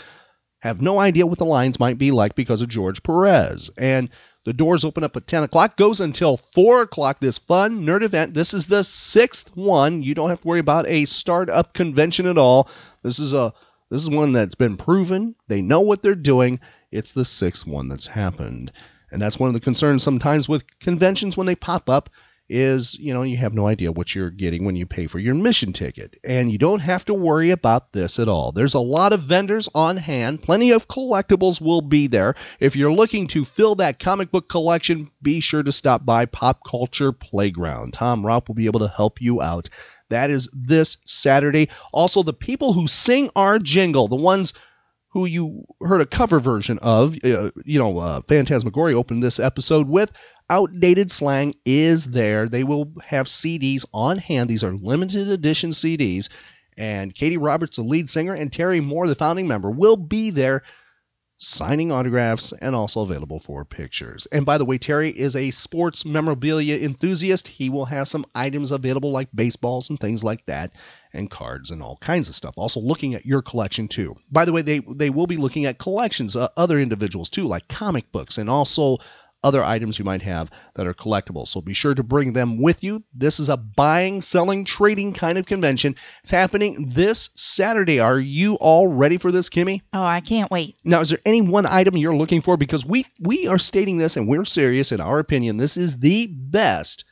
[0.59, 3.71] Have no idea what the lines might be like because of George Perez.
[3.77, 4.09] And
[4.43, 7.19] the doors open up at 10 o'clock, goes until 4 o'clock.
[7.19, 8.33] This fun nerd event.
[8.33, 10.01] This is the sixth one.
[10.01, 12.69] You don't have to worry about a startup convention at all.
[13.03, 13.53] This is a
[13.89, 15.35] this is one that's been proven.
[15.47, 16.61] They know what they're doing.
[16.91, 18.71] It's the sixth one that's happened.
[19.11, 22.09] And that's one of the concerns sometimes with conventions when they pop up
[22.51, 25.33] is, you know, you have no idea what you're getting when you pay for your
[25.33, 26.19] admission ticket.
[26.23, 28.51] And you don't have to worry about this at all.
[28.51, 30.43] There's a lot of vendors on hand.
[30.43, 32.35] Plenty of collectibles will be there.
[32.59, 36.59] If you're looking to fill that comic book collection, be sure to stop by Pop
[36.67, 37.93] Culture Playground.
[37.93, 39.69] Tom Raupp will be able to help you out.
[40.09, 41.69] That is this Saturday.
[41.93, 44.53] Also, the people who sing our jingle, the ones
[45.11, 49.87] who you heard a cover version of, uh, you know, uh, Phantasmagoria opened this episode
[49.87, 50.11] with,
[50.51, 52.49] outdated slang is there.
[52.49, 54.49] They will have CDs on hand.
[54.49, 56.29] These are limited edition CDs.
[56.77, 60.63] And Katie Roberts, the lead singer, and Terry Moore, the founding member, will be there
[61.43, 64.27] signing autographs and also available for pictures.
[64.31, 67.47] And by the way, Terry is a sports memorabilia enthusiast.
[67.47, 70.71] He will have some items available like baseballs and things like that
[71.13, 72.53] and cards and all kinds of stuff.
[72.57, 74.15] Also looking at your collection too.
[74.31, 77.67] By the way, they they will be looking at collections of other individuals too like
[77.67, 78.99] comic books and also
[79.43, 81.47] other items you might have that are collectible.
[81.47, 83.03] So be sure to bring them with you.
[83.13, 85.95] This is a buying, selling, trading kind of convention.
[86.21, 87.99] It's happening this Saturday.
[87.99, 89.81] Are you all ready for this, Kimmy?
[89.93, 90.75] Oh, I can't wait.
[90.83, 92.57] Now, is there any one item you're looking for?
[92.57, 95.57] Because we we are stating this and we're serious in our opinion.
[95.57, 97.05] This is the best,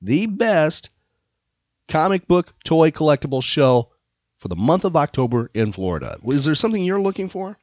[0.00, 0.90] the best
[1.88, 3.90] comic book toy collectible show
[4.36, 6.18] for the month of October in Florida.
[6.26, 7.58] Is there something you're looking for?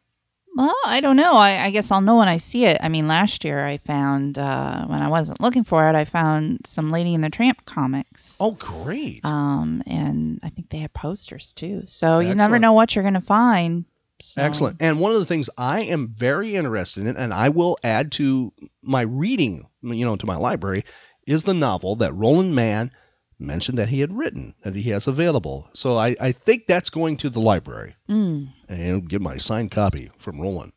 [0.56, 1.34] Well, I don't know.
[1.34, 2.78] I, I guess I'll know when I see it.
[2.82, 6.66] I mean, last year I found uh, when I wasn't looking for it, I found
[6.66, 8.38] some Lady and the Tramp comics.
[8.40, 9.26] Oh, great!
[9.26, 11.84] Um, and I think they had posters too.
[11.88, 13.84] So you never know what you're gonna find.
[14.22, 14.42] So.
[14.42, 14.78] Excellent.
[14.80, 18.54] And one of the things I am very interested in, and I will add to
[18.82, 20.86] my reading, you know, to my library,
[21.28, 22.92] is the novel that Roland Mann
[23.40, 25.68] mentioned that he had written, that he has available.
[25.74, 30.10] So I, I think that's going to the library Mm, and get my signed copy
[30.18, 30.72] from Roland.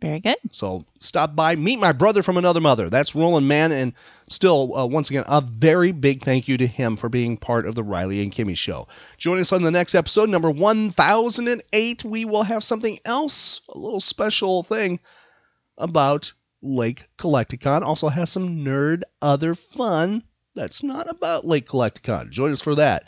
[0.00, 0.36] very good.
[0.52, 2.88] So stop by, meet my brother from another mother.
[2.88, 3.92] That's Roland Mann, and
[4.28, 7.74] still, uh, once again, a very big thank you to him for being part of
[7.74, 8.86] the Riley and Kimmy show.
[9.16, 12.04] Join us on the next episode, number 1008.
[12.04, 15.00] We will have something else, a little special thing
[15.76, 16.32] about
[16.62, 17.82] Lake Collect-A-Con.
[17.82, 20.22] Also has some nerd other fun
[20.58, 22.32] that's not about Lake Collect-A-Con.
[22.32, 23.04] Join us for that.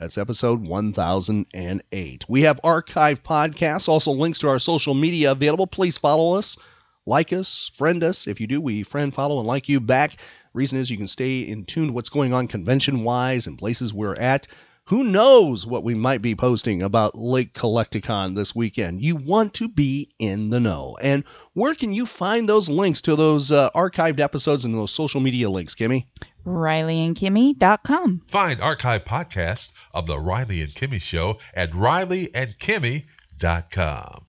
[0.00, 2.24] That's episode 1008.
[2.30, 5.66] We have archive podcasts, also links to our social media available.
[5.66, 6.56] Please follow us,
[7.04, 8.26] like us, friend us.
[8.26, 10.16] If you do, we friend, follow, and like you back.
[10.54, 13.92] Reason is you can stay in tune to what's going on convention wise and places
[13.92, 14.48] we're at.
[14.88, 19.02] Who knows what we might be posting about Lake Collect-A-Con this weekend?
[19.02, 20.98] You want to be in the know.
[21.00, 21.24] And
[21.54, 25.48] where can you find those links to those uh, archived episodes and those social media
[25.48, 26.06] links, Kimmy?
[26.46, 28.22] RileyandKimmy.com.
[28.28, 33.04] Find archived podcasts of the Riley and Kimmy Show at rileyandkimmy.com.
[33.40, 34.22] Comics.com.